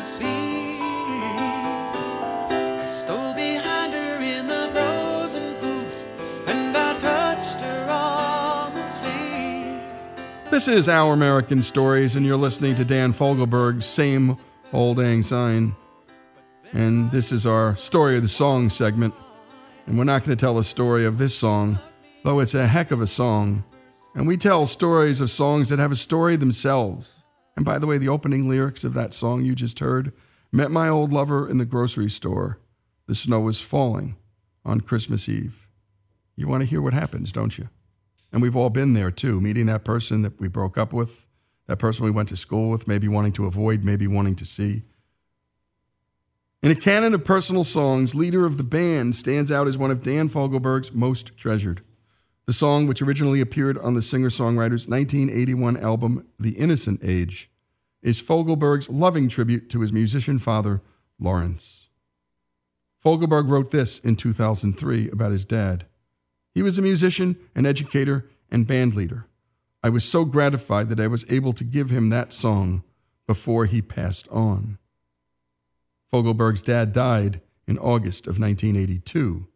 I 0.00 0.02
stole 2.86 3.34
behind 3.34 3.92
her 3.92 4.22
in 4.22 4.46
the 4.46 4.70
frozen 4.72 5.56
foods 5.56 6.04
and 6.46 6.76
I 6.76 6.96
touched 7.00 7.60
her 7.60 7.90
on 7.90 8.76
the 8.76 8.86
sleeve. 8.86 9.80
This 10.52 10.68
is 10.68 10.88
Our 10.88 11.14
American 11.14 11.62
Stories, 11.62 12.14
and 12.14 12.24
you're 12.24 12.36
listening 12.36 12.76
to 12.76 12.84
Dan 12.84 13.12
Fogelberg's 13.12 13.86
Same 13.86 14.36
Old 14.72 14.98
Syne. 15.24 15.74
And 16.72 17.10
this 17.10 17.32
is 17.32 17.44
our 17.44 17.74
Story 17.74 18.14
of 18.14 18.22
the 18.22 18.28
Song 18.28 18.70
segment. 18.70 19.14
And 19.88 19.98
we're 19.98 20.04
not 20.04 20.24
going 20.24 20.38
to 20.38 20.40
tell 20.40 20.54
the 20.54 20.62
story 20.62 21.06
of 21.06 21.18
this 21.18 21.36
song, 21.36 21.80
though 22.22 22.38
it's 22.38 22.54
a 22.54 22.68
heck 22.68 22.92
of 22.92 23.00
a 23.00 23.06
song. 23.08 23.64
And 24.14 24.28
we 24.28 24.36
tell 24.36 24.64
stories 24.66 25.20
of 25.20 25.28
songs 25.28 25.70
that 25.70 25.80
have 25.80 25.90
a 25.90 25.96
story 25.96 26.36
themselves. 26.36 27.17
And 27.58 27.64
by 27.64 27.80
the 27.80 27.88
way, 27.88 27.98
the 27.98 28.08
opening 28.08 28.48
lyrics 28.48 28.84
of 28.84 28.94
that 28.94 29.12
song 29.12 29.44
you 29.44 29.56
just 29.56 29.80
heard 29.80 30.12
met 30.52 30.70
my 30.70 30.88
old 30.88 31.12
lover 31.12 31.50
in 31.50 31.58
the 31.58 31.64
grocery 31.64 32.08
store. 32.08 32.60
The 33.08 33.16
snow 33.16 33.40
was 33.40 33.60
falling 33.60 34.14
on 34.64 34.80
Christmas 34.80 35.28
Eve. 35.28 35.66
You 36.36 36.46
want 36.46 36.60
to 36.60 36.66
hear 36.66 36.80
what 36.80 36.92
happens, 36.92 37.32
don't 37.32 37.58
you? 37.58 37.68
And 38.30 38.40
we've 38.40 38.54
all 38.54 38.70
been 38.70 38.92
there 38.92 39.10
too, 39.10 39.40
meeting 39.40 39.66
that 39.66 39.82
person 39.82 40.22
that 40.22 40.38
we 40.38 40.46
broke 40.46 40.78
up 40.78 40.92
with, 40.92 41.26
that 41.66 41.80
person 41.80 42.04
we 42.04 42.12
went 42.12 42.28
to 42.28 42.36
school 42.36 42.70
with, 42.70 42.86
maybe 42.86 43.08
wanting 43.08 43.32
to 43.32 43.46
avoid, 43.46 43.82
maybe 43.82 44.06
wanting 44.06 44.36
to 44.36 44.44
see. 44.44 44.84
In 46.62 46.70
a 46.70 46.76
canon 46.76 47.12
of 47.12 47.24
personal 47.24 47.64
songs, 47.64 48.14
Leader 48.14 48.46
of 48.46 48.56
the 48.56 48.62
Band 48.62 49.16
stands 49.16 49.50
out 49.50 49.66
as 49.66 49.76
one 49.76 49.90
of 49.90 50.04
Dan 50.04 50.28
Fogelberg's 50.28 50.92
most 50.92 51.36
treasured. 51.36 51.82
The 52.48 52.54
song, 52.54 52.86
which 52.86 53.02
originally 53.02 53.42
appeared 53.42 53.76
on 53.76 53.92
the 53.92 54.00
singer 54.00 54.30
songwriter's 54.30 54.88
1981 54.88 55.76
album, 55.76 56.26
The 56.40 56.52
Innocent 56.52 57.00
Age, 57.02 57.50
is 58.00 58.22
Fogelberg's 58.22 58.88
loving 58.88 59.28
tribute 59.28 59.68
to 59.68 59.82
his 59.82 59.92
musician 59.92 60.38
father, 60.38 60.80
Lawrence. 61.20 61.90
Fogelberg 63.04 63.50
wrote 63.50 63.70
this 63.70 63.98
in 63.98 64.16
2003 64.16 65.10
about 65.10 65.30
his 65.30 65.44
dad. 65.44 65.84
He 66.54 66.62
was 66.62 66.78
a 66.78 66.82
musician, 66.82 67.36
an 67.54 67.66
educator, 67.66 68.30
and 68.50 68.66
band 68.66 68.94
leader. 68.94 69.26
I 69.82 69.90
was 69.90 70.08
so 70.08 70.24
gratified 70.24 70.88
that 70.88 71.00
I 71.00 71.06
was 71.06 71.30
able 71.30 71.52
to 71.52 71.64
give 71.64 71.90
him 71.90 72.08
that 72.08 72.32
song 72.32 72.82
before 73.26 73.66
he 73.66 73.82
passed 73.82 74.26
on. 74.28 74.78
Fogelberg's 76.10 76.62
dad 76.62 76.94
died 76.94 77.42
in 77.66 77.76
August 77.76 78.26
of 78.26 78.40
1982, 78.40 79.48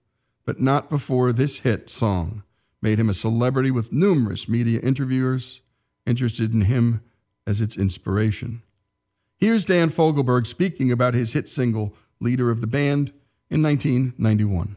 but 0.44 0.60
not 0.60 0.90
before 0.90 1.32
this 1.32 1.60
hit 1.60 1.88
song 1.88 2.42
made 2.82 2.98
him 2.98 3.08
a 3.08 3.14
celebrity 3.14 3.70
with 3.70 3.92
numerous 3.92 4.48
media 4.48 4.80
interviewers 4.80 5.60
interested 6.04 6.52
in 6.52 6.62
him 6.62 7.00
as 7.46 7.60
its 7.60 7.76
inspiration. 7.76 8.62
Here's 9.38 9.64
Dan 9.64 9.90
Fogelberg 9.90 10.46
speaking 10.46 10.92
about 10.92 11.14
his 11.14 11.32
hit 11.32 11.48
single, 11.48 11.94
Leader 12.20 12.50
of 12.50 12.60
the 12.60 12.66
Band, 12.66 13.12
in 13.48 13.62
1991. 13.62 14.76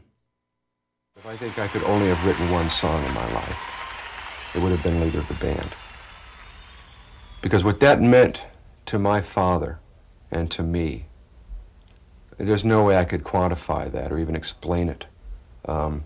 If 1.16 1.26
I 1.26 1.36
think 1.36 1.58
I 1.58 1.68
could 1.68 1.82
only 1.84 2.08
have 2.08 2.24
written 2.26 2.50
one 2.50 2.68
song 2.70 3.04
in 3.04 3.14
my 3.14 3.32
life, 3.32 4.52
it 4.54 4.62
would 4.62 4.72
have 4.72 4.82
been 4.82 5.00
Leader 5.00 5.18
of 5.18 5.28
the 5.28 5.34
Band. 5.34 5.68
Because 7.42 7.64
what 7.64 7.80
that 7.80 8.00
meant 8.00 8.44
to 8.86 8.98
my 8.98 9.20
father 9.20 9.80
and 10.30 10.50
to 10.50 10.62
me, 10.62 11.06
there's 12.38 12.64
no 12.64 12.84
way 12.84 12.96
I 12.96 13.04
could 13.04 13.24
quantify 13.24 13.90
that 13.90 14.12
or 14.12 14.18
even 14.18 14.36
explain 14.36 14.88
it. 14.88 15.06
Um, 15.64 16.04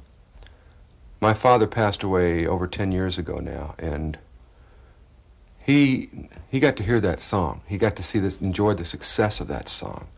my 1.21 1.35
father 1.35 1.67
passed 1.67 2.03
away 2.03 2.47
over 2.47 2.67
10 2.67 2.93
years 2.93 3.19
ago 3.19 3.39
now, 3.39 3.75
and 3.79 4.19
he, 5.59 6.09
he 6.51 6.59
got 6.59 6.77
to 6.77 6.83
hear 6.83 7.01
that 7.01 7.21
song. 7.21 7.61
He 7.67 7.77
got 7.77 7.95
to 7.97 8.03
see 8.03 8.19
this, 8.19 8.41
enjoy 8.41 8.75
the 8.75 8.85
success 8.85 9.41
of 9.41 9.49
that 9.49 9.69
song. 9.69 10.09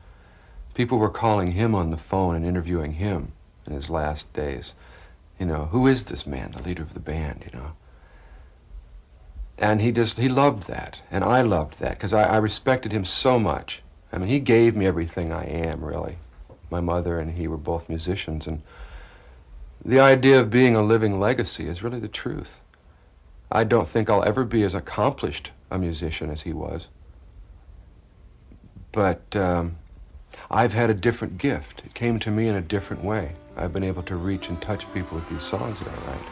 People 0.75 0.99
were 0.99 1.11
calling 1.11 1.53
him 1.53 1.75
on 1.75 1.91
the 1.91 1.97
phone 1.97 2.37
and 2.37 2.47
interviewing 2.47 2.95
him 2.95 3.33
in 3.67 3.73
his 3.75 3.91
last 3.91 4.33
days. 4.33 4.75
You 5.39 5.47
know, 5.47 5.67
who 5.67 5.87
is 5.87 6.05
this 6.05 6.27
man, 6.27 6.53
the 6.53 6.63
leader 6.63 6.83
of 6.83 6.95
the 6.95 7.01
band, 7.01 7.45
you 7.45 7.59
know? 7.59 7.73
And 9.59 9.81
he 9.81 9.93
just, 9.93 10.19
he 10.19 10.29
loved 10.29 10.69
that. 10.69 11.03
And 11.11 11.25
I 11.25 11.43
loved 11.43 11.79
that 11.81 11.91
because 11.91 12.13
I, 12.13 12.23
I 12.23 12.37
respected 12.39 12.93
him 12.93 13.05
so 13.05 13.39
much. 13.39 13.83
I 14.13 14.19
mean, 14.19 14.29
he 14.29 14.41
gave 14.41 14.77
me 14.77 14.87
everything 14.87 15.33
I 15.33 15.45
am, 15.45 15.85
really. 15.85 16.19
My 16.71 16.81
mother 16.81 17.19
and 17.19 17.33
he 17.33 17.49
were 17.49 17.59
both 17.59 17.89
musicians. 17.89 18.47
And 18.47 18.63
the 19.85 20.01
idea 20.01 20.41
of 20.41 20.51
being 20.51 20.77
a 20.77 20.83
living 20.83 21.19
legacy 21.19 21.67
is 21.67 21.83
really 21.83 22.01
the 22.01 22.09
truth. 22.09 22.61
I 23.51 23.65
don't 23.65 23.89
think 23.89 24.09
I'll 24.09 24.25
ever 24.25 24.45
be 24.45 24.63
as 24.63 24.75
accomplished 24.75 25.51
a 25.71 25.79
musician 25.79 26.31
as 26.31 26.43
he 26.43 26.53
was. 26.53 26.89
But 28.93 29.35
um, 29.35 29.77
I've 30.51 30.73
had 30.73 30.91
a 30.91 30.95
different 30.95 31.39
gift. 31.39 31.83
It 31.85 31.95
came 31.95 32.19
to 32.21 32.31
me 32.31 32.49
in 32.49 32.55
a 32.55 32.63
different 32.63 33.03
way. 33.03 33.33
I've 33.57 33.73
been 33.73 33.85
able 33.85 34.03
to 34.05 34.17
reach 34.17 34.49
and 34.49 34.61
touch 34.63 34.93
people 34.95 35.17
with 35.17 35.29
these 35.29 35.45
songs 35.45 35.81
that 35.81 35.89
I 35.89 36.11
write. 36.11 36.27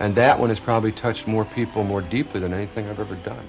And 0.00 0.14
that 0.14 0.38
one 0.38 0.48
has 0.48 0.60
probably 0.60 0.92
touched 0.92 1.26
more 1.26 1.44
people 1.44 1.84
more 1.84 2.02
deeply 2.02 2.40
than 2.40 2.54
anything 2.54 2.88
I've 2.88 3.00
ever 3.00 3.16
done. 3.16 3.46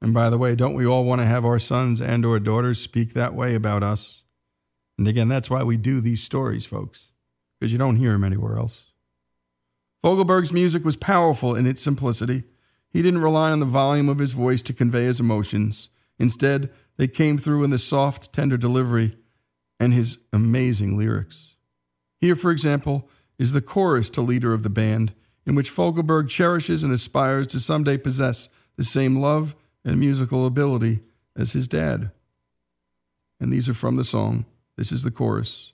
And 0.00 0.14
by 0.14 0.30
the 0.30 0.38
way, 0.38 0.54
don't 0.54 0.74
we 0.74 0.86
all 0.86 1.04
want 1.04 1.20
to 1.20 1.26
have 1.26 1.44
our 1.44 1.58
sons 1.58 2.00
and 2.00 2.24
or 2.24 2.38
daughters 2.38 2.80
speak 2.80 3.14
that 3.14 3.34
way 3.34 3.54
about 3.54 3.82
us? 3.82 4.22
And 4.96 5.06
again, 5.06 5.28
that's 5.28 5.50
why 5.50 5.62
we 5.62 5.76
do 5.76 6.00
these 6.00 6.22
stories, 6.22 6.64
folks, 6.64 7.07
because 7.58 7.72
you 7.72 7.78
don't 7.78 7.96
hear 7.96 8.12
him 8.12 8.24
anywhere 8.24 8.56
else. 8.56 8.92
Fogelberg's 10.02 10.52
music 10.52 10.84
was 10.84 10.96
powerful 10.96 11.54
in 11.54 11.66
its 11.66 11.82
simplicity. 11.82 12.44
He 12.90 13.02
didn't 13.02 13.22
rely 13.22 13.50
on 13.50 13.60
the 13.60 13.66
volume 13.66 14.08
of 14.08 14.18
his 14.18 14.32
voice 14.32 14.62
to 14.62 14.72
convey 14.72 15.04
his 15.04 15.20
emotions. 15.20 15.90
Instead, 16.18 16.70
they 16.96 17.08
came 17.08 17.38
through 17.38 17.64
in 17.64 17.70
the 17.70 17.78
soft, 17.78 18.32
tender 18.32 18.56
delivery 18.56 19.16
and 19.80 19.92
his 19.92 20.18
amazing 20.32 20.96
lyrics. 20.96 21.56
Here, 22.20 22.36
for 22.36 22.50
example, 22.50 23.08
is 23.38 23.52
the 23.52 23.60
chorus 23.60 24.10
to 24.10 24.20
Leader 24.20 24.52
of 24.52 24.62
the 24.62 24.70
Band, 24.70 25.14
in 25.46 25.54
which 25.54 25.70
Fogelberg 25.70 26.28
cherishes 26.28 26.82
and 26.82 26.92
aspires 26.92 27.46
to 27.48 27.60
someday 27.60 27.96
possess 27.96 28.48
the 28.76 28.84
same 28.84 29.16
love 29.16 29.54
and 29.84 29.98
musical 29.98 30.46
ability 30.46 31.00
as 31.36 31.52
his 31.52 31.68
dad. 31.68 32.10
And 33.40 33.52
these 33.52 33.68
are 33.68 33.74
from 33.74 33.96
the 33.96 34.04
song. 34.04 34.44
This 34.76 34.90
is 34.92 35.04
the 35.04 35.10
chorus. 35.10 35.72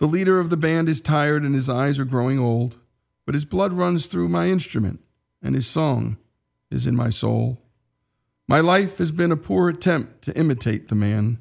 The 0.00 0.06
leader 0.06 0.40
of 0.40 0.48
the 0.48 0.56
band 0.56 0.88
is 0.88 1.02
tired 1.02 1.42
and 1.42 1.54
his 1.54 1.68
eyes 1.68 1.98
are 1.98 2.06
growing 2.06 2.38
old, 2.38 2.76
but 3.26 3.34
his 3.34 3.44
blood 3.44 3.74
runs 3.74 4.06
through 4.06 4.30
my 4.30 4.48
instrument, 4.48 5.00
and 5.42 5.54
his 5.54 5.66
song 5.66 6.16
is 6.70 6.86
in 6.86 6.96
my 6.96 7.10
soul. 7.10 7.60
My 8.48 8.60
life 8.60 8.96
has 8.96 9.12
been 9.12 9.30
a 9.30 9.36
poor 9.36 9.68
attempt 9.68 10.22
to 10.22 10.36
imitate 10.38 10.88
the 10.88 10.94
man. 10.94 11.38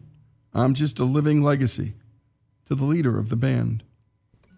I'm 0.53 0.73
just 0.73 0.99
a 0.99 1.05
living 1.05 1.41
legacy 1.41 1.93
to 2.65 2.75
the 2.75 2.83
leader 2.83 3.17
of 3.17 3.29
the 3.29 3.37
band. 3.37 3.85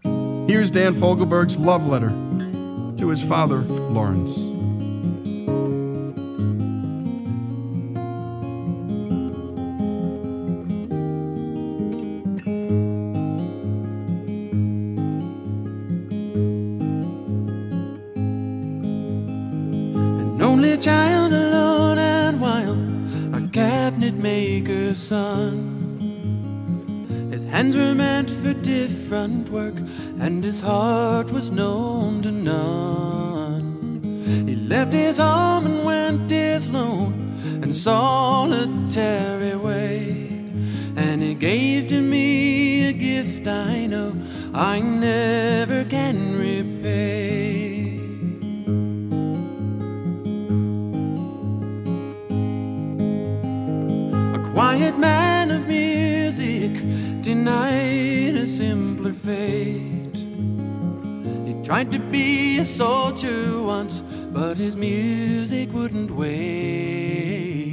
Here's 0.02 0.72
Dan 0.72 0.94
Fogelberg's 0.94 1.56
love 1.56 1.86
letter 1.86 2.10
to 2.98 3.08
his 3.08 3.22
father, 3.22 3.58
Lawrence. 3.58 4.51
Hands 27.62 27.76
were 27.76 27.94
meant 27.94 28.28
for 28.28 28.52
different 28.54 29.48
work, 29.48 29.76
and 30.18 30.42
his 30.42 30.60
heart 30.60 31.30
was 31.30 31.52
known 31.52 32.20
to 32.20 32.32
none. 32.32 34.00
He 34.48 34.56
left 34.56 34.92
his 34.92 35.18
home 35.18 35.66
and 35.66 35.84
went 35.84 36.28
his 36.28 36.68
lone 36.68 37.38
and 37.62 37.72
solitary 37.72 39.54
way, 39.54 40.26
and 40.96 41.22
he 41.22 41.34
gave 41.34 41.86
to 41.86 42.00
me 42.00 42.88
a 42.88 42.92
gift 42.92 43.46
I 43.46 43.86
know 43.86 44.12
I 44.52 44.80
simpler 59.02 59.12
fate. 59.12 60.16
He 61.46 61.54
tried 61.64 61.90
to 61.90 61.98
be 61.98 62.58
a 62.58 62.64
soldier 62.64 63.60
once, 63.60 64.02
but 64.32 64.56
his 64.56 64.76
music 64.76 65.72
wouldn't 65.72 66.10
wait. 66.10 67.72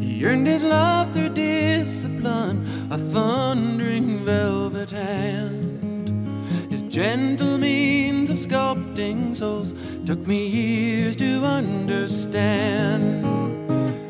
He 0.00 0.24
earned 0.24 0.46
his 0.46 0.62
love 0.62 1.12
through 1.12 1.30
discipline, 1.30 2.66
a 2.90 2.98
thundering 2.98 4.24
velvet 4.24 4.90
hand. 4.90 6.32
His 6.70 6.82
gentle 6.82 7.58
means 7.58 8.28
of 8.30 8.36
sculpting 8.36 9.36
souls 9.36 9.74
took 10.04 10.26
me 10.26 10.48
years 10.48 11.16
to 11.16 11.44
understand. 11.44 13.24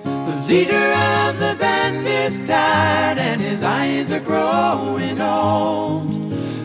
The 0.04 0.44
leader 0.48 1.01
is 2.22 2.38
tired 2.40 3.18
and 3.18 3.40
his 3.40 3.64
eyes 3.64 4.12
are 4.12 4.20
growing 4.20 5.20
old. 5.20 6.12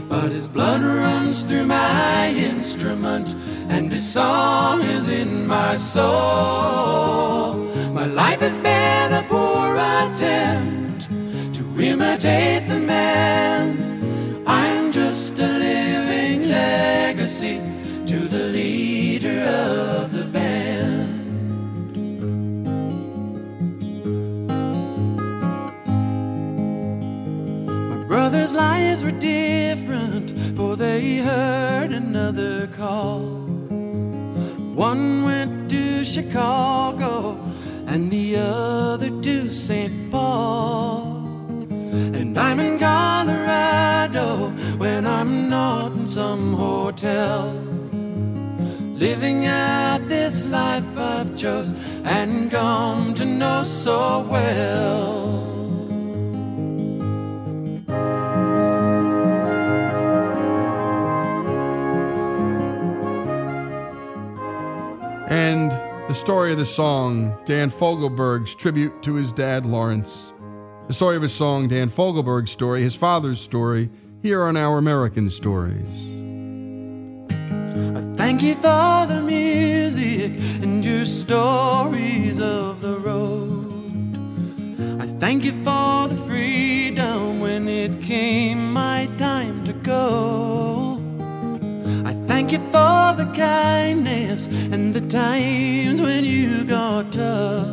But 0.07 0.31
his 0.31 0.47
blood 0.47 0.81
runs 0.81 1.43
through 1.43 1.65
my 1.65 2.29
instrument 2.29 3.35
and 3.67 3.91
his 3.91 4.07
song 4.07 4.83
is 4.83 5.07
in 5.07 5.47
my 5.47 5.75
soul. 5.75 7.55
My 7.91 8.05
life 8.05 8.39
has 8.41 8.59
been 8.59 9.13
a 9.13 9.23
poor 9.27 9.75
attempt 9.75 11.09
to 11.57 11.81
imitate 11.81 12.67
the 12.67 12.79
man. 12.79 14.43
I'm 14.45 14.91
just 14.91 15.39
a 15.39 15.47
living 15.47 16.49
legacy 16.49 17.59
to 18.05 18.19
the 18.35 18.45
leader 18.59 19.41
of 19.41 20.11
the 20.11 20.16
My 28.27 28.31
brother's 28.31 28.53
lives 28.53 29.03
were 29.05 29.11
different, 29.11 30.31
for 30.57 30.75
they 30.75 31.19
heard 31.19 31.93
another 31.93 32.67
call. 32.67 33.21
One 34.75 35.23
went 35.23 35.69
to 35.69 36.03
Chicago 36.03 37.39
and 37.85 38.11
the 38.11 38.35
other 38.35 39.11
to 39.21 39.49
St. 39.49 40.11
Paul. 40.11 41.23
And 42.19 42.37
I'm 42.37 42.59
in 42.59 42.77
Colorado 42.77 44.49
when 44.77 45.07
I'm 45.07 45.49
not 45.49 45.93
in 45.93 46.05
some 46.05 46.53
hotel. 46.53 47.53
Living 49.05 49.45
out 49.45 50.05
this 50.09 50.43
life 50.43 50.97
I've 50.97 51.33
chose 51.37 51.73
and 52.03 52.51
come 52.51 53.13
to 53.13 53.23
know 53.23 53.63
so 53.63 54.27
well. 54.29 55.46
And 65.27 65.71
the 66.07 66.13
story 66.13 66.53
of 66.53 66.57
the 66.57 66.65
song, 66.65 67.37
Dan 67.43 67.69
Fogelberg's 67.69 68.55
tribute 68.55 69.03
to 69.03 69.15
his 69.15 69.33
dad, 69.33 69.65
Lawrence. 69.65 70.31
The 70.87 70.93
story 70.93 71.17
of 71.17 71.21
his 71.21 71.33
song, 71.33 71.67
Dan 71.67 71.89
Fogelberg's 71.89 72.51
story, 72.51 72.81
his 72.81 72.95
father's 72.95 73.41
story, 73.41 73.89
here 74.21 74.43
on 74.43 74.55
Our 74.55 74.77
American 74.77 75.29
Stories. 75.29 76.07
I 77.29 78.01
thank 78.15 78.41
you 78.41 78.55
for 78.55 79.05
the 79.05 79.21
music 79.21 80.31
and 80.63 80.83
your 80.85 81.05
stories 81.05 82.39
of 82.39 82.79
the 82.79 82.97
road. 82.97 83.65
I 85.01 85.07
thank 85.07 85.43
you 85.43 85.51
for 85.65 86.07
the 86.07 86.15
freedom 86.25 87.41
when 87.41 87.67
it 87.67 88.01
came 88.01 88.71
my 88.71 89.07
time 89.17 89.65
to 89.65 89.73
go. 89.73 90.86
Thank 92.37 92.51
you 92.51 92.59
for 92.65 93.15
the 93.17 93.27
kindness 93.33 94.45
and 94.45 94.93
the 94.93 95.01
times 95.01 95.99
when 95.99 96.23
you 96.23 96.65
got 96.65 97.11
tough. 97.11 97.67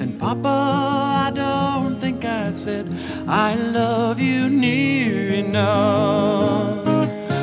And 0.00 0.18
Papa, 0.18 0.48
I 0.48 1.30
don't 1.32 2.00
think 2.00 2.24
I 2.24 2.50
said 2.50 2.88
I 3.28 3.54
love 3.54 4.18
you 4.18 4.50
near 4.50 5.28
enough. 5.28 6.84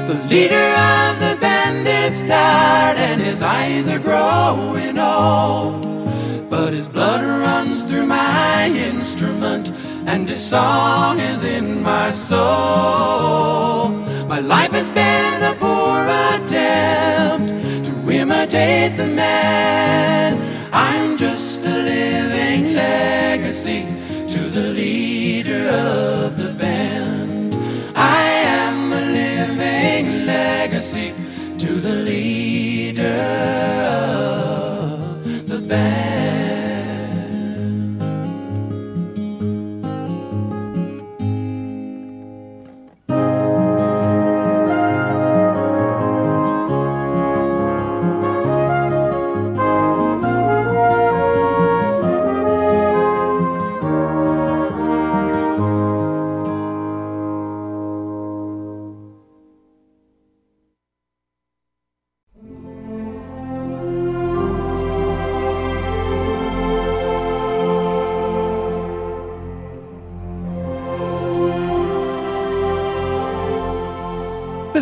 The 0.09 0.15
leader 0.29 0.67
of 0.91 1.17
the 1.21 1.37
band 1.39 1.87
is 1.87 2.21
tired 2.23 2.97
and 2.97 3.21
his 3.21 3.41
eyes 3.41 3.87
are 3.87 3.97
growing 3.97 4.99
old. 4.99 6.49
But 6.49 6.73
his 6.73 6.89
blood 6.89 7.23
runs 7.23 7.85
through 7.85 8.05
my 8.05 8.67
instrument 8.67 9.71
and 10.05 10.27
his 10.27 10.45
song 10.45 11.19
is 11.21 11.41
in 11.43 11.81
my 11.81 12.11
soul. 12.11 14.07
My 14.27 14.39
life 14.39 14.73
has 14.73 14.89
been 14.89 15.41
a 15.41 15.55
poor 15.55 16.03
attempt 16.35 17.47
to 17.85 18.11
imitate 18.11 18.97
the 18.97 19.07
man. 19.07 20.37
I'm 20.73 21.15
just 21.15 21.63
a 21.63 21.69
living 21.69 22.73
legacy 22.73 23.85
to 24.27 24.39
the 24.49 24.73
leader 24.73 25.69
of 25.69 26.37
the 26.37 26.53
band. 26.53 27.55
I 27.95 28.21
am 28.59 28.91
a 28.91 29.01
living 29.01 30.25
legacy 30.25 31.13
to 31.59 31.79
the 31.79 31.93
leader 31.93 34.16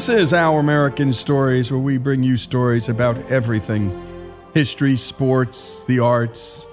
This 0.06 0.22
is 0.22 0.34
Our 0.34 0.60
American 0.60 1.12
Stories, 1.12 1.72
where 1.72 1.80
we 1.80 1.98
bring 1.98 2.22
you 2.22 2.38
stories 2.38 2.90
about 2.90 3.18
everything 3.32 4.32
history, 4.54 4.98
sports, 4.98 5.84
the 5.86 5.98
arts. 5.98 6.68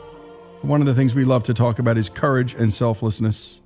One 0.61 0.83
of 0.83 0.87
the 0.87 0.93
things 0.93 1.15
we 1.15 1.25
love 1.25 1.43
to 1.45 1.55
talk 1.55 1.79
about 1.79 1.97
is 1.97 2.11
courage 2.11 2.53
and 2.53 2.75
selflessness. 2.75 3.63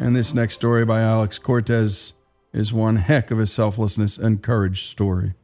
And 0.00 0.16
this 0.16 0.34
next 0.34 0.56
story 0.56 0.84
by 0.84 1.02
Alex 1.02 1.38
Cortez 1.38 2.14
is 2.52 2.72
one 2.72 2.96
heck 2.96 3.30
of 3.30 3.38
a 3.38 3.46
selflessness 3.46 4.18
and 4.18 4.42
courage 4.42 4.82
story. 4.86 5.34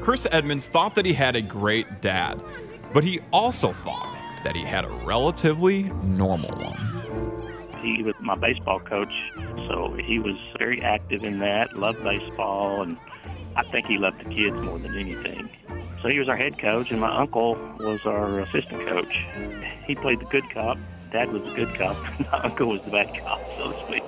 Chris 0.00 0.26
Edmonds 0.32 0.68
thought 0.68 0.94
that 0.94 1.04
he 1.04 1.12
had 1.12 1.36
a 1.36 1.42
great 1.42 2.00
dad, 2.00 2.42
but 2.94 3.04
he 3.04 3.20
also 3.34 3.74
thought 3.74 4.16
that 4.44 4.56
he 4.56 4.62
had 4.62 4.86
a 4.86 4.90
relatively 5.04 5.82
normal 6.02 6.52
one. 6.52 6.97
My 8.28 8.34
baseball 8.34 8.78
coach, 8.78 9.14
so 9.68 9.96
he 10.04 10.18
was 10.18 10.36
very 10.58 10.82
active 10.82 11.24
in 11.24 11.38
that, 11.38 11.72
loved 11.72 12.04
baseball, 12.04 12.82
and 12.82 12.98
I 13.56 13.62
think 13.62 13.86
he 13.86 13.96
loved 13.96 14.20
the 14.20 14.28
kids 14.28 14.54
more 14.54 14.78
than 14.78 14.98
anything. 14.98 15.48
So 16.02 16.10
he 16.10 16.18
was 16.18 16.28
our 16.28 16.36
head 16.36 16.58
coach, 16.58 16.90
and 16.90 17.00
my 17.00 17.16
uncle 17.16 17.54
was 17.78 18.04
our 18.04 18.40
assistant 18.40 18.86
coach. 18.86 19.16
He 19.86 19.94
played 19.94 20.20
the 20.20 20.26
good 20.26 20.44
cop. 20.50 20.76
Dad 21.10 21.32
was 21.32 21.42
the 21.42 21.54
good 21.54 21.74
cop. 21.74 21.96
my 22.20 22.40
uncle 22.40 22.68
was 22.68 22.82
the 22.82 22.90
bad 22.90 23.18
cop, 23.18 23.40
so 23.56 23.72
to 23.72 23.86
speak. 23.86 24.02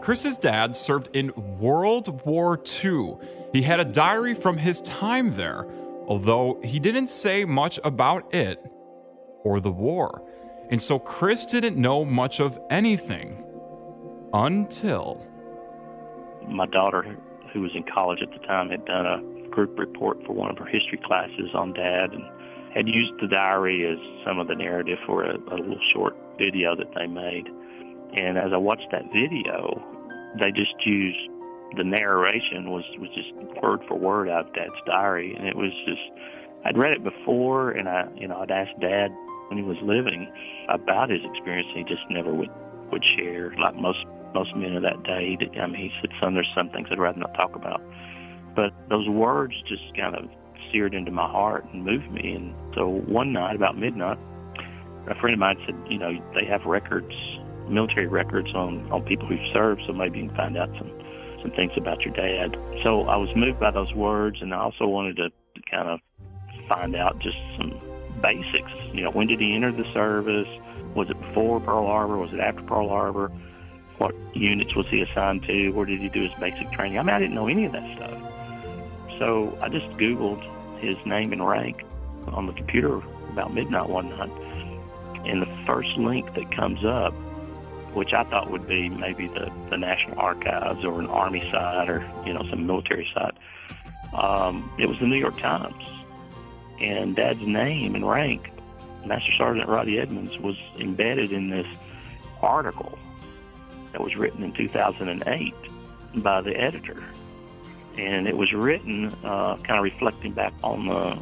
Chris's 0.00 0.38
dad 0.38 0.76
served 0.76 1.08
in 1.12 1.32
World 1.58 2.24
War 2.24 2.62
II. 2.84 3.16
He 3.52 3.62
had 3.62 3.80
a 3.80 3.84
diary 3.84 4.34
from 4.34 4.58
his 4.58 4.80
time 4.82 5.34
there, 5.34 5.66
although 6.06 6.60
he 6.62 6.78
didn't 6.78 7.08
say 7.08 7.44
much 7.44 7.80
about 7.82 8.32
it 8.32 8.64
or 9.42 9.58
the 9.58 9.72
war. 9.72 10.22
And 10.70 10.80
so 10.80 10.98
Chris 10.98 11.46
didn't 11.46 11.76
know 11.76 12.04
much 12.04 12.40
of 12.40 12.58
anything 12.70 13.42
until. 14.32 15.24
My 16.46 16.66
daughter, 16.66 17.16
who 17.52 17.62
was 17.62 17.70
in 17.74 17.84
college 17.84 18.20
at 18.22 18.30
the 18.30 18.46
time, 18.46 18.68
had 18.68 18.84
done 18.84 19.06
a 19.06 19.48
group 19.48 19.78
report 19.78 20.18
for 20.26 20.32
one 20.34 20.50
of 20.50 20.58
her 20.58 20.66
history 20.66 21.00
classes 21.04 21.50
on 21.54 21.72
Dad 21.72 22.12
and 22.12 22.22
had 22.74 22.86
used 22.86 23.12
the 23.20 23.28
diary 23.28 23.86
as 23.86 23.98
some 24.24 24.38
of 24.38 24.46
the 24.46 24.54
narrative 24.54 24.98
for 25.06 25.24
a, 25.24 25.36
a 25.36 25.56
little 25.56 25.80
short 25.92 26.16
video 26.38 26.76
that 26.76 26.94
they 26.94 27.06
made. 27.06 27.46
And 28.16 28.36
as 28.36 28.52
I 28.52 28.58
watched 28.58 28.88
that 28.92 29.04
video, 29.12 29.82
they 30.38 30.52
just 30.52 30.74
used 30.84 31.18
the 31.76 31.84
narration 31.84 32.70
was 32.70 32.84
was 32.98 33.10
just 33.14 33.32
word 33.62 33.80
for 33.86 33.98
word 33.98 34.28
out 34.28 34.48
of 34.48 34.54
Dad's 34.54 34.80
diary, 34.86 35.34
and 35.36 35.46
it 35.46 35.56
was 35.56 35.72
just 35.86 36.00
I'd 36.64 36.78
read 36.78 36.92
it 36.92 37.04
before, 37.04 37.70
and 37.72 37.88
I 37.88 38.08
you 38.16 38.28
know 38.28 38.38
I'd 38.40 38.50
asked 38.50 38.78
Dad 38.80 39.10
when 39.48 39.58
he 39.58 39.64
was 39.64 39.76
living 39.82 40.30
about 40.68 41.10
his 41.10 41.20
experience, 41.24 41.68
he 41.74 41.84
just 41.84 42.02
never 42.10 42.32
would 42.34 42.50
would 42.92 43.04
share 43.16 43.54
like 43.58 43.76
most 43.76 44.04
most 44.34 44.54
men 44.56 44.76
of 44.76 44.82
that 44.82 45.02
day. 45.04 45.36
I 45.60 45.66
mean, 45.66 45.80
he 45.80 45.92
said 46.00 46.10
some 46.20 46.34
there's 46.34 46.50
some 46.54 46.70
things 46.70 46.88
I'd 46.90 46.98
rather 46.98 47.18
not 47.18 47.34
talk 47.34 47.54
about, 47.56 47.82
but 48.54 48.72
those 48.88 49.08
words 49.08 49.54
just 49.66 49.82
kind 49.96 50.14
of 50.14 50.28
seared 50.72 50.94
into 50.94 51.10
my 51.10 51.28
heart 51.28 51.64
and 51.72 51.84
moved 51.84 52.10
me. 52.10 52.32
And 52.32 52.54
so 52.74 52.88
one 52.88 53.32
night 53.32 53.56
about 53.56 53.78
midnight, 53.78 54.18
a 55.08 55.14
friend 55.20 55.34
of 55.34 55.40
mine 55.40 55.56
said, 55.64 55.74
you 55.88 55.98
know, 55.98 56.12
they 56.38 56.46
have 56.46 56.64
records, 56.64 57.14
military 57.68 58.06
records 58.06 58.52
on 58.54 58.90
on 58.92 59.02
people 59.02 59.26
who've 59.26 59.52
served, 59.52 59.82
so 59.86 59.92
maybe 59.92 60.18
you 60.18 60.28
can 60.28 60.36
find 60.36 60.56
out 60.56 60.68
some 60.78 60.90
some 61.42 61.50
things 61.52 61.72
about 61.76 62.02
your 62.02 62.14
dad. 62.14 62.56
So 62.82 63.02
I 63.02 63.16
was 63.16 63.28
moved 63.36 63.60
by 63.60 63.70
those 63.70 63.92
words, 63.94 64.38
and 64.42 64.52
I 64.52 64.58
also 64.58 64.86
wanted 64.86 65.16
to 65.16 65.30
kind 65.70 65.88
of 65.88 66.00
find 66.68 66.96
out 66.96 67.18
just 67.20 67.36
some 67.56 67.80
basics. 68.20 68.70
You 68.92 69.02
know, 69.02 69.10
when 69.10 69.26
did 69.26 69.40
he 69.40 69.54
enter 69.54 69.72
the 69.72 69.90
service? 69.92 70.48
Was 70.94 71.10
it 71.10 71.20
before 71.20 71.60
Pearl 71.60 71.86
Harbor? 71.86 72.16
Was 72.16 72.32
it 72.32 72.40
after 72.40 72.62
Pearl 72.62 72.88
Harbor? 72.88 73.30
What 73.98 74.14
units 74.34 74.74
was 74.74 74.86
he 74.88 75.00
assigned 75.00 75.42
to? 75.44 75.70
Where 75.70 75.86
did 75.86 76.00
he 76.00 76.08
do 76.08 76.22
his 76.22 76.32
basic 76.40 76.70
training? 76.72 76.98
I 76.98 77.02
mean, 77.02 77.14
I 77.14 77.18
didn't 77.18 77.34
know 77.34 77.48
any 77.48 77.64
of 77.64 77.72
that 77.72 77.96
stuff. 77.96 78.18
So 79.18 79.58
I 79.60 79.68
just 79.68 79.88
Googled 79.96 80.42
his 80.78 80.96
name 81.04 81.32
and 81.32 81.46
rank 81.46 81.84
on 82.28 82.46
the 82.46 82.52
computer 82.52 82.96
about 83.30 83.52
midnight 83.52 83.88
one 83.88 84.08
night. 84.10 84.30
And 85.26 85.42
the 85.42 85.64
first 85.66 85.96
link 85.96 86.32
that 86.34 86.50
comes 86.52 86.84
up, 86.84 87.12
which 87.92 88.12
I 88.12 88.22
thought 88.24 88.50
would 88.50 88.68
be 88.68 88.88
maybe 88.88 89.26
the, 89.26 89.50
the 89.70 89.76
National 89.76 90.18
Archives 90.20 90.84
or 90.84 91.00
an 91.00 91.06
Army 91.06 91.40
site 91.50 91.88
or, 91.88 92.08
you 92.24 92.32
know, 92.32 92.42
some 92.48 92.66
military 92.66 93.08
site, 93.12 93.34
um, 94.14 94.70
it 94.78 94.88
was 94.88 94.98
the 95.00 95.06
New 95.06 95.16
York 95.16 95.38
Times. 95.38 95.84
And 96.80 97.16
Dad's 97.16 97.42
name 97.42 97.94
and 97.94 98.08
rank, 98.08 98.50
Master 99.04 99.32
Sergeant 99.36 99.68
Roddy 99.68 99.98
Edmonds, 99.98 100.38
was 100.38 100.56
embedded 100.78 101.32
in 101.32 101.50
this 101.50 101.66
article 102.40 102.98
that 103.92 104.00
was 104.00 104.16
written 104.16 104.42
in 104.42 104.52
2008 104.52 105.54
by 106.16 106.40
the 106.40 106.56
editor 106.56 107.02
and 107.98 108.28
it 108.28 108.36
was 108.36 108.52
written 108.52 109.12
uh, 109.24 109.56
kind 109.56 109.78
of 109.78 109.82
reflecting 109.82 110.32
back 110.32 110.54
on 110.62 110.86
the 110.86 111.18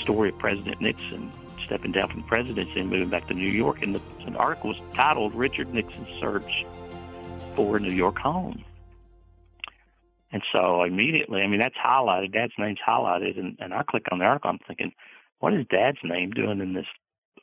story 0.00 0.30
of 0.30 0.38
President 0.38 0.80
Nixon 0.80 1.32
stepping 1.64 1.92
down 1.92 2.08
from 2.10 2.22
the 2.22 2.26
presidency 2.26 2.80
and 2.80 2.90
moving 2.90 3.08
back 3.08 3.28
to 3.28 3.34
New 3.34 3.48
York. 3.48 3.82
And 3.82 3.94
the, 3.94 4.00
the 4.26 4.36
article 4.36 4.70
was 4.70 4.80
titled 4.94 5.34
"Richard 5.34 5.72
Nixon's 5.72 6.08
Search 6.20 6.66
for 7.54 7.76
a 7.76 7.80
New 7.80 7.92
York 7.92 8.18
Home." 8.18 8.64
And 10.34 10.42
so 10.50 10.82
immediately, 10.82 11.42
I 11.42 11.46
mean, 11.46 11.60
that's 11.60 11.76
highlighted. 11.76 12.32
Dad's 12.32 12.52
name's 12.58 12.80
highlighted, 12.84 13.38
and, 13.38 13.56
and 13.60 13.72
I 13.72 13.84
click 13.84 14.02
on 14.10 14.18
the 14.18 14.24
article. 14.24 14.50
I'm 14.50 14.58
thinking, 14.66 14.90
what 15.38 15.54
is 15.54 15.64
Dad's 15.70 15.98
name 16.02 16.32
doing 16.32 16.58
in 16.58 16.72
this 16.72 16.88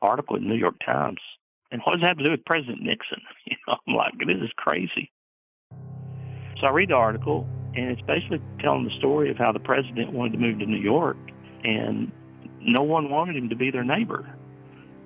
article 0.02 0.36
in 0.36 0.44
the 0.44 0.50
New 0.50 0.56
York 0.56 0.76
Times? 0.86 1.20
And 1.72 1.82
what 1.86 1.94
does 1.94 2.02
that 2.02 2.08
have 2.10 2.18
to 2.18 2.24
do 2.26 2.32
with 2.32 2.44
President 2.44 2.82
Nixon? 2.82 3.22
You 3.46 3.56
know, 3.66 3.78
I'm 3.88 3.96
like, 3.96 4.12
this 4.20 4.44
is 4.44 4.52
crazy. 4.58 5.10
So 6.60 6.68
I 6.68 6.72
read 6.72 6.90
the 6.90 6.96
article, 6.96 7.48
and 7.76 7.92
it's 7.92 8.02
basically 8.02 8.42
telling 8.60 8.84
the 8.84 8.98
story 8.98 9.32
of 9.32 9.38
how 9.38 9.54
the 9.54 9.60
president 9.60 10.12
wanted 10.12 10.34
to 10.34 10.40
move 10.40 10.60
to 10.60 10.66
New 10.66 10.76
York, 10.76 11.16
and 11.64 12.12
no 12.60 12.84
one 12.84 13.10
wanted 13.10 13.38
him 13.38 13.48
to 13.48 13.56
be 13.56 13.72
their 13.72 13.86
neighbor. 13.86 14.30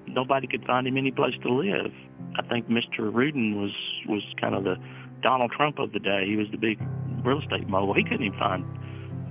Nobody 0.08 0.48
could 0.48 0.66
find 0.66 0.88
him 0.88 0.98
any 0.98 1.12
place 1.12 1.36
to 1.44 1.54
live. 1.54 1.92
I 2.36 2.42
think 2.48 2.68
Mr. 2.68 3.14
Rudin 3.14 3.62
was 3.62 3.72
was 4.08 4.24
kind 4.42 4.56
of 4.56 4.64
the 4.64 4.78
Donald 5.22 5.52
Trump 5.52 5.78
of 5.78 5.92
the 5.92 6.00
day. 6.00 6.26
He 6.26 6.36
was 6.36 6.48
the 6.50 6.58
big 6.58 6.80
real 7.26 7.42
estate 7.42 7.68
mogul. 7.68 7.94
He 7.94 8.04
couldn't 8.04 8.26
even 8.26 8.40
find 8.40 8.64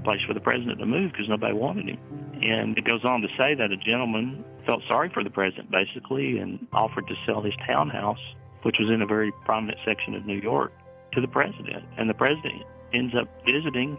a 0.01 0.05
place 0.05 0.21
for 0.27 0.35
the 0.35 0.41
president 0.41 0.79
to 0.79 0.87
move 0.87 1.13
because 1.13 1.29
nobody 1.29 1.55
wanted 1.55 1.89
him. 1.89 1.99
And 2.43 2.77
it 2.77 2.85
goes 2.85 3.05
on 3.05 3.23
to 3.23 3.29
say 3.39 3.55
that 3.55 3.71
a 3.71 3.77
gentleman 3.77 4.45
felt 4.67 4.83
sorry 4.89 5.11
for 5.13 5.23
the 5.23 5.31
president, 5.31 5.71
basically, 5.71 6.39
and 6.39 6.67
offered 6.73 7.07
to 7.09 7.15
sell 7.27 7.43
his 7.43 7.55
townhouse, 7.67 8.19
which 8.63 8.77
was 8.79 8.91
in 8.91 9.03
a 9.03 9.07
very 9.07 9.33
prominent 9.45 9.79
section 9.85 10.15
of 10.15 10.27
New 10.27 10.41
York, 10.41 10.73
to 11.13 11.21
the 11.21 11.29
president. 11.29 11.85
And 11.97 12.11
the 12.11 12.15
president 12.15 12.63
ends 12.93 13.15
up 13.15 13.29
visiting 13.47 13.99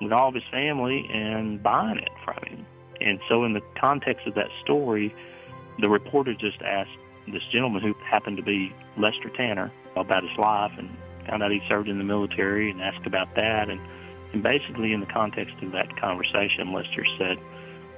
with 0.00 0.12
all 0.12 0.28
of 0.28 0.34
his 0.34 0.44
family 0.50 1.08
and 1.12 1.62
buying 1.62 1.98
it 1.98 2.10
from 2.24 2.42
him. 2.46 2.66
And 3.00 3.20
so, 3.28 3.44
in 3.44 3.52
the 3.52 3.62
context 3.80 4.26
of 4.26 4.34
that 4.34 4.48
story, 4.62 5.14
the 5.80 5.88
reporter 5.88 6.34
just 6.34 6.60
asked 6.62 6.90
this 7.32 7.42
gentleman 7.52 7.82
who 7.82 7.94
happened 8.04 8.36
to 8.36 8.42
be 8.42 8.72
Lester 8.96 9.30
Tanner 9.36 9.72
about 9.96 10.22
his 10.22 10.36
life 10.38 10.72
and 10.78 10.88
found 11.28 11.42
out 11.42 11.50
he 11.50 11.62
served 11.68 11.88
in 11.88 11.98
the 11.98 12.04
military 12.04 12.70
and 12.70 12.80
asked 12.80 13.06
about 13.06 13.34
that. 13.36 13.68
And, 13.68 13.80
and 14.32 14.42
basically, 14.42 14.92
in 14.92 15.00
the 15.00 15.06
context 15.06 15.54
of 15.62 15.72
that 15.72 15.96
conversation, 16.00 16.72
Lester 16.72 17.04
said, 17.18 17.38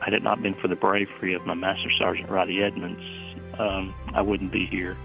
had 0.01 0.15
it 0.15 0.23
not 0.23 0.43
been 0.43 0.55
for 0.55 0.69
the 0.69 0.77
bravery 0.77 1.35
of 1.35 1.45
my 1.47 1.55
Master 1.55 1.91
Sergeant 1.99 2.31
Roddy 2.31 2.63
Edmonds, 2.63 3.03
um, 3.59 3.95
I 4.15 4.23
wouldn't 4.23 4.51
be 4.51 4.67
here 4.67 4.97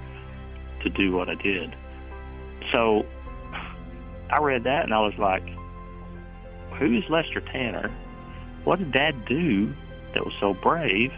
to 0.83 0.89
do 0.89 1.11
what 1.11 1.29
I 1.29 1.35
did. 1.35 1.75
So 2.71 3.05
I 4.29 4.39
read 4.41 4.63
that 4.63 4.85
and 4.85 4.93
I 4.93 5.01
was 5.01 5.17
like, 5.17 5.43
who 6.79 6.97
is 6.97 7.09
Lester 7.09 7.41
Tanner? 7.41 7.91
What 8.63 8.79
did 8.79 8.91
Dad 8.91 9.25
do 9.25 9.73
that 10.13 10.25
was 10.25 10.33
so 10.39 10.53
brave? 10.53 11.13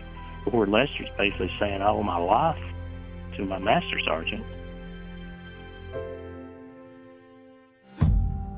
Where 0.46 0.66
Lester's 0.66 1.10
basically 1.18 1.52
saying, 1.60 1.82
I 1.82 1.90
owe 1.90 2.04
my 2.04 2.18
life 2.18 2.64
to 3.36 3.46
my 3.46 3.60
Master 3.60 4.00
Sergeant. 4.06 4.44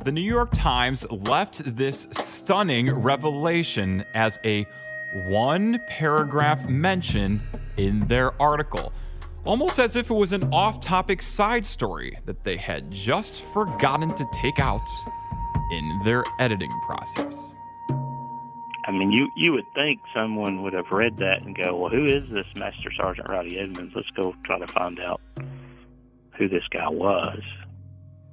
The 0.04 0.12
New 0.12 0.22
York 0.22 0.52
Times 0.54 1.10
left 1.12 1.76
this 1.76 2.08
stunning 2.12 2.90
revelation 2.92 4.06
as 4.14 4.40
a 4.46 4.66
one 5.28 5.80
paragraph 5.88 6.68
mention 6.68 7.42
in 7.78 8.08
their 8.08 8.40
article 8.42 8.94
almost 9.46 9.80
as 9.80 9.96
if 9.96 10.10
it 10.10 10.14
was 10.14 10.32
an 10.32 10.44
off 10.54 10.80
topic 10.80 11.22
side 11.22 11.66
story 11.66 12.18
that 12.26 12.44
they 12.44 12.58
had 12.58 12.92
just 12.92 13.42
forgotten 13.42 14.14
to 14.16 14.26
take 14.32 14.60
out 14.60 14.88
in 15.72 16.02
their 16.04 16.24
editing 16.40 16.72
process. 16.86 17.56
I 18.86 18.92
mean, 18.92 19.12
you, 19.12 19.30
you 19.36 19.52
would 19.54 19.66
think 19.76 20.02
someone 20.14 20.64
would 20.64 20.74
have 20.74 20.92
read 20.92 21.18
that 21.18 21.42
and 21.44 21.56
go, 21.56 21.76
well, 21.76 21.90
who 21.90 22.06
is 22.06 22.30
this 22.32 22.46
Master 22.56 22.92
Sergeant 22.96 23.30
Roddy 23.30 23.60
Edmonds? 23.60 23.94
Let's 23.96 24.10
go 24.12 24.36
try 24.46 24.60
to 24.60 24.68
find 24.68 25.00
out 25.00 25.22
who 26.38 26.48
this 26.48 26.64
guy 26.72 26.88
was. 26.88 27.40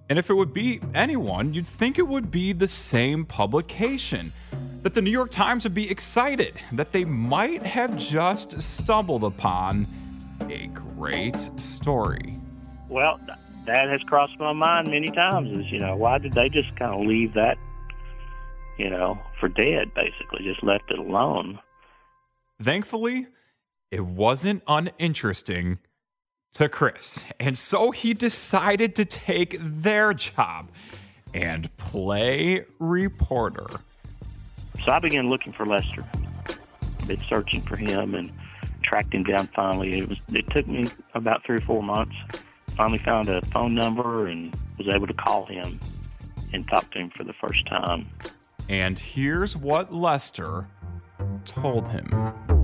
And 0.09 0.19
if 0.19 0.31
it 0.31 0.35
would 0.35 0.53
be 0.53 0.81
anyone, 0.95 1.53
you'd 1.53 1.67
think 1.67 1.99
it 1.99 2.07
would 2.07 2.31
be 2.31 2.53
the 2.53 2.69
same 2.69 3.25
publication. 3.25 4.33
That 4.83 4.95
the 4.95 5.03
New 5.03 5.11
York 5.11 5.31
Times 5.33 5.65
would 5.65 5.75
be 5.75 5.91
excited 5.91 6.55
that 6.73 6.93
they 6.93 7.05
might 7.05 7.65
have 7.65 7.97
just 7.97 8.63
stumbled 8.63 9.25
upon 9.25 9.89
a 10.49 10.69
great 10.69 11.41
story. 11.59 12.39
Well, 12.89 13.19
that 13.67 13.89
has 13.89 14.01
crossed 14.03 14.39
my 14.39 14.53
mind 14.53 14.89
many 14.89 15.09
times. 15.09 15.51
Is 15.59 15.73
you 15.73 15.81
know 15.81 15.97
why 15.97 16.19
did 16.19 16.35
they 16.35 16.49
just 16.49 16.75
kind 16.77 16.95
of 16.95 17.05
leave 17.05 17.35
that, 17.35 17.57
you 18.79 18.89
know, 18.89 19.19
for 19.41 19.49
dead? 19.49 19.93
Basically, 19.95 20.45
just 20.45 20.63
left 20.63 20.89
it 20.91 21.01
alone. 21.01 21.59
Thankfully, 22.63 23.27
it 23.91 24.07
wasn't 24.07 24.63
uninteresting 24.69 25.79
to 26.57 26.71
Chris, 26.71 27.19
and 27.39 27.59
so 27.59 27.91
he 27.91 28.15
decided 28.15 28.95
to 28.95 29.05
take 29.05 29.59
their 29.61 30.15
job 30.15 30.71
and 31.35 31.75
play 31.77 32.65
reporter. 32.79 33.67
So 34.83 34.93
I 34.93 34.99
began 34.99 35.29
looking 35.29 35.53
for 35.53 35.67
Lester. 35.67 36.03
I've 36.49 37.09
Been 37.09 37.19
searching 37.19 37.61
for 37.61 37.77
him 37.77 38.15
and 38.15 38.33
tracked 38.83 39.13
him 39.13 39.25
down 39.25 39.49
finally. 39.49 39.99
It 39.99 40.09
was 40.09 40.19
it 40.33 40.49
took 40.49 40.67
me 40.67 40.89
about 41.13 41.45
three 41.45 41.57
or 41.57 41.61
four 41.61 41.83
months. 41.83 42.17
Finally 42.69 42.99
found 43.01 43.29
a 43.29 43.43
phone 43.47 43.75
number 43.75 44.27
and 44.27 44.55
was 44.79 44.89
able 44.89 45.07
to 45.07 45.15
call 45.15 45.45
him 45.45 45.79
and 46.55 46.67
talk 46.69 46.91
to 46.93 46.99
him 46.99 47.11
for 47.11 47.25
the 47.25 47.35
first 47.35 47.67
time. 47.67 48.07
And 48.71 48.99
here's 48.99 49.59
what 49.59 49.93
Lester 49.93 50.69
told 51.45 51.89
him. 51.89 52.56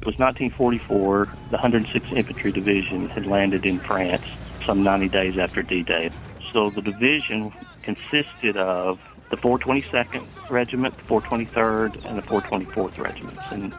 It 0.00 0.06
was 0.06 0.16
1944. 0.18 1.28
The 1.50 1.56
106th 1.56 2.12
Infantry 2.12 2.52
Division 2.52 3.08
had 3.08 3.26
landed 3.26 3.66
in 3.66 3.80
France 3.80 4.24
some 4.64 4.84
90 4.84 5.08
days 5.08 5.38
after 5.38 5.62
D-Day. 5.62 6.10
So 6.52 6.70
the 6.70 6.82
division 6.82 7.52
consisted 7.82 8.56
of 8.56 9.00
the 9.30 9.36
422nd 9.36 10.50
Regiment, 10.50 10.96
the 10.96 11.02
423rd, 11.02 12.04
and 12.04 12.16
the 12.16 12.22
424th 12.22 12.98
Regiments. 12.98 13.42
And 13.50 13.74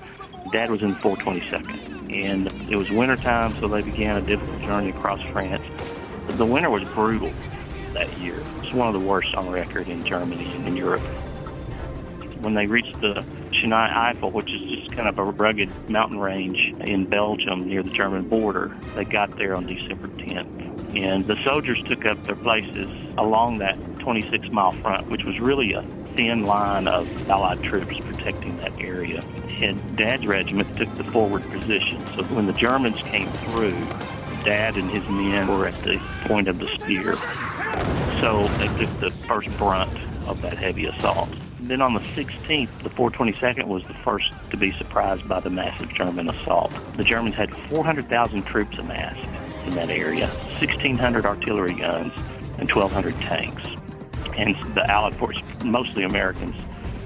Dad 0.51 0.69
was 0.69 0.83
in 0.83 0.89
the 0.89 0.97
422nd, 0.97 2.11
and 2.11 2.47
it 2.69 2.75
was 2.75 2.89
wintertime, 2.89 3.51
so 3.51 3.67
they 3.67 3.81
began 3.81 4.17
a 4.17 4.21
difficult 4.21 4.61
journey 4.61 4.89
across 4.89 5.21
France. 5.31 5.63
The 6.27 6.45
winter 6.45 6.69
was 6.69 6.83
brutal 6.95 7.31
that 7.93 8.17
year. 8.19 8.39
It 8.39 8.61
was 8.61 8.73
one 8.73 8.87
of 8.87 8.93
the 8.93 9.07
worst 9.07 9.33
on 9.35 9.49
record 9.49 9.87
in 9.87 10.03
Germany 10.05 10.51
and 10.55 10.67
in 10.67 10.75
Europe. 10.75 11.01
When 12.39 12.53
they 12.53 12.67
reached 12.67 12.99
the 13.01 13.25
Schnee 13.51 13.71
Eifel, 13.71 14.31
which 14.31 14.51
is 14.51 14.61
just 14.61 14.91
kind 14.91 15.07
of 15.07 15.17
a 15.17 15.23
rugged 15.23 15.69
mountain 15.89 16.19
range 16.19 16.73
in 16.81 17.05
Belgium 17.05 17.67
near 17.67 17.83
the 17.83 17.91
German 17.91 18.27
border, 18.27 18.75
they 18.95 19.05
got 19.05 19.37
there 19.37 19.55
on 19.55 19.65
December 19.65 20.07
10th. 20.07 20.95
And 20.95 21.27
the 21.27 21.35
soldiers 21.43 21.81
took 21.83 22.05
up 22.05 22.23
their 22.25 22.35
places 22.35 22.89
along 23.17 23.59
that 23.59 23.77
26 23.99 24.49
mile 24.51 24.71
front, 24.71 25.07
which 25.09 25.23
was 25.23 25.39
really 25.39 25.73
a 25.73 25.83
thin 26.15 26.45
line 26.45 26.87
of 26.87 27.29
Allied 27.29 27.61
troops 27.61 27.99
protecting 27.99 28.57
that 28.57 28.79
area 28.79 29.23
and 29.61 29.97
Dad's 29.97 30.25
regiment 30.25 30.75
took 30.77 30.93
the 30.97 31.03
forward 31.05 31.43
position. 31.51 31.99
So 32.15 32.23
when 32.35 32.47
the 32.47 32.53
Germans 32.53 33.01
came 33.01 33.29
through, 33.29 33.77
Dad 34.43 34.77
and 34.77 34.89
his 34.89 35.07
men 35.09 35.47
were 35.47 35.67
at 35.67 35.75
the 35.83 35.97
point 36.21 36.47
of 36.47 36.59
the 36.59 36.67
spear. 36.75 37.15
So 38.21 38.47
they 38.57 38.67
took 38.77 38.99
the 38.99 39.11
first 39.27 39.55
brunt 39.57 39.91
of 40.27 40.41
that 40.41 40.57
heavy 40.57 40.85
assault. 40.85 41.29
Then 41.69 41.83
on 41.83 41.93
the 41.93 41.99
16th, 41.99 42.79
the 42.79 42.89
422nd 42.89 43.67
was 43.67 43.83
the 43.83 43.93
first 43.93 44.33
to 44.49 44.57
be 44.57 44.71
surprised 44.71 45.27
by 45.27 45.39
the 45.39 45.51
massive 45.51 45.93
German 45.93 46.27
assault. 46.27 46.71
The 46.97 47.03
Germans 47.03 47.35
had 47.35 47.55
400,000 47.67 48.41
troops 48.41 48.79
amassed 48.79 49.29
in 49.67 49.75
that 49.75 49.91
area, 49.91 50.29
1,600 50.29 51.27
artillery 51.27 51.75
guns, 51.75 52.11
and 52.57 52.71
1,200 52.71 53.13
tanks. 53.21 53.61
And 54.35 54.55
the 54.73 54.83
Allied 54.89 55.15
forces, 55.17 55.43
mostly 55.63 56.05
Americans, 56.05 56.55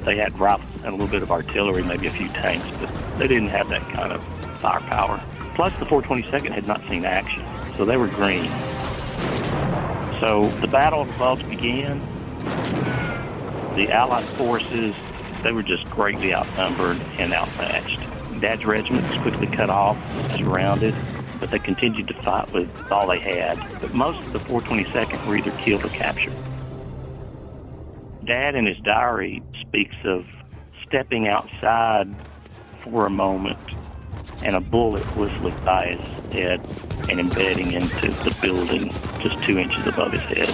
they 0.06 0.16
had 0.16 0.40
rifles 0.40 0.74
and 0.86 0.88
a 0.88 0.92
little 0.92 1.08
bit 1.08 1.24
of 1.24 1.32
artillery, 1.32 1.84
maybe 1.84 2.08
a 2.08 2.12
few 2.12 2.30
tanks, 2.30 2.66
but 2.80 2.90
they 3.20 3.28
didn't 3.28 3.50
have 3.50 3.68
that 3.68 3.82
kind 3.90 4.14
of 4.14 4.24
firepower. 4.60 5.22
Plus, 5.56 5.74
the 5.74 5.86
422nd 5.86 6.52
had 6.52 6.66
not 6.68 6.82
seen 6.88 7.04
action, 7.04 7.44
so 7.76 7.84
they 7.84 7.98
were 7.98 8.08
green. 8.08 8.50
So 10.22 10.50
the 10.62 10.70
Battle 10.72 11.02
of 11.02 11.10
the 11.10 11.16
Bulge 11.16 11.50
began. 11.50 12.00
The 13.76 13.92
Allied 13.92 14.26
forces, 14.38 14.96
they 15.42 15.52
were 15.52 15.64
just 15.64 15.86
greatly 15.86 16.34
outnumbered 16.34 17.02
and 17.18 17.34
outmatched. 17.34 18.00
Dad's 18.40 18.66
regiment 18.66 19.10
was 19.10 19.18
quickly 19.20 19.48
cut 19.48 19.70
off, 19.70 19.98
surrounded, 20.38 20.94
but 21.40 21.50
they 21.50 21.60
continued 21.60 22.08
to 22.08 22.14
fight 22.22 22.52
with 22.54 22.70
all 22.92 23.08
they 23.08 23.20
had. 23.20 23.58
But 23.82 23.94
most 23.94 24.20
of 24.20 24.34
the 24.34 24.40
422nd 24.40 25.26
were 25.26 25.38
either 25.38 25.52
killed 25.52 25.84
or 25.84 25.90
captured. 25.90 26.34
Dad 28.26 28.56
in 28.56 28.66
his 28.66 28.78
diary 28.78 29.42
speaks 29.60 29.96
of 30.06 30.26
stepping 30.88 31.28
outside 31.28 32.14
for 32.80 33.06
a 33.06 33.10
moment 33.10 33.58
and 34.44 34.56
a 34.56 34.62
bullet 34.62 35.04
whistling 35.16 35.56
by 35.66 35.96
his 35.96 36.32
head 36.32 36.62
and 37.10 37.20
embedding 37.20 37.72
into 37.72 38.12
the 38.12 38.38
building 38.42 38.90
just 39.20 39.42
two 39.44 39.58
inches 39.58 39.86
above 39.88 40.12
his 40.12 40.22
head. 40.22 40.50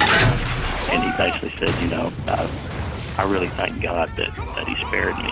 And 0.91 1.03
he 1.03 1.17
basically 1.17 1.53
said, 1.57 1.81
you 1.81 1.89
know, 1.89 2.11
I, 2.27 2.49
I 3.19 3.23
really 3.23 3.49
thank 3.49 3.81
God 3.81 4.07
that, 4.15 4.33
that 4.33 4.65
he 4.65 4.75
spared 4.87 5.17
me. 5.17 5.29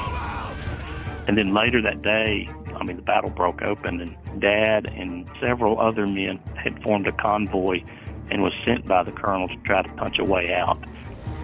And 1.25 1.37
then 1.37 1.53
later 1.53 1.81
that 1.83 2.01
day, 2.01 2.49
I 2.75 2.83
mean, 2.83 2.97
the 2.97 3.01
battle 3.01 3.29
broke 3.29 3.61
open, 3.61 4.01
and 4.01 4.41
Dad 4.41 4.87
and 4.87 5.25
several 5.39 5.79
other 5.79 6.05
men 6.05 6.37
had 6.61 6.83
formed 6.83 7.07
a 7.07 7.13
convoy 7.13 7.81
and 8.29 8.43
was 8.43 8.51
sent 8.65 8.85
by 8.85 9.03
the 9.03 9.13
colonel 9.13 9.47
to 9.47 9.55
try 9.63 9.83
to 9.83 9.89
punch 9.93 10.19
a 10.19 10.25
way 10.25 10.53
out. 10.53 10.77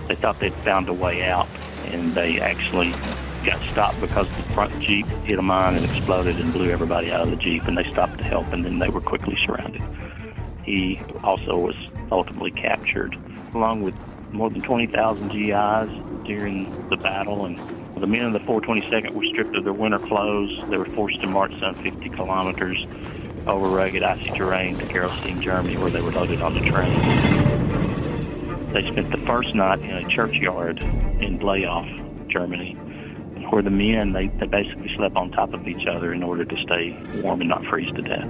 They 0.10 0.16
thought 0.16 0.42
they'd 0.42 0.54
found 0.66 0.90
a 0.90 0.94
way 0.94 1.24
out, 1.24 1.48
and 1.86 2.14
they 2.14 2.42
actually 2.42 2.92
got 3.46 3.62
stopped 3.72 4.02
because 4.02 4.28
the 4.36 4.44
front 4.54 4.78
Jeep 4.82 5.06
hit 5.24 5.40
a 5.40 5.42
mine 5.42 5.76
and 5.78 5.86
exploded 5.86 6.38
and 6.42 6.52
blew 6.52 6.72
everybody 6.72 7.10
out 7.10 7.22
of 7.22 7.30
the 7.30 7.38
Jeep, 7.38 7.64
and 7.70 7.78
they 7.78 7.90
stopped 7.90 8.18
to 8.18 8.26
help, 8.26 8.52
and 8.52 8.66
then 8.66 8.80
they 8.80 8.90
were 8.90 9.00
quickly 9.00 9.38
surrounded. 9.46 9.82
He 10.66 11.00
also 11.24 11.58
was 11.58 11.76
ultimately 12.12 12.52
captured, 12.52 13.18
along 13.54 13.84
with 13.84 13.96
more 14.34 14.50
than 14.50 14.62
20,000 14.62 15.30
GIs 15.30 16.26
during 16.26 16.90
the 16.90 16.98
battle, 16.98 17.46
and 17.46 17.58
the 17.96 18.08
men 18.08 18.26
of 18.26 18.34
the 18.34 18.40
422nd 18.40 19.12
were 19.12 19.26
stripped 19.26 19.56
of 19.56 19.64
their 19.64 19.74
winter 19.74 20.00
clothes. 20.00 20.62
They 20.70 20.78
were 20.78 20.86
forced 20.86 21.22
to 21.22 21.28
march 21.28 21.58
some 21.60 21.76
50 21.76 22.10
kilometers 22.10 22.86
over 23.46 23.70
rugged, 23.70 24.04
icy 24.04 24.32
terrain 24.32 24.78
to 24.78 24.86
Gerolstein, 24.86 25.42
Germany, 25.42 25.78
where 25.78 25.92
they 25.92 26.02
were 26.02 26.12
loaded 26.12 26.42
on 26.42 26.54
the 26.54 26.62
train. 26.62 26.94
They 28.74 28.90
spent 28.92 29.12
the 29.12 29.24
first 29.26 29.54
night 29.54 29.82
in 29.82 29.92
a 29.92 30.10
churchyard 30.10 30.84
in 30.84 31.38
Bleialf, 31.38 32.28
Germany, 32.30 32.74
where 33.52 33.62
the 33.62 33.70
men, 33.70 34.14
they, 34.14 34.28
they 34.40 34.48
basically 34.48 34.94
slept 34.96 35.16
on 35.16 35.30
top 35.32 35.54
of 35.54 35.68
each 35.68 35.86
other 35.86 36.12
in 36.12 36.24
order 36.24 36.44
to 36.44 36.58
stay 36.64 36.98
warm 37.22 37.42
and 37.42 37.50
not 37.50 37.64
freeze 37.66 37.92
to 37.94 38.02
death. 38.02 38.28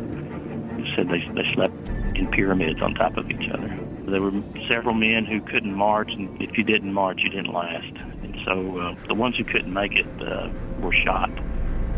They 0.78 0.94
said 0.96 1.08
they, 1.08 1.26
they 1.34 1.54
slept 1.54 1.74
in 2.18 2.28
pyramids 2.32 2.82
on 2.82 2.94
top 2.96 3.16
of 3.16 3.30
each 3.32 3.50
other. 3.50 3.83
There 4.06 4.22
were 4.22 4.32
several 4.68 4.94
men 4.94 5.26
who 5.26 5.40
couldn't 5.42 5.74
march, 5.74 6.12
and 6.12 6.30
if 6.42 6.58
you 6.58 6.64
didn't 6.64 6.94
march, 6.94 7.22
you 7.24 7.30
didn't 7.30 7.54
last. 7.54 7.96
And 8.22 8.36
so 8.46 8.78
uh, 8.78 8.96
the 9.08 9.14
ones 9.14 9.38
who 9.38 9.46
couldn't 9.46 9.74
make 9.74 9.94
it 9.96 10.06
uh, 10.22 10.50
were 10.82 10.94
shot 10.94 11.30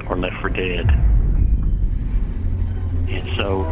or 0.07 0.17
left 0.17 0.35
for 0.39 0.50
dead. 0.50 0.88
And 3.09 3.35
so 3.38 3.63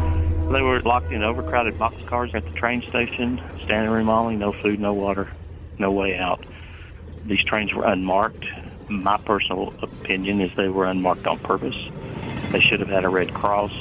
they 0.51 0.61
were 0.61 0.81
locked 0.81 1.11
in 1.11 1.23
overcrowded 1.23 1.77
boxcars 1.77 2.33
at 2.33 2.43
the 2.43 2.51
train 2.51 2.83
station, 2.89 3.39
standing 3.65 3.91
room 3.91 4.09
only, 4.09 4.35
no 4.35 4.53
food, 4.63 4.79
no 4.79 4.93
water, 4.93 5.29
no 5.77 5.91
way 5.91 6.17
out. 6.17 6.43
These 7.25 7.43
trains 7.43 7.71
were 7.73 7.85
unmarked. 7.85 8.45
My 8.89 9.17
personal 9.17 9.73
opinion 9.81 10.41
is 10.41 10.51
they 10.57 10.69
were 10.69 10.85
unmarked 10.85 11.27
on 11.27 11.37
purpose. 11.39 11.75
They 12.51 12.59
should 12.59 12.79
have 12.79 12.89
had 12.89 13.05
a 13.05 13.09
red 13.09 13.33
cross 13.33 13.71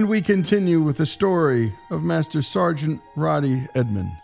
And 0.00 0.08
we 0.08 0.22
continue 0.22 0.80
with 0.80 0.96
the 0.96 1.04
story 1.04 1.74
of 1.90 2.02
Master 2.02 2.40
Sergeant 2.40 3.02
Roddy 3.16 3.68
Edmonds. 3.74 4.14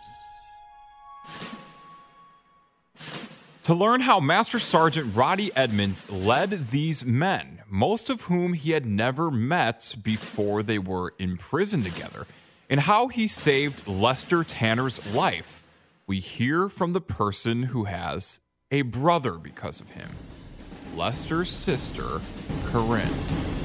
To 3.65 3.75
learn 3.75 4.01
how 4.01 4.19
Master 4.19 4.57
Sergeant 4.57 5.15
Roddy 5.15 5.55
Edmonds 5.55 6.09
led 6.09 6.71
these 6.71 7.05
men, 7.05 7.59
most 7.69 8.09
of 8.09 8.21
whom 8.21 8.53
he 8.53 8.71
had 8.71 8.87
never 8.87 9.29
met 9.29 9.93
before 10.01 10.63
they 10.63 10.79
were 10.79 11.13
in 11.19 11.37
prison 11.37 11.83
together, 11.83 12.25
and 12.71 12.79
how 12.79 13.07
he 13.09 13.27
saved 13.27 13.87
Lester 13.87 14.43
Tanner's 14.43 15.13
life, 15.13 15.61
we 16.07 16.19
hear 16.19 16.69
from 16.69 16.93
the 16.93 17.01
person 17.01 17.61
who 17.61 17.83
has 17.83 18.39
a 18.71 18.81
brother 18.81 19.33
because 19.33 19.79
of 19.79 19.91
him 19.91 20.09
Lester's 20.95 21.51
sister, 21.51 22.19
Corinne. 22.65 23.56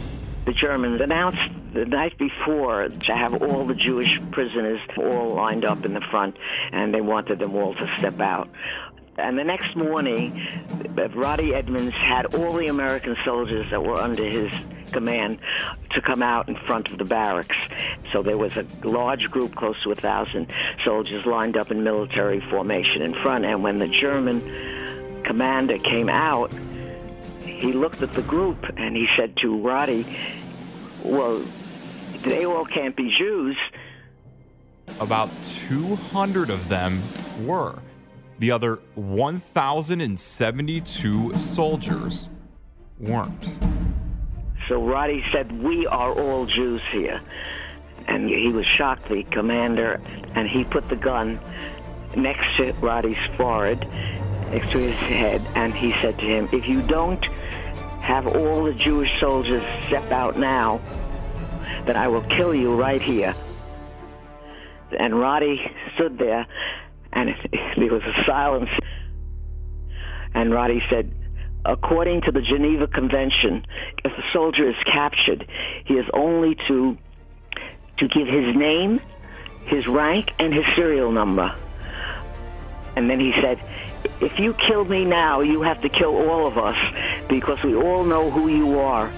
The 0.45 0.53
Germans 0.53 1.01
announced 1.01 1.53
the 1.73 1.85
night 1.85 2.19
before 2.19 2.89
to 2.89 3.15
have 3.15 3.43
all 3.43 3.65
the 3.65 3.75
Jewish 3.75 4.21
prisoners 4.33 4.81
all 4.97 5.31
lined 5.31 5.65
up 5.65 5.85
in 5.85 5.95
the 5.95 6.01
front, 6.01 6.37
and 6.73 6.93
they 6.93 7.01
wanted 7.01 7.39
them 7.39 7.55
all 7.55 7.75
to 7.75 7.95
step 7.99 8.21
out. 8.21 8.49
And 9.19 9.39
the 9.39 9.45
next 9.45 9.77
morning, 9.77 10.41
Roddy 11.15 11.55
Edmonds 11.55 11.95
had 11.95 12.35
all 12.35 12.53
the 12.53 12.67
American 12.67 13.17
soldiers 13.25 13.71
that 13.71 13.85
were 13.85 13.99
under 13.99 14.25
his 14.25 14.51
command 14.91 15.39
to 15.91 16.01
come 16.01 16.23
out 16.23 16.49
in 16.49 16.57
front 16.57 16.91
of 16.91 16.99
the 16.99 17.05
barracks. 17.05 17.57
So 18.13 18.23
there 18.23 18.39
was 18.39 18.57
a 18.57 18.67
large 18.85 19.31
group, 19.31 19.55
close 19.55 19.81
to 19.83 19.93
a 19.93 19.95
thousand 19.95 20.53
soldiers 20.85 21.25
lined 21.27 21.57
up 21.57 21.71
in 21.71 21.85
military 21.85 22.41
formation 22.51 23.03
in 23.03 23.15
front. 23.15 23.45
And 23.45 23.63
when 23.63 23.79
the 23.79 23.89
German 23.89 24.41
commander 25.25 25.79
came 25.79 26.09
out, 26.09 26.53
he 27.63 27.73
looked 27.73 28.03
at 28.03 28.13
the 28.13 28.23
group 28.23 28.59
and 28.77 28.97
he 28.97 29.07
said 29.17 29.37
to 29.37 29.57
Roddy, 29.61 30.05
well, 31.05 31.39
they 32.23 32.45
all 32.45 32.65
can't 32.65 32.97
be 32.97 33.17
Jews. 33.17 33.57
About 35.01 35.31
200 35.69 36.51
of 36.51 36.69
them 36.69 37.01
were. 37.47 37.79
The 38.41 38.51
other 38.51 38.81
1,072 38.97 41.37
soldiers 41.37 42.29
weren't. 42.99 43.49
So 44.69 44.85
Roddy 44.85 45.25
said, 45.33 45.63
We 45.63 45.87
are 45.87 46.13
all 46.13 46.47
Jews 46.47 46.83
here. 46.91 47.21
And 48.09 48.29
he 48.29 48.49
was 48.49 48.67
shocked, 48.67 49.09
the 49.09 49.23
commander, 49.23 50.01
and 50.35 50.49
he 50.49 50.65
put 50.65 50.89
the 50.89 50.97
gun 50.97 51.39
next 52.17 52.57
to 52.57 52.73
Roddy's 52.81 53.17
forehead, 53.37 53.87
next 54.51 54.73
to 54.73 54.79
his 54.79 54.97
head, 54.97 55.41
and 55.55 55.73
he 55.73 55.93
said 56.03 56.19
to 56.19 56.25
him, 56.25 56.49
If 56.53 56.67
you 56.67 56.83
don't 56.83 57.25
have 58.03 58.27
all 58.27 58.65
the 58.65 58.75
Jewish 58.75 59.11
soldiers 59.21 59.63
step 59.87 60.11
out 60.11 60.37
now, 60.37 60.81
then 61.87 61.97
I 61.97 62.09
will 62.09 62.23
kill 62.23 62.55
you 62.55 62.75
right 62.75 63.01
here. 63.01 63.35
And 64.99 65.19
Roddy 65.19 65.61
stood 65.95 66.19
there, 66.19 66.47
and 67.13 67.31
there 67.77 67.93
was 67.93 68.03
a 68.03 68.25
silence. 68.27 68.71
And 70.35 70.53
Roddy 70.53 70.83
said, 70.91 71.15
according 71.65 72.23
to 72.23 72.33
the 72.33 72.43
Geneva 72.43 72.89
Convention, 72.89 73.65
if 74.05 74.13
a 74.13 74.33
soldier 74.33 74.69
is 74.69 74.77
captured, 74.85 75.47
he 75.85 75.95
is 75.95 76.07
only 76.13 76.57
to 76.69 76.99
to 77.99 78.09
give 78.09 78.27
his 78.27 78.57
name, 78.57 79.01
his 79.67 79.87
rank, 79.87 80.33
and 80.41 80.53
his 80.53 80.65
serial 80.75 81.13
number. 81.13 81.55
And 82.97 83.09
then 83.09 83.21
he 83.21 83.33
said, 83.41 83.61
if 84.21 84.39
you 84.39 84.55
kill 84.55 84.85
me 84.85 85.05
now, 85.05 85.41
you 85.41 85.63
have 85.63 85.81
to 85.83 85.89
kill 85.89 86.15
all 86.29 86.47
of 86.47 86.59
us 86.59 86.77
because 87.29 87.63
we 87.63 87.75
all 87.75 88.05
know 88.05 88.31
who 88.31 88.49
you 88.49 88.79
are. 88.79 89.09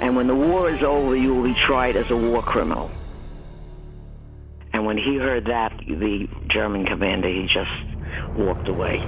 And 0.00 0.16
when 0.16 0.26
the 0.26 0.34
war 0.34 0.70
is 0.70 0.82
over, 0.82 1.16
you 1.16 1.34
will 1.34 1.44
be 1.44 1.54
tried 1.54 1.96
as 1.96 2.10
a 2.10 2.16
war 2.16 2.42
criminal. 2.42 2.90
And 4.72 4.86
when 4.86 4.96
he 4.96 5.16
heard 5.16 5.46
that, 5.46 5.76
the 5.78 6.28
German 6.48 6.86
commander, 6.86 7.28
he 7.28 7.46
just 7.46 7.70
walked 8.36 8.68
away. 8.68 9.06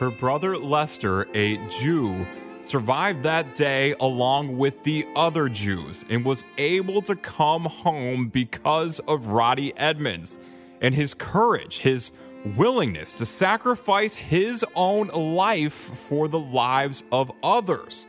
Her 0.00 0.10
brother 0.10 0.56
Lester, 0.56 1.26
a 1.34 1.56
Jew, 1.68 2.24
survived 2.68 3.22
that 3.22 3.54
day 3.54 3.94
along 3.98 4.58
with 4.58 4.82
the 4.84 5.06
other 5.16 5.48
Jews 5.48 6.04
and 6.10 6.24
was 6.24 6.44
able 6.58 7.00
to 7.02 7.16
come 7.16 7.64
home 7.64 8.28
because 8.28 9.00
of 9.00 9.28
Roddy 9.28 9.76
Edmonds 9.76 10.38
and 10.82 10.94
his 10.94 11.14
courage, 11.14 11.78
his 11.78 12.12
willingness 12.56 13.14
to 13.14 13.24
sacrifice 13.24 14.14
his 14.14 14.64
own 14.74 15.08
life 15.08 15.72
for 15.72 16.28
the 16.28 16.38
lives 16.38 17.02
of 17.10 17.32
others, 17.42 18.06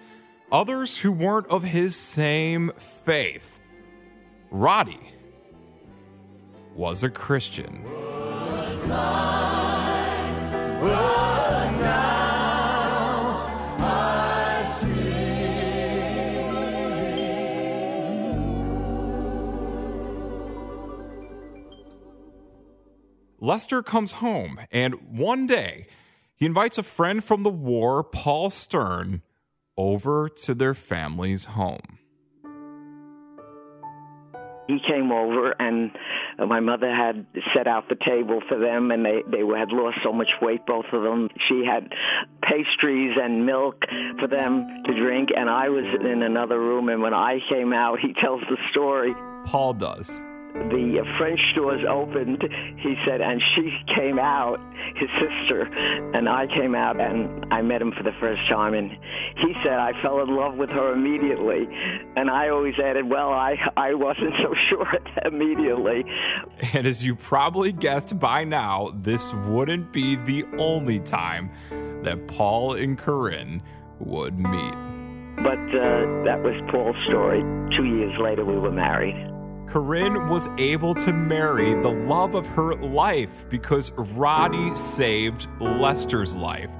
others 0.52 0.98
who 0.98 1.12
weren't 1.12 1.48
of 1.48 1.63
his 1.63 1.95
same 1.95 2.72
faith. 2.78 3.62
Roddy 4.52 5.13
was 6.76 7.04
a 7.04 7.10
Christian. 7.10 7.84
Lester 23.41 23.82
comes 23.82 24.13
home, 24.13 24.60
and 24.71 24.95
one 25.17 25.47
day 25.47 25.88
he 26.36 26.45
invites 26.45 26.78
a 26.78 26.84
friend 26.84 27.23
from 27.23 27.43
the 27.43 27.49
war, 27.49 28.04
Paul 28.04 28.49
Stern, 28.49 29.21
over 29.78 30.28
to 30.28 30.54
their 30.54 30.73
family's 30.73 31.45
home. 31.45 31.99
He 34.67 34.80
came 34.86 35.12
over, 35.12 35.56
and 35.60 35.91
my 36.38 36.60
mother 36.60 36.93
had 36.93 37.25
set 37.56 37.65
out 37.65 37.89
the 37.89 37.95
table 37.95 38.41
for 38.47 38.60
them, 38.60 38.91
and 38.91 39.04
they, 39.04 39.23
they 39.25 39.39
had 39.58 39.71
lost 39.71 39.97
so 40.04 40.13
much 40.13 40.30
weight, 40.41 40.65
both 40.67 40.86
of 40.91 41.02
them. 41.02 41.30
She 41.47 41.65
had 41.65 41.91
pastries 42.43 43.17
and 43.19 43.45
milk 43.45 43.84
for 44.19 44.28
them 44.28 44.84
to 44.86 44.93
drink, 44.93 45.30
and 45.36 45.49
I 45.49 45.69
was 45.69 45.86
in 45.86 46.21
another 46.21 46.60
room, 46.60 46.89
and 46.89 47.02
when 47.02 47.13
I 47.13 47.39
came 47.49 47.73
out, 47.73 47.99
he 47.99 48.13
tells 48.13 48.41
the 48.41 48.58
story. 48.69 49.15
Paul 49.45 49.73
does 49.73 50.21
the 50.69 51.04
French 51.17 51.39
doors 51.56 51.84
opened, 51.89 52.43
he 52.78 52.95
said, 53.06 53.22
and 53.22 53.41
she 53.56 53.72
came 53.95 54.19
out, 54.19 54.60
his 54.95 55.10
sister, 55.19 55.63
and 56.13 56.28
I 56.28 56.48
came 56.48 56.76
out 56.76 57.00
and 57.00 57.45
I 57.52 57.62
met 57.62 57.82
him 57.82 57.91
for 57.91 58.04
the 58.04 58.13
first 58.19 58.41
time. 58.48 58.74
And 58.74 58.91
he 59.38 59.54
said, 59.63 59.74
I 59.74 60.00
fell 60.02 60.22
in 60.22 60.36
love 60.36 60.56
with 60.56 60.69
her 60.69 60.93
immediately. 60.93 61.67
And 62.15 62.30
I 62.30 62.50
always 62.50 62.76
added, 62.80 63.10
well, 63.10 63.32
I, 63.32 63.58
I 63.78 63.93
wasn't 63.93 64.34
so 64.41 64.54
sure 64.69 64.88
immediately. 65.26 66.04
And 66.74 66.86
as 66.86 67.04
you 67.04 67.15
probably 67.15 67.72
guessed 67.72 68.19
by 68.19 68.43
now, 68.43 68.91
this 68.95 69.34
wouldn't 69.34 69.91
be 69.91 70.15
the 70.15 70.45
only 70.58 71.00
time 71.00 71.52
that 72.04 72.28
Paul 72.28 72.74
and 72.74 72.98
Corinne 72.98 73.62
would 74.00 74.38
meet. 74.38 74.74
But 75.38 75.60
uh, 75.72 76.24
that 76.26 76.41
was 76.43 76.56
Paul's 76.69 76.98
story. 77.06 77.41
Two 77.76 77.86
years 77.86 78.13
later, 78.19 78.43
we 78.43 78.58
were 78.58 78.72
married. 78.72 79.29
Corinne 79.69 80.27
was 80.27 80.47
able 80.58 80.95
to 80.95 81.13
marry 81.13 81.79
the 81.82 81.91
love 81.91 82.34
of 82.34 82.47
her 82.47 82.73
life 82.73 83.45
because 83.49 83.91
Roddy 83.91 84.73
saved 84.73 85.47
Lester's 85.60 86.36
life, 86.36 86.71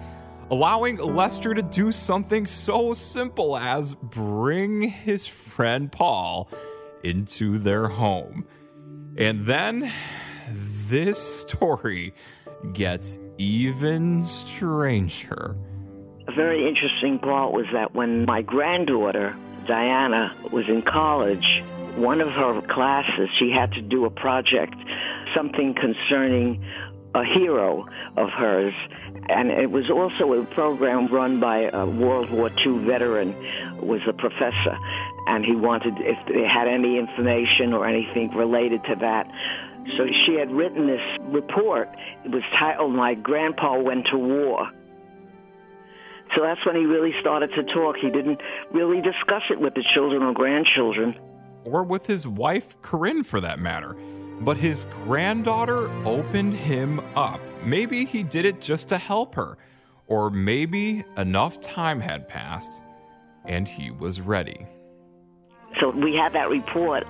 allowing 0.50 0.98
Lester 0.98 1.54
to 1.54 1.62
do 1.62 1.92
something 1.92 2.48
so 2.48 2.94
simple 2.94 3.56
as 3.56 3.94
bring 3.94 4.82
his 4.82 5.28
friend 5.28 5.92
Paul 5.92 6.50
into 7.04 7.60
their 7.60 7.88
home. 7.88 8.48
And 9.18 9.46
then 9.46 9.92
this 10.88 11.20
story 11.42 12.16
gets 12.74 13.20
even 13.38 14.26
stranger. 14.26 15.56
A 16.28 16.32
very 16.32 16.68
interesting 16.68 17.20
part 17.20 17.54
was 17.54 17.66
that 17.72 17.94
when 17.94 18.26
my 18.26 18.42
granddaughter, 18.42 19.36
Diana, 19.70 20.36
was 20.52 20.66
in 20.68 20.82
college, 20.82 21.46
one 21.96 22.22
of 22.22 22.30
her 22.30 22.60
classes, 22.74 23.30
she 23.38 23.52
had 23.52 23.72
to 23.74 23.82
do 23.82 24.06
a 24.06 24.10
project, 24.10 24.74
something 25.36 25.76
concerning 25.76 26.66
a 27.14 27.24
hero 27.24 27.86
of 28.18 28.30
hers. 28.32 28.74
And 29.30 29.52
it 29.52 29.70
was 29.70 29.92
also 29.92 30.34
a 30.34 30.44
program 30.56 31.06
run 31.14 31.40
by 31.40 31.70
a 31.72 31.86
World 31.86 32.32
War 32.32 32.50
II 32.66 32.84
veteran, 32.84 33.36
was 33.80 34.02
a 34.08 34.14
professor. 34.14 34.76
And 35.28 35.46
he 35.46 35.56
wanted, 35.56 35.94
if 36.00 36.18
they 36.28 36.48
had 36.48 36.68
any 36.68 36.98
information 36.98 37.72
or 37.72 37.86
anything 37.86 38.36
related 38.36 38.84
to 38.86 38.96
that. 39.02 39.28
So 39.98 40.08
she 40.26 40.34
had 40.34 40.52
written 40.52 40.88
this 40.88 41.02
report. 41.22 41.90
It 42.26 42.32
was 42.32 42.44
titled, 42.58 42.94
My 42.94 43.14
Grandpa 43.14 43.78
Went 43.78 44.08
to 44.08 44.18
War. 44.18 44.72
So 46.36 46.44
that's 46.44 46.64
when 46.66 46.76
he 46.76 46.86
really 46.86 47.14
started 47.20 47.52
to 47.56 47.64
talk. 47.64 47.98
He 47.98 48.10
didn't 48.10 48.40
really 48.72 49.02
discuss 49.02 49.44
it 49.50 49.60
with 49.60 49.74
the 49.74 49.84
children 49.94 50.24
or 50.24 50.34
grandchildren 50.34 51.16
or 51.64 51.84
with 51.84 52.06
his 52.06 52.28
wife, 52.28 52.82
Corinne 52.82 53.24
for 53.24 53.42
that 53.42 53.60
matter. 53.60 53.96
But 54.42 54.58
his 54.58 54.86
granddaughter 54.86 55.92
opened 56.06 56.54
him 56.54 57.00
up. 57.16 57.42
Maybe 57.64 58.06
he 58.06 58.24
did 58.24 58.46
it 58.46 58.62
just 58.62 58.88
to 58.90 58.98
help 58.98 59.36
her, 59.36 59.58
or 60.08 60.30
maybe 60.30 61.04
enough 61.18 61.60
time 61.60 62.00
had 62.00 62.28
passed 62.28 62.72
and 63.46 63.68
he 63.68 63.92
was 63.92 64.22
ready. 64.22 64.66
So 65.80 65.90
we 65.92 66.16
had 66.16 66.34
that 66.34 66.50
report, 66.50 67.06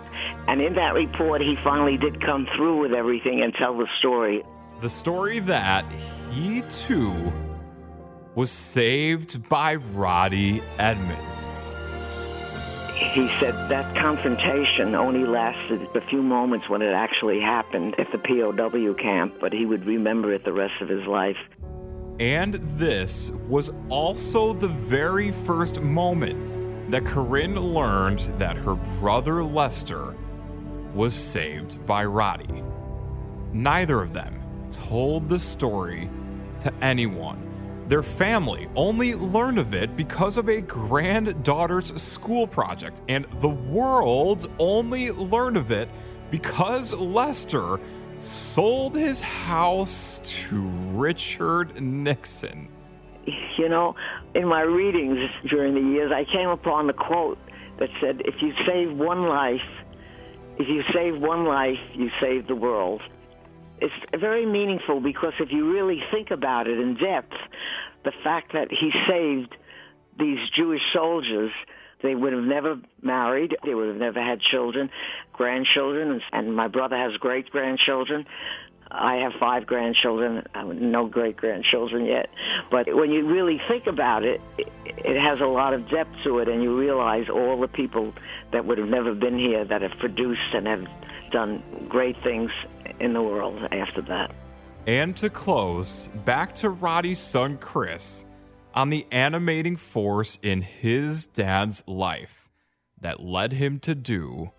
and 0.47 0.61
in 0.61 0.75
that 0.75 0.93
report, 0.93 1.41
he 1.41 1.55
finally 1.63 1.97
did 1.97 2.23
come 2.23 2.47
through 2.55 2.81
with 2.81 2.93
everything 2.93 3.41
and 3.41 3.53
tell 3.53 3.77
the 3.77 3.87
story. 3.99 4.43
The 4.81 4.89
story 4.89 5.39
that 5.39 5.85
he 6.31 6.61
too 6.63 7.33
was 8.39 8.49
saved 8.49 9.49
by 9.49 9.75
Roddy 9.75 10.63
Edmonds 10.77 11.43
he 13.13 13.27
said 13.39 13.55
that 13.69 13.95
confrontation 13.95 14.93
only 14.93 15.25
lasted 15.25 15.81
a 15.95 16.01
few 16.07 16.21
moments 16.21 16.69
when 16.69 16.81
it 16.81 16.93
actually 16.93 17.39
happened 17.39 17.95
at 17.97 18.11
the 18.11 18.17
POW 18.17 18.93
camp, 18.93 19.35
but 19.41 19.51
he 19.51 19.65
would 19.65 19.85
remember 19.85 20.31
it 20.33 20.45
the 20.45 20.53
rest 20.53 20.79
of 20.79 20.89
his 20.89 21.05
life. 21.07 21.37
And 22.19 22.55
this 22.77 23.31
was 23.47 23.71
also 23.89 24.53
the 24.53 24.67
very 24.67 25.31
first 25.31 25.81
moment 25.81 26.91
that 26.91 27.05
Corinne 27.05 27.59
learned 27.59 28.19
that 28.37 28.55
her 28.57 28.75
brother 28.75 29.43
Lester 29.43 30.15
was 30.93 31.15
saved 31.15 31.85
by 31.87 32.05
Roddy. 32.05 32.63
Neither 33.53 34.01
of 34.01 34.13
them 34.13 34.39
told 34.71 35.29
the 35.29 35.39
story 35.39 36.09
to 36.61 36.73
anyone, 36.81 37.48
Their 37.89 38.03
family 38.03 38.67
only 38.75 39.15
learned 39.15 39.57
of 39.57 39.73
it 39.73 39.95
because 39.95 40.37
of 40.37 40.47
a 40.47 40.61
granddaughter's 40.61 41.99
school 41.99 42.45
project, 42.45 43.01
and 43.09 43.25
the 43.41 43.49
world 43.49 44.47
only 44.59 45.09
learned 45.09 45.57
of 45.57 45.71
it 45.71 45.89
because 46.29 46.93
Lester 46.93 47.79
sold 48.21 48.95
his 48.95 49.19
house 49.21 50.21
to 50.23 50.61
Richard 50.93 51.81
Nixon. 51.81 52.67
You 53.57 53.69
know, 53.69 53.95
in 54.35 54.47
my 54.47 54.61
readings 54.61 55.27
during 55.47 55.73
the 55.73 55.81
years, 55.81 56.11
I 56.11 56.25
came 56.25 56.49
upon 56.49 56.85
the 56.85 56.93
quote 56.93 57.39
that 57.79 57.89
said, 57.99 58.21
if 58.23 58.39
you 58.39 58.53
save 58.67 58.95
one 58.95 59.23
life, 59.23 59.65
if 60.59 60.67
you 60.67 60.83
save 60.93 61.19
one 61.19 61.45
life, 61.45 61.79
you 61.95 62.11
save 62.21 62.45
the 62.45 62.55
world. 62.55 63.01
It's 63.81 63.93
very 64.19 64.45
meaningful 64.45 64.99
because 64.99 65.33
if 65.39 65.51
you 65.51 65.71
really 65.71 66.01
think 66.11 66.31
about 66.31 66.67
it 66.67 66.79
in 66.79 66.95
depth, 66.95 67.33
the 68.03 68.11
fact 68.23 68.53
that 68.53 68.69
he 68.71 68.91
saved 69.07 69.55
these 70.17 70.39
Jewish 70.49 70.81
soldiers, 70.93 71.51
they 72.01 72.15
would 72.15 72.33
have 72.33 72.43
never 72.43 72.79
married, 73.01 73.55
they 73.63 73.73
would 73.73 73.87
have 73.87 73.97
never 73.97 74.21
had 74.21 74.41
children, 74.41 74.89
grandchildren, 75.33 76.21
and 76.31 76.55
my 76.55 76.67
brother 76.67 76.97
has 76.97 77.15
great 77.17 77.49
grandchildren. 77.49 78.25
I 78.91 79.17
have 79.17 79.33
five 79.39 79.67
grandchildren, 79.67 80.43
uh, 80.55 80.63
no 80.63 81.05
great 81.05 81.37
grandchildren 81.37 82.05
yet. 82.05 82.29
But 82.71 82.93
when 82.93 83.11
you 83.11 83.27
really 83.27 83.61
think 83.67 83.85
about 83.85 84.23
it, 84.23 84.41
it 84.57 85.21
has 85.21 85.39
a 85.41 85.45
lot 85.45 85.73
of 85.73 85.89
depth 85.89 86.23
to 86.23 86.39
it, 86.39 86.49
and 86.49 86.63
you 86.63 86.77
realize 86.77 87.29
all 87.29 87.59
the 87.59 87.67
people 87.67 88.13
that 88.51 88.65
would 88.65 88.79
have 88.79 88.89
never 88.89 89.13
been 89.13 89.37
here 89.37 89.63
that 89.63 89.83
have 89.83 89.97
produced 89.99 90.53
and 90.53 90.65
have 90.65 90.85
done 91.31 91.63
great 91.87 92.15
things 92.23 92.49
in 92.99 93.13
the 93.13 93.21
world 93.21 93.61
after 93.71 94.01
that. 94.03 94.31
And 94.87 95.15
to 95.17 95.29
close, 95.29 96.09
back 96.25 96.53
to 96.55 96.69
Roddy's 96.69 97.19
son 97.19 97.57
Chris 97.57 98.25
on 98.73 98.89
the 98.89 99.05
animating 99.11 99.75
force 99.75 100.39
in 100.41 100.61
his 100.61 101.27
dad's 101.27 101.83
life 101.87 102.49
that 103.01 103.19
led 103.19 103.53
him 103.53 103.79
to 103.79 103.95
do 103.95 104.51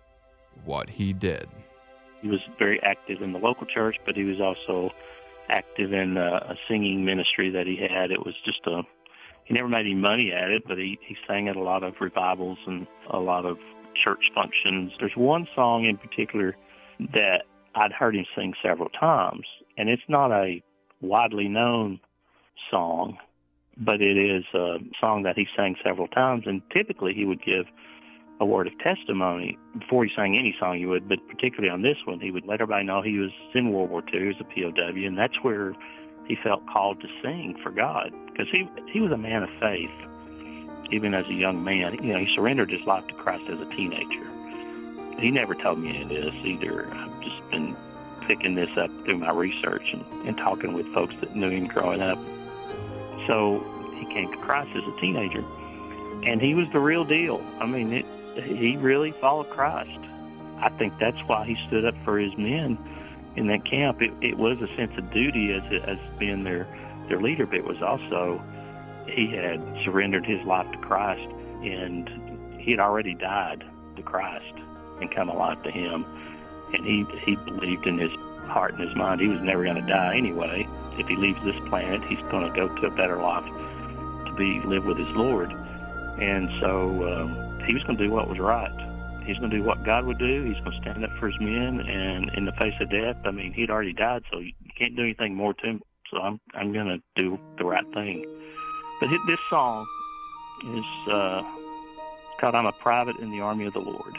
what 0.63 0.91
he 0.91 1.13
did. 1.13 1.47
He 2.21 2.27
was 2.27 2.39
very 2.59 2.81
active 2.83 3.21
in 3.21 3.33
the 3.33 3.39
local 3.39 3.65
church, 3.65 3.95
but 4.05 4.15
he 4.15 4.23
was 4.23 4.39
also 4.39 4.91
active 5.49 5.91
in 5.91 6.17
a, 6.17 6.51
a 6.51 6.55
singing 6.67 7.03
ministry 7.03 7.49
that 7.49 7.65
he 7.65 7.75
had. 7.75 8.11
It 8.11 8.25
was 8.25 8.35
just 8.45 8.61
a 8.67 8.81
he 9.45 9.55
never 9.55 9.67
made 9.67 9.81
any 9.81 9.95
money 9.95 10.31
at 10.31 10.49
it, 10.49 10.63
but 10.67 10.77
he, 10.77 10.97
he 11.05 11.17
sang 11.27 11.49
at 11.49 11.55
a 11.55 11.61
lot 11.61 11.83
of 11.83 11.95
revivals 11.99 12.57
and 12.67 12.87
a 13.09 13.19
lot 13.19 13.45
of 13.45 13.57
church 14.01 14.23
functions. 14.33 14.93
There's 14.99 15.15
one 15.15 15.47
song 15.55 15.85
in 15.85 15.97
particular 15.97 16.55
that 17.13 17.43
I'd 17.75 17.91
heard 17.91 18.15
him 18.15 18.25
sing 18.35 18.53
several 18.61 18.89
times, 18.89 19.45
and 19.77 19.89
it's 19.89 20.03
not 20.07 20.31
a 20.31 20.61
widely 21.01 21.47
known 21.47 21.99
song, 22.69 23.17
but 23.77 24.01
it 24.01 24.17
is 24.17 24.43
a 24.53 24.77
song 24.99 25.23
that 25.23 25.37
he 25.37 25.47
sang 25.55 25.75
several 25.83 26.07
times, 26.07 26.43
and 26.45 26.61
typically 26.71 27.13
he 27.13 27.25
would 27.25 27.43
give 27.43 27.65
a 28.39 28.45
word 28.45 28.67
of 28.67 28.77
testimony 28.79 29.57
before 29.77 30.03
he 30.03 30.11
sang 30.15 30.37
any 30.37 30.55
song 30.59 30.77
he 30.77 30.85
would, 30.85 31.07
but 31.07 31.19
particularly 31.27 31.69
on 31.69 31.83
this 31.83 31.97
one, 32.05 32.19
he 32.19 32.31
would 32.31 32.45
let 32.45 32.59
everybody 32.59 32.83
know 32.85 33.01
he 33.01 33.19
was 33.19 33.29
in 33.53 33.71
World 33.71 33.91
War 33.91 34.03
II 34.13 34.29
as 34.29 34.35
a 34.39 34.43
POW, 34.43 35.05
and 35.05 35.17
that's 35.17 35.37
where 35.43 35.73
he 36.27 36.35
felt 36.43 36.65
called 36.67 36.99
to 37.01 37.07
sing 37.21 37.55
for 37.61 37.71
God 37.71 38.11
because 38.27 38.47
he 38.51 38.67
he 38.91 38.99
was 38.99 39.11
a 39.11 39.17
man 39.17 39.43
of 39.43 39.49
faith, 39.59 39.91
even 40.91 41.13
as 41.13 41.25
a 41.27 41.33
young 41.33 41.63
man. 41.63 41.93
You 42.03 42.13
know, 42.13 42.19
he 42.19 42.33
surrendered 42.35 42.71
his 42.71 42.81
life 42.87 43.05
to 43.07 43.13
Christ 43.13 43.43
as 43.49 43.59
a 43.59 43.69
teenager. 43.75 44.27
He 45.19 45.31
never 45.31 45.55
told 45.55 45.79
me 45.79 45.95
any 45.95 46.17
of 46.17 46.23
this 46.25 46.45
either. 46.45 46.87
I've 46.91 47.21
just 47.21 47.49
been 47.51 47.75
picking 48.21 48.55
this 48.55 48.75
up 48.77 48.89
through 49.03 49.17
my 49.17 49.31
research 49.31 49.93
and, 49.93 50.05
and 50.25 50.37
talking 50.37 50.73
with 50.73 50.87
folks 50.93 51.15
that 51.21 51.35
knew 51.35 51.49
him 51.49 51.67
growing 51.67 52.01
up. 52.01 52.17
So 53.27 53.59
he 53.97 54.05
came 54.05 54.31
to 54.31 54.37
Christ 54.37 54.71
as 54.75 54.83
a 54.83 54.99
teenager, 54.99 55.43
and 56.23 56.41
he 56.41 56.53
was 56.53 56.67
the 56.71 56.79
real 56.79 57.03
deal. 57.03 57.43
I 57.59 57.65
mean, 57.65 57.93
it, 57.93 58.05
he 58.43 58.77
really 58.77 59.11
followed 59.11 59.49
Christ. 59.49 59.99
I 60.57 60.69
think 60.69 60.97
that's 60.99 61.19
why 61.27 61.45
he 61.45 61.57
stood 61.67 61.85
up 61.85 61.95
for 62.03 62.17
his 62.17 62.35
men 62.37 62.77
in 63.35 63.47
that 63.47 63.65
camp. 63.65 64.01
It, 64.01 64.13
it 64.21 64.37
was 64.37 64.61
a 64.61 64.75
sense 64.75 64.97
of 64.97 65.11
duty 65.11 65.53
as 65.53 65.63
as 65.83 65.97
being 66.19 66.43
their 66.43 66.67
their 67.07 67.19
leader, 67.19 67.45
but 67.45 67.55
it 67.55 67.65
was 67.65 67.81
also 67.81 68.41
he 69.07 69.27
had 69.27 69.61
surrendered 69.83 70.25
his 70.25 70.41
life 70.45 70.71
to 70.71 70.77
Christ, 70.77 71.27
and 71.63 72.59
he 72.59 72.71
had 72.71 72.79
already 72.79 73.15
died 73.15 73.63
to 73.95 74.01
Christ 74.03 74.60
and 75.01 75.13
come 75.13 75.29
alive 75.29 75.61
to 75.63 75.71
Him. 75.71 76.05
And 76.73 76.85
he 76.85 77.05
he 77.25 77.35
believed 77.35 77.85
in 77.85 77.97
his 77.97 78.11
heart 78.47 78.73
and 78.73 78.81
his 78.87 78.95
mind 78.95 79.21
he 79.21 79.27
was 79.27 79.41
never 79.41 79.63
going 79.63 79.75
to 79.75 79.81
die 79.81 80.15
anyway. 80.15 80.67
If 80.97 81.07
he 81.07 81.15
leaves 81.15 81.43
this 81.43 81.55
planet, 81.67 82.03
he's 82.03 82.19
going 82.29 82.51
to 82.51 82.55
go 82.55 82.67
to 82.67 82.87
a 82.87 82.91
better 82.91 83.17
life 83.17 83.45
to 84.25 84.33
be 84.37 84.59
live 84.61 84.85
with 84.85 84.97
his 84.97 85.09
Lord. 85.09 85.51
And 85.51 86.49
so 86.59 86.89
um, 87.11 87.63
he 87.65 87.73
was 87.73 87.83
going 87.83 87.97
to 87.97 88.03
do 88.05 88.11
what 88.11 88.27
was 88.27 88.39
right. 88.39 88.71
He's 89.25 89.37
going 89.37 89.51
to 89.51 89.57
do 89.57 89.63
what 89.63 89.83
God 89.83 90.05
would 90.05 90.17
do. 90.17 90.43
He's 90.43 90.59
going 90.63 90.71
to 90.71 90.81
stand 90.81 91.03
up 91.03 91.11
for 91.19 91.27
his 91.29 91.39
men, 91.39 91.79
and 91.81 92.31
in 92.35 92.45
the 92.45 92.51
face 92.53 92.73
of 92.81 92.89
death, 92.89 93.17
I 93.23 93.31
mean, 93.31 93.53
he'd 93.53 93.69
already 93.69 93.93
died, 93.93 94.23
so 94.31 94.39
you 94.39 94.53
can't 94.77 94.95
do 94.95 95.03
anything 95.03 95.35
more 95.35 95.53
to 95.53 95.65
him. 95.65 95.81
So 96.09 96.17
I'm 96.17 96.39
I'm 96.53 96.73
going 96.73 96.87
to 96.87 97.01
do 97.15 97.39
the 97.57 97.65
right 97.65 97.85
thing. 97.93 98.25
But 98.99 99.09
this 99.27 99.39
song 99.49 99.87
is 100.65 101.07
uh, 101.07 101.43
called 102.39 102.55
"I'm 102.55 102.65
a 102.65 102.71
Private 102.73 103.17
in 103.17 103.31
the 103.31 103.41
Army 103.41 103.65
of 103.65 103.73
the 103.73 103.79
Lord." 103.79 104.17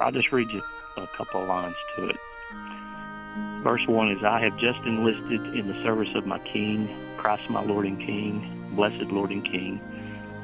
I'll 0.00 0.12
just 0.12 0.32
read 0.32 0.50
you 0.50 0.62
a 0.96 1.06
couple 1.16 1.42
of 1.42 1.48
lines 1.48 1.76
to 1.96 2.08
it. 2.08 2.16
Verse 3.62 3.82
1 3.86 4.10
is, 4.12 4.24
I 4.24 4.40
have 4.40 4.58
just 4.58 4.78
enlisted 4.84 5.54
in 5.54 5.68
the 5.68 5.82
service 5.82 6.08
of 6.14 6.26
my 6.26 6.38
King, 6.52 6.88
Christ 7.16 7.48
my 7.48 7.62
Lord 7.62 7.86
and 7.86 7.98
King, 7.98 8.72
blessed 8.76 9.10
Lord 9.10 9.30
and 9.30 9.44
King. 9.44 9.80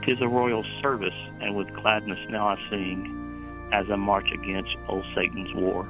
Tis 0.05 0.19
a 0.21 0.29
royal 0.29 0.65
service, 0.81 1.15
and 1.41 1.55
with 1.55 1.73
gladness 1.75 2.19
now 2.31 2.49
I 2.49 2.57
sing, 2.71 3.69
as 3.73 3.87
I 3.91 3.97
march 3.97 4.29
against 4.33 4.75
old 4.89 5.05
Satan's 5.15 5.53
war. 5.55 5.85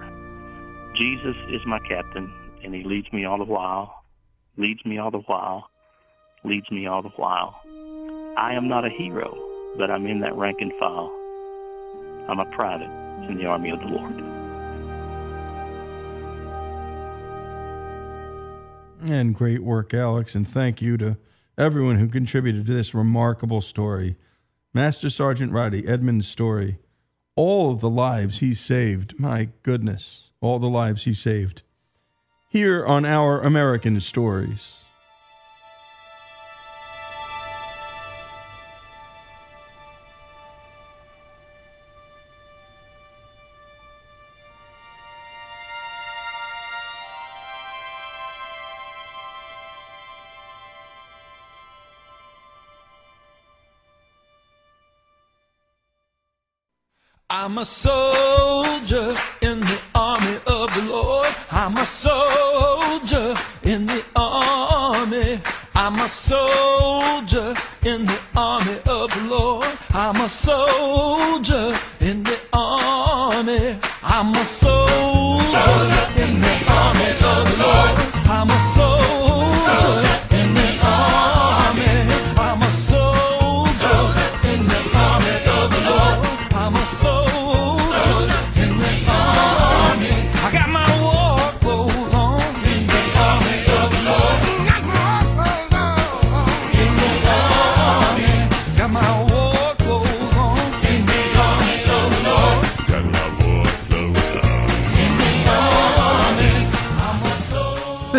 Jesus 0.94 1.36
is 1.50 1.60
my 1.66 1.78
captain, 1.80 2.32
and 2.64 2.74
he 2.74 2.82
leads 2.82 3.12
me 3.12 3.24
all 3.24 3.38
the 3.38 3.44
while, 3.44 4.02
leads 4.56 4.84
me 4.84 4.98
all 4.98 5.10
the 5.10 5.18
while, 5.18 5.70
leads 6.44 6.70
me 6.70 6.86
all 6.86 7.02
the 7.02 7.10
while. 7.10 7.62
I 8.36 8.54
am 8.54 8.68
not 8.68 8.84
a 8.84 8.90
hero, 8.90 9.36
but 9.76 9.90
I'm 9.90 10.06
in 10.06 10.20
that 10.20 10.34
rank 10.34 10.58
and 10.60 10.72
file. 10.80 11.12
I'm 12.28 12.40
a 12.40 12.46
private 12.56 13.09
in 13.30 13.38
the 13.38 13.46
army 13.46 13.70
of 13.70 13.80
the 13.80 13.86
Lord. 13.86 14.14
And 19.02 19.34
great 19.34 19.62
work, 19.62 19.94
Alex, 19.94 20.34
and 20.34 20.46
thank 20.46 20.82
you 20.82 20.98
to 20.98 21.16
everyone 21.56 21.96
who 21.96 22.08
contributed 22.08 22.66
to 22.66 22.74
this 22.74 22.94
remarkable 22.94 23.62
story. 23.62 24.16
Master 24.74 25.08
Sergeant 25.08 25.52
Roddy 25.52 25.86
Edmonds' 25.86 26.28
story, 26.28 26.78
all 27.34 27.74
the 27.74 27.90
lives 27.90 28.40
he 28.40 28.54
saved, 28.54 29.18
my 29.18 29.48
goodness, 29.62 30.30
all 30.40 30.58
the 30.58 30.68
lives 30.68 31.04
he 31.04 31.14
saved. 31.14 31.62
Here 32.50 32.84
on 32.84 33.04
Our 33.04 33.40
American 33.40 34.00
Stories. 34.00 34.84
I'm 57.50 57.58
a 57.58 57.64
soldier 57.64 59.12
in 59.42 59.58
the 59.58 59.80
army 59.92 60.36
of 60.46 60.72
the 60.72 60.86
Lord. 60.88 61.26
I'm 61.50 61.76
a 61.76 61.84
soldier 61.84 63.34
in 63.64 63.86
the 63.86 64.04
army. 64.14 65.40
I'm 65.74 65.96
a 65.96 66.06
soldier 66.06 67.52
in 67.84 68.04
the 68.04 68.20
army 68.36 68.78
of 68.86 69.10
the 69.10 69.26
Lord. 69.28 69.66
I'm 69.90 70.14
a 70.20 70.28
soldier 70.28 71.74
in 71.98 72.22
the 72.22 72.38
army. 72.52 73.76
I'm 74.04 74.32
a 74.32 74.44
soldier 74.44 75.72
in 76.22 76.40
the 76.40 76.54
army 76.68 77.10
of 77.32 77.42
the 77.50 77.56
Lord. 77.64 77.98
I'm 78.30 78.48
a 78.48 78.60
soldier 78.60 80.19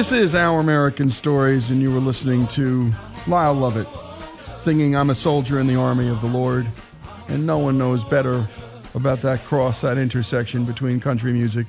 This 0.02 0.12
is 0.12 0.34
Our 0.34 0.60
American 0.60 1.12
Stories, 1.12 1.70
and 1.70 1.80
you 1.80 1.94
were 1.94 2.00
listening 2.00 2.48
to 2.48 2.92
Lyle 3.28 3.54
Lovett 3.54 3.88
singing 4.64 4.96
I'm 4.96 5.12
a 5.12 5.14
soldier 5.14 5.60
in 5.60 5.68
the 5.68 5.76
army 5.76 6.10
of 6.10 6.22
the 6.22 6.28
Lord. 6.28 6.66
And 7.28 7.46
no 7.46 7.60
one 7.60 7.78
knows 7.78 8.04
better 8.04 8.44
about 8.96 9.22
that 9.22 9.44
cross, 9.44 9.82
that 9.82 10.00
intersection 10.00 10.66
between 10.66 11.00
country 11.00 11.34
music, 11.34 11.68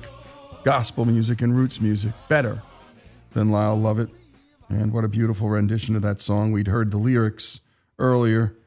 gospel 0.63 1.05
music, 1.05 1.43
and 1.43 1.55
roots 1.55 1.79
music 1.79 2.11
better 2.27 2.63
than 3.33 3.51
Lyle 3.51 3.79
Lovett. 3.79 4.09
And 4.67 4.91
what 4.91 5.05
a 5.05 5.09
beautiful 5.09 5.49
rendition 5.49 5.95
of 5.95 6.01
that 6.01 6.19
song. 6.19 6.51
We'd 6.51 6.65
heard 6.65 6.89
the 6.89 6.97
lyrics 6.97 7.59
earlier, 7.99 8.57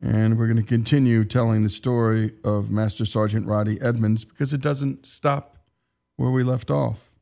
and 0.00 0.38
we're 0.38 0.46
going 0.46 0.56
to 0.56 0.62
continue 0.62 1.24
telling 1.24 1.64
the 1.64 1.68
story 1.68 2.32
of 2.44 2.70
Master 2.70 3.04
Sergeant 3.04 3.48
Roddy 3.48 3.80
Edmonds 3.80 4.24
because 4.24 4.52
it 4.52 4.60
doesn't 4.60 5.04
stop 5.04 5.58
where 6.14 6.30
we 6.30 6.44
left 6.44 6.70
off. 6.70 7.15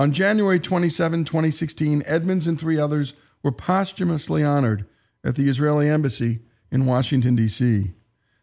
On 0.00 0.12
January 0.12 0.58
27, 0.58 1.26
2016, 1.26 2.02
Edmonds 2.06 2.46
and 2.46 2.58
three 2.58 2.80
others 2.80 3.12
were 3.42 3.52
posthumously 3.52 4.42
honored 4.42 4.86
at 5.22 5.34
the 5.34 5.46
Israeli 5.46 5.90
Embassy 5.90 6.38
in 6.70 6.86
Washington, 6.86 7.36
D.C. 7.36 7.90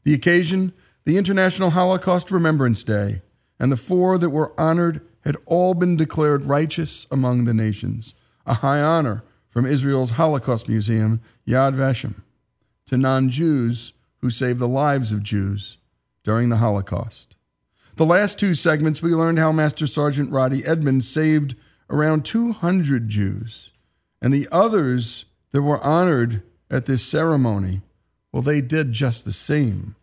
The 0.04 0.14
occasion, 0.14 0.72
the 1.04 1.18
International 1.18 1.72
Holocaust 1.72 2.30
Remembrance 2.30 2.84
Day, 2.84 3.24
and 3.60 3.72
the 3.72 3.76
four 3.76 4.20
that 4.20 4.30
were 4.30 4.54
honored 4.56 5.02
had 5.22 5.36
all 5.48 5.74
been 5.74 5.98
declared 5.98 6.46
righteous 6.46 7.08
among 7.10 7.46
the 7.46 7.56
nations, 7.56 8.14
a 8.46 8.54
high 8.54 8.80
honor 8.80 9.24
from 9.50 9.66
Israel's 9.66 10.12
Holocaust 10.12 10.70
Museum, 10.70 11.22
Yad 11.48 11.74
Vashem, 11.74 12.22
to 12.86 12.98
non 12.98 13.30
Jews 13.30 13.94
who 14.18 14.30
saved 14.30 14.60
the 14.60 14.68
lives 14.68 15.12
of 15.12 15.24
Jews 15.24 15.80
during 16.24 16.50
the 16.50 16.58
Holocaust. 16.58 17.36
The 17.98 18.06
last 18.06 18.38
two 18.38 18.54
segments, 18.54 19.02
we 19.02 19.16
learned 19.16 19.40
how 19.40 19.52
Master 19.52 19.88
Sergeant 19.88 20.32
Roddy 20.32 20.64
Edmonds 20.64 21.10
saved 21.10 21.56
around 21.90 22.26
200 22.26 23.10
Jews, 23.10 23.72
and 24.22 24.32
the 24.32 24.48
others 24.52 25.26
that 25.52 25.64
were 25.64 25.84
honored 25.84 26.44
at 26.70 26.86
this 26.86 27.04
ceremony, 27.04 27.82
well, 28.32 28.44
they 28.44 28.62
did 28.62 28.92
just 28.94 29.26
the 29.26 29.32
same. 29.32 29.96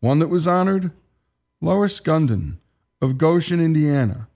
One 0.00 0.18
that 0.20 0.28
was 0.28 0.48
honored, 0.48 0.92
Lois 1.60 2.00
Gunden 2.00 2.56
of 3.02 3.18
Goshen, 3.18 3.60
Indiana. 3.60 4.26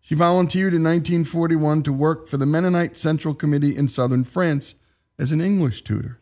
She 0.00 0.16
volunteered 0.16 0.74
in 0.74 0.82
1941 0.82 1.84
to 1.84 1.92
work 1.92 2.26
for 2.26 2.36
the 2.36 2.46
Mennonite 2.46 2.96
Central 2.96 3.32
Committee 3.32 3.76
in 3.76 3.86
southern 3.86 4.24
France 4.24 4.74
as 5.20 5.30
an 5.30 5.40
English 5.40 5.82
tutor. 5.82 6.18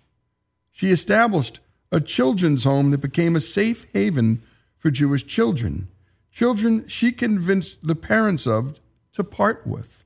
She 0.70 0.90
established 0.90 1.60
a 1.90 2.02
children's 2.02 2.64
home 2.64 2.90
that 2.90 2.98
became 2.98 3.34
a 3.34 3.40
safe 3.40 3.86
haven 3.94 4.42
for 4.78 4.90
Jewish 4.90 5.26
children, 5.26 5.88
children 6.30 6.86
she 6.88 7.12
convinced 7.12 7.86
the 7.86 7.96
parents 7.96 8.46
of 8.46 8.80
to 9.12 9.24
part 9.24 9.66
with, 9.66 10.04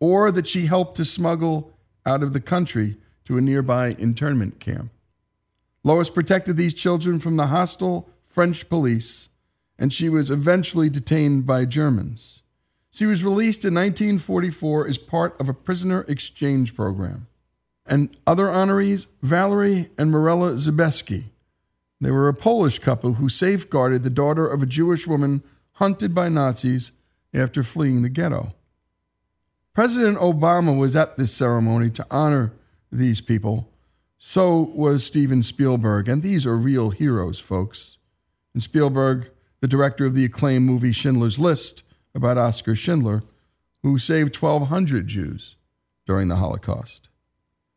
or 0.00 0.30
that 0.30 0.46
she 0.46 0.66
helped 0.66 0.96
to 0.96 1.04
smuggle 1.04 1.72
out 2.06 2.22
of 2.22 2.32
the 2.32 2.40
country 2.40 2.96
to 3.24 3.36
a 3.36 3.40
nearby 3.40 3.96
internment 3.98 4.60
camp. 4.60 4.90
Lois 5.82 6.08
protected 6.08 6.56
these 6.56 6.72
children 6.72 7.18
from 7.18 7.36
the 7.36 7.48
hostile 7.48 8.08
French 8.24 8.68
police, 8.68 9.28
and 9.78 9.92
she 9.92 10.08
was 10.08 10.30
eventually 10.30 10.88
detained 10.88 11.46
by 11.46 11.64
Germans. 11.64 12.42
She 12.90 13.06
was 13.06 13.24
released 13.24 13.64
in 13.64 13.74
1944 13.74 14.86
as 14.86 14.98
part 14.98 15.38
of 15.40 15.48
a 15.48 15.54
prisoner 15.54 16.04
exchange 16.06 16.76
program. 16.76 17.26
And 17.84 18.16
other 18.26 18.46
honorees, 18.46 19.06
Valerie 19.20 19.90
and 19.98 20.10
Morella 20.10 20.52
Zabeski. 20.52 21.24
They 22.04 22.10
were 22.10 22.28
a 22.28 22.34
Polish 22.34 22.80
couple 22.80 23.14
who 23.14 23.30
safeguarded 23.30 24.02
the 24.02 24.10
daughter 24.10 24.46
of 24.46 24.62
a 24.62 24.66
Jewish 24.66 25.06
woman 25.06 25.42
hunted 25.76 26.14
by 26.14 26.28
Nazis 26.28 26.92
after 27.32 27.62
fleeing 27.62 28.02
the 28.02 28.10
ghetto. 28.10 28.52
President 29.72 30.18
Obama 30.18 30.78
was 30.78 30.94
at 30.94 31.16
this 31.16 31.32
ceremony 31.32 31.88
to 31.88 32.06
honor 32.10 32.52
these 32.92 33.22
people. 33.22 33.70
So 34.18 34.70
was 34.74 35.06
Steven 35.06 35.42
Spielberg, 35.42 36.06
and 36.06 36.20
these 36.20 36.44
are 36.44 36.58
real 36.58 36.90
heroes, 36.90 37.40
folks. 37.40 37.96
And 38.52 38.62
Spielberg, 38.62 39.30
the 39.60 39.66
director 39.66 40.04
of 40.04 40.14
the 40.14 40.26
acclaimed 40.26 40.66
movie 40.66 40.92
Schindler's 40.92 41.38
List 41.38 41.84
about 42.14 42.36
Oskar 42.36 42.74
Schindler, 42.74 43.22
who 43.82 43.96
saved 43.96 44.36
1,200 44.36 45.06
Jews 45.06 45.56
during 46.04 46.28
the 46.28 46.36
Holocaust. 46.36 47.08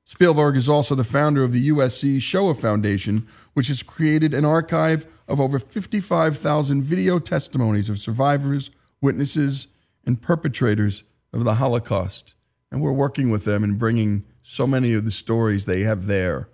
Spielberg 0.10 0.56
is 0.56 0.70
also 0.70 0.96
the 0.96 1.04
founder 1.04 1.44
of 1.44 1.52
the 1.52 1.70
USC 1.70 2.22
Shoah 2.22 2.56
Foundation, 2.56 3.28
which 3.58 3.70
has 3.70 3.82
created 3.82 4.36
an 4.36 4.46
archive 4.46 5.08
of 5.28 5.42
over 5.42 5.58
55,000 5.58 6.84
video 6.84 7.18
testimonies 7.18 7.90
of 7.90 7.98
survivors, 7.98 8.70
witnesses, 9.02 9.66
and 10.06 10.22
perpetrators 10.22 11.04
of 11.34 11.44
the 11.44 11.56
Holocaust. 11.56 12.36
And 12.72 12.84
we're 12.84 12.92
working 12.92 13.32
with 13.32 13.46
them 13.46 13.64
and 13.64 13.80
bringing 13.80 14.26
so 14.44 14.68
many 14.68 14.94
of 14.94 15.06
the 15.06 15.10
stories 15.10 15.66
they 15.66 15.82
have 15.82 16.06
there 16.06 16.50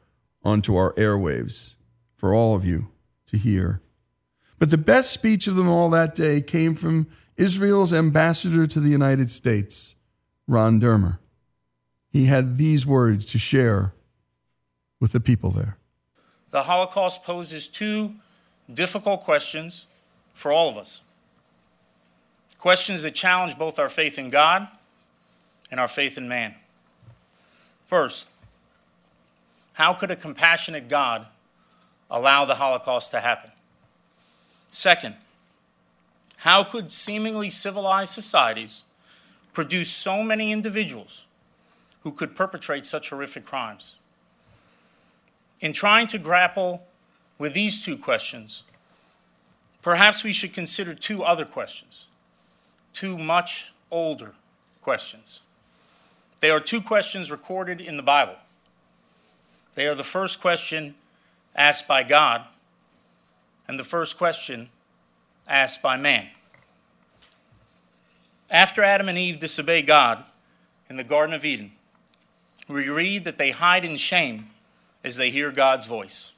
onto 0.46 0.78
our 0.78 0.94
airwaves 0.94 1.76
for 2.16 2.34
all 2.34 2.56
of 2.56 2.64
you 2.64 2.88
to 3.26 3.38
hear. 3.38 3.82
But 4.58 4.70
the 4.70 4.78
best 4.78 5.12
speech 5.12 5.46
of 5.48 5.58
them 5.58 5.68
all 5.68 5.90
that 5.90 6.16
day 6.16 6.40
came 6.40 6.74
from 6.74 7.08
Israel's 7.36 7.92
ambassador 7.92 8.66
to 8.66 8.80
the 8.80 8.88
United 8.88 9.30
States, 9.30 9.96
Ron 10.48 10.80
Dermer. 10.80 11.20
He 12.08 12.28
had 12.28 12.56
these 12.56 12.86
words 12.86 13.26
to 13.26 13.38
share 13.38 13.94
with 15.02 15.12
the 15.12 15.20
people 15.20 15.52
there. 15.52 15.78
The 16.54 16.62
Holocaust 16.62 17.24
poses 17.24 17.68
two 17.68 18.14
difficult 18.72 19.24
questions 19.24 19.86
for 20.36 20.52
all 20.52 20.70
of 20.70 20.78
us. 20.78 21.02
Questions 22.60 23.02
that 23.02 23.16
challenge 23.16 23.58
both 23.58 23.80
our 23.80 23.90
faith 23.90 24.20
in 24.20 24.30
God 24.30 24.68
and 25.72 25.80
our 25.80 25.88
faith 25.88 26.16
in 26.16 26.28
man. 26.28 26.54
First, 27.88 28.30
how 29.74 29.96
could 29.96 30.12
a 30.12 30.16
compassionate 30.16 30.88
God 30.88 31.26
allow 32.12 32.46
the 32.46 32.56
Holocaust 32.56 33.10
to 33.12 33.20
happen? 33.20 33.50
Second, 34.68 35.16
how 36.38 36.64
could 36.64 36.92
seemingly 36.92 37.50
civilized 37.50 38.14
societies 38.14 38.84
produce 39.54 39.90
so 39.90 40.22
many 40.22 40.52
individuals 40.52 41.24
who 42.02 42.12
could 42.12 42.36
perpetrate 42.36 42.86
such 42.86 43.10
horrific 43.10 43.44
crimes? 43.44 43.96
In 45.64 45.72
trying 45.72 46.08
to 46.08 46.18
grapple 46.18 46.86
with 47.38 47.54
these 47.54 47.82
two 47.82 47.98
questions, 47.98 48.64
perhaps 49.82 50.22
we 50.22 50.34
should 50.34 50.52
consider 50.52 50.94
two 50.94 51.24
other 51.24 51.46
questions, 51.46 52.04
two 52.92 53.18
much 53.18 53.72
older 53.90 54.34
questions. 54.82 55.40
They 56.42 56.52
are 56.52 56.60
two 56.60 56.82
questions 56.82 57.32
recorded 57.32 57.80
in 57.80 57.96
the 57.96 58.04
Bible. 58.04 58.36
They 59.76 59.88
are 59.88 59.96
the 59.96 60.04
first 60.04 60.42
question 60.42 60.96
asked 61.56 61.88
by 61.88 62.04
God 62.04 62.44
and 63.66 63.80
the 63.80 63.86
first 63.86 64.18
question 64.18 64.68
asked 65.48 65.82
by 65.82 65.96
man. 65.96 66.28
After 68.52 68.84
Adam 68.84 69.08
and 69.08 69.18
Eve 69.18 69.40
disobey 69.40 69.82
God 69.82 70.26
in 70.90 70.98
the 70.98 71.06
Garden 71.06 71.34
of 71.34 71.46
Eden, 71.46 71.72
we 72.68 72.90
read 72.90 73.24
that 73.24 73.38
they 73.38 73.52
hide 73.52 73.86
in 73.86 73.96
shame 73.96 74.50
as 75.04 75.16
they 75.16 75.30
hear 75.30 75.52
God's 75.52 75.86
voice. 75.86 76.32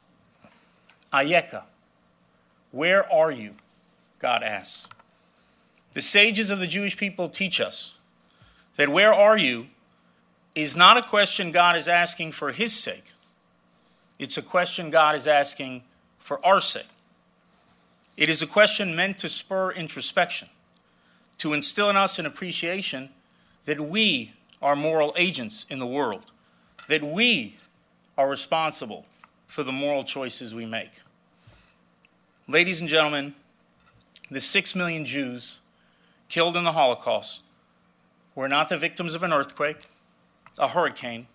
Ayeka, 1.13 1.63
where 2.71 3.12
are 3.12 3.32
you? 3.32 3.56
God 4.19 4.43
asks. 4.43 4.88
The 5.93 6.01
sages 6.01 6.49
of 6.51 6.60
the 6.60 6.67
Jewish 6.67 6.97
people 6.97 7.30
teach 7.30 7.62
us 7.62 7.93
that 8.75 8.89
where 8.89 9.13
are 9.13 9.38
you 9.38 9.67
is 10.54 10.75
not 10.75 10.97
a 10.97 11.01
question 11.01 11.51
God 11.51 11.75
is 11.75 11.88
asking 11.88 12.32
for 12.32 12.51
his 12.51 12.73
sake. 12.73 13.06
It's 14.17 14.38
a 14.38 14.41
question 14.41 14.89
God 14.89 15.15
is 15.15 15.28
asking 15.28 15.84
for 16.19 16.45
our 16.45 16.60
sake. 16.60 16.88
It 18.17 18.30
is 18.30 18.41
a 18.41 18.47
question 18.47 18.95
meant 18.95 19.17
to 19.19 19.30
spur 19.30 19.71
introspection, 19.71 20.49
to 21.38 21.54
instill 21.54 21.89
in 21.89 21.97
us 21.97 22.17
an 22.17 22.25
appreciation 22.25 23.10
that 23.65 23.80
we 23.80 24.34
are 24.61 24.76
moral 24.76 25.13
agents 25.18 25.66
in 25.70 25.80
the 25.80 25.86
world, 25.86 26.24
that 26.88 27.03
we 27.03 27.57
are 28.18 28.30
responsible 28.30 29.05
for 29.47 29.63
the 29.63 29.72
moral 29.72 30.03
choices 30.03 30.55
we 30.55 30.66
make. 30.66 31.01
Ladies 32.47 32.80
and 32.80 32.89
gentlemen, 32.89 33.36
the 34.30 34.41
six 34.41 34.76
million 34.76 35.05
Jews 35.05 35.57
killed 36.30 36.55
in 36.55 36.63
the 36.63 36.72
Holocaust 36.72 37.41
were 38.34 38.47
not 38.47 38.70
the 38.70 38.78
victims 38.78 39.16
of 39.16 39.24
an 39.24 39.34
earthquake 39.34 39.89
a 40.57 40.70
hurricane, 40.70 41.28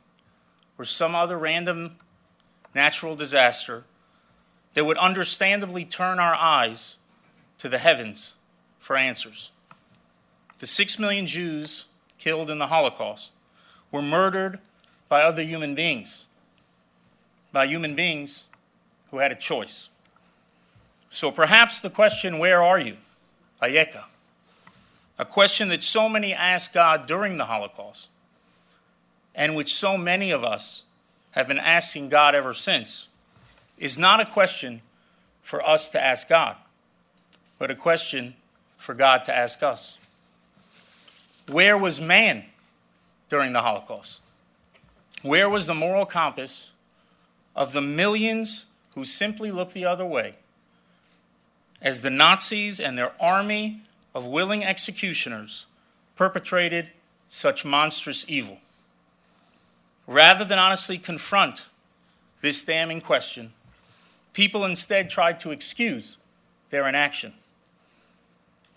or 0.79 0.85
some 0.85 1.15
other 1.15 1.39
random 1.39 1.97
natural 2.75 3.15
disaster 3.15 3.85
that 4.75 4.85
would 4.85 4.99
understandably 4.99 5.85
turn 5.85 6.19
our 6.19 6.35
eyes 6.35 6.97
to 7.59 7.69
the 7.69 7.79
heavens 7.79 8.33
for 8.79 8.97
answers. 8.97 9.51
The 10.59 10.67
six 10.67 10.99
million 10.99 11.27
Jews 11.27 11.85
killed 12.19 12.51
in 12.51 12.59
the 12.59 12.69
Holocaust 12.69 13.31
were 13.91 14.03
murdered 14.03 14.61
by 15.09 15.23
other 15.23 15.43
human 15.43 15.75
beings, 15.75 16.27
by 17.53 17.67
human 17.67 17.95
beings 17.95 18.45
who 19.11 19.19
had 19.19 19.33
a 19.33 19.37
choice. 19.37 19.89
So 21.11 21.31
perhaps 21.31 21.81
the 21.81 21.91
question, 21.91 22.39
Where 22.39 22.63
are 22.63 22.79
you? 22.79 22.97
Ayeka. 23.61 24.05
A 25.19 25.25
question 25.25 25.69
that 25.69 25.83
so 25.83 26.09
many 26.09 26.33
asked 26.33 26.73
God 26.73 27.07
during 27.07 27.37
the 27.37 27.45
Holocaust 27.45 28.07
and 29.35 29.55
which 29.55 29.75
so 29.75 29.99
many 29.99 30.31
of 30.31 30.45
us 30.45 30.83
have 31.33 31.47
been 31.47 31.59
asking 31.59 32.09
God 32.09 32.35
ever 32.35 32.55
since 32.55 33.09
is 33.79 33.99
not 33.99 34.21
a 34.21 34.25
question 34.25 34.81
for 35.43 35.67
us 35.67 35.89
to 35.91 36.03
ask 36.03 36.29
God, 36.29 36.57
but 37.59 37.71
a 37.71 37.75
question 37.75 38.35
for 38.79 38.95
God 38.95 39.25
to 39.25 39.37
ask 39.37 39.63
us. 39.63 39.99
Where 41.49 41.77
was 41.77 42.01
man 42.01 42.45
during 43.29 43.53
the 43.53 43.63
Holocaust? 43.63 44.21
Where 45.23 45.51
was 45.51 45.67
the 45.67 45.75
moral 45.75 46.07
compass 46.07 46.71
of 47.55 47.73
the 47.73 47.81
millions 47.81 48.67
who 48.95 49.05
simply 49.05 49.51
looked 49.51 49.75
the 49.75 49.85
other 49.85 50.05
way 50.05 50.35
as 51.83 52.03
the 52.03 52.11
Nazis 52.11 52.79
and 52.79 52.99
their 52.99 53.13
army 53.21 53.81
of 54.15 54.27
willing 54.27 54.65
executioners 54.65 55.67
perpetrated 56.17 56.91
such 57.29 57.65
monstrous 57.65 58.25
evil? 58.29 58.59
Rather 60.07 60.45
than 60.45 60.59
honestly 60.59 60.99
confront 60.99 61.69
this 62.41 62.63
damning 62.63 63.01
question, 63.01 63.53
people 64.33 64.65
instead 64.65 65.09
tried 65.09 65.39
to 65.41 65.51
excuse 65.51 66.17
their 66.71 66.89
inaction. 66.89 67.33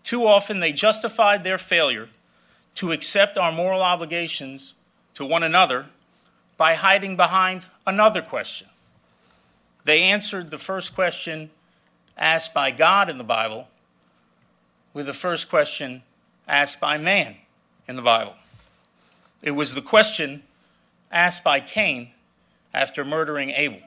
Too 0.04 0.28
often, 0.28 0.60
they 0.60 0.74
justified 0.74 1.44
their 1.44 1.58
failure 1.58 2.10
to 2.76 2.92
accept 2.92 3.38
our 3.38 3.52
moral 3.52 3.82
obligations 3.82 4.74
to 5.14 5.26
one 5.26 5.44
another 5.44 5.86
by 6.58 6.76
hiding 6.76 7.16
behind 7.16 7.68
another 7.86 8.22
question. 8.22 8.68
They 9.86 10.04
answered 10.04 10.52
the 10.52 10.58
first 10.58 10.96
question 10.96 11.50
asked 12.18 12.54
by 12.54 12.72
God 12.72 13.10
in 13.10 13.18
the 13.18 13.24
Bible 13.24 13.68
with 14.94 15.06
the 15.08 15.14
first 15.14 15.50
question 15.50 16.04
asked 16.48 16.80
by 16.80 16.98
man 16.98 17.36
in 17.88 17.96
the 17.96 18.02
Bible. 18.02 18.36
It 19.42 19.52
was 19.52 19.74
the 19.74 19.82
question 19.82 20.44
asked 21.12 21.44
by 21.44 21.60
Cain 21.60 22.12
after 22.74 23.04
murdering 23.04 23.50
Abel. 23.52 23.82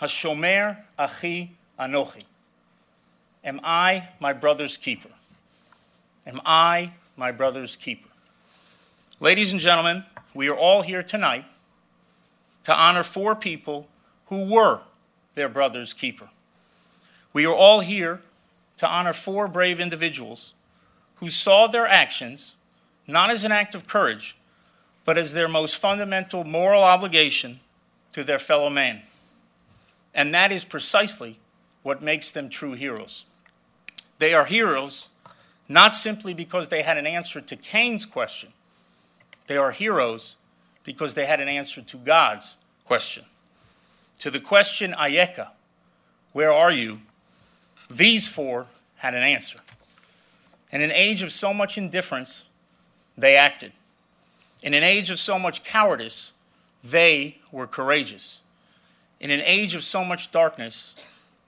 Hashomer 0.00 0.78
achi 0.98 1.52
anochi. 1.78 2.24
Am 3.44 3.60
I 3.64 4.08
my 4.20 4.32
brother's 4.32 4.76
keeper? 4.76 5.08
Am 6.26 6.40
I 6.44 6.92
my 7.16 7.32
brother's 7.32 7.74
keeper? 7.76 8.08
Ladies 9.18 9.52
and 9.52 9.60
gentlemen, 9.60 10.04
we 10.34 10.48
are 10.48 10.56
all 10.56 10.82
here 10.82 11.02
tonight 11.02 11.44
to 12.64 12.74
honor 12.74 13.02
four 13.02 13.34
people 13.34 13.88
who 14.26 14.44
were 14.44 14.80
their 15.34 15.48
brother's 15.48 15.92
keeper. 15.92 16.30
We 17.32 17.46
are 17.46 17.54
all 17.54 17.80
here 17.80 18.20
to 18.78 18.88
honor 18.88 19.12
four 19.12 19.48
brave 19.48 19.80
individuals 19.80 20.52
who 21.16 21.30
saw 21.30 21.66
their 21.66 21.86
actions 21.86 22.54
not 23.06 23.30
as 23.30 23.44
an 23.44 23.52
act 23.52 23.74
of 23.74 23.86
courage, 23.86 24.36
but 25.04 25.18
as 25.18 25.32
their 25.32 25.48
most 25.48 25.76
fundamental 25.76 26.44
moral 26.44 26.82
obligation 26.82 27.60
to 28.12 28.22
their 28.22 28.38
fellow 28.38 28.70
man. 28.70 29.02
And 30.14 30.34
that 30.34 30.52
is 30.52 30.64
precisely 30.64 31.38
what 31.82 32.02
makes 32.02 32.30
them 32.30 32.48
true 32.48 32.74
heroes. 32.74 33.24
They 34.18 34.34
are 34.34 34.44
heroes 34.44 35.08
not 35.68 35.96
simply 35.96 36.34
because 36.34 36.68
they 36.68 36.82
had 36.82 36.98
an 36.98 37.06
answer 37.06 37.40
to 37.40 37.56
Cain's 37.56 38.04
question, 38.04 38.52
they 39.46 39.56
are 39.56 39.70
heroes 39.70 40.36
because 40.84 41.14
they 41.14 41.26
had 41.26 41.40
an 41.40 41.48
answer 41.48 41.82
to 41.82 41.96
God's 41.96 42.56
question. 42.84 43.24
To 44.20 44.30
the 44.30 44.40
question, 44.40 44.92
Ayeka, 44.92 45.48
where 46.32 46.52
are 46.52 46.70
you? 46.70 47.00
These 47.90 48.28
four 48.28 48.66
had 48.96 49.14
an 49.14 49.22
answer. 49.22 49.58
In 50.70 50.80
an 50.80 50.92
age 50.92 51.22
of 51.22 51.32
so 51.32 51.52
much 51.52 51.76
indifference, 51.76 52.44
they 53.16 53.36
acted. 53.36 53.72
In 54.62 54.74
an 54.74 54.82
age 54.82 55.10
of 55.10 55.18
so 55.18 55.38
much 55.38 55.64
cowardice, 55.64 56.32
they 56.82 57.38
were 57.50 57.66
courageous. 57.66 58.38
In 59.20 59.30
an 59.30 59.42
age 59.44 59.74
of 59.74 59.84
so 59.84 60.04
much 60.04 60.30
darkness, 60.30 60.94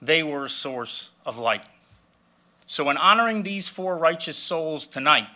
they 0.01 0.21
were 0.21 0.45
a 0.45 0.49
source 0.49 1.09
of 1.25 1.37
light. 1.37 1.63
So, 2.67 2.89
in 2.89 2.97
honoring 2.97 3.43
these 3.43 3.67
four 3.67 3.97
righteous 3.97 4.37
souls 4.37 4.87
tonight, 4.87 5.27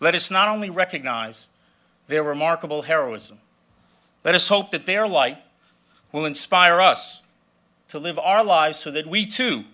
let 0.00 0.14
us 0.14 0.30
not 0.30 0.48
only 0.48 0.70
recognize 0.70 1.48
their 2.08 2.22
remarkable 2.22 2.82
heroism, 2.82 3.38
let 4.24 4.34
us 4.34 4.48
hope 4.48 4.70
that 4.72 4.86
their 4.86 5.06
light 5.06 5.38
will 6.10 6.26
inspire 6.26 6.80
us 6.80 7.22
to 7.88 7.98
live 7.98 8.18
our 8.18 8.42
lives 8.42 8.78
so 8.78 8.90
that 8.90 9.06
we 9.06 9.24
too 9.24 9.64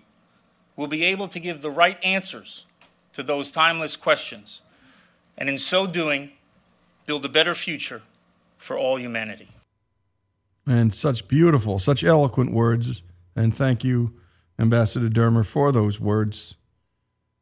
will 0.77 0.87
be 0.87 1.05
able 1.05 1.29
to 1.29 1.41
give 1.41 1.63
the 1.63 1.71
right 1.71 1.99
answers 2.05 2.67
to 3.13 3.23
those 3.23 3.51
timeless 3.51 3.97
questions, 3.97 4.61
and 5.39 5.49
in 5.49 5.57
so 5.57 5.87
doing, 5.87 6.33
build 7.07 7.25
a 7.25 7.29
better 7.29 7.55
future 7.55 8.03
for 8.59 8.77
all 8.77 8.99
humanity. 8.99 9.49
And 10.67 10.93
such 10.93 11.29
beautiful, 11.29 11.79
such 11.79 12.03
eloquent 12.03 12.53
words. 12.53 13.03
And 13.37 13.55
thank 13.55 13.85
you, 13.85 14.15
Ambassador 14.59 15.09
Dermer, 15.09 15.45
for 15.45 15.71
those 15.71 16.01
words. 16.01 16.57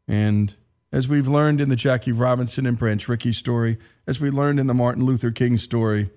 And 0.09 0.55
as 0.91 1.09
we've 1.09 1.29
learned 1.29 1.61
in 1.61 1.69
the 1.69 1.77
Jackie 1.77 2.13
Robinson 2.13 2.67
and 2.67 2.77
Branch 2.79 3.07
Rickey 3.09 3.33
story, 3.33 3.79
as 4.07 4.21
we 4.21 4.31
learned 4.31 4.61
in 4.61 4.67
the 4.67 4.75
Martin 4.75 5.05
Luther 5.05 5.31
King 5.31 5.59
story, 5.59 6.11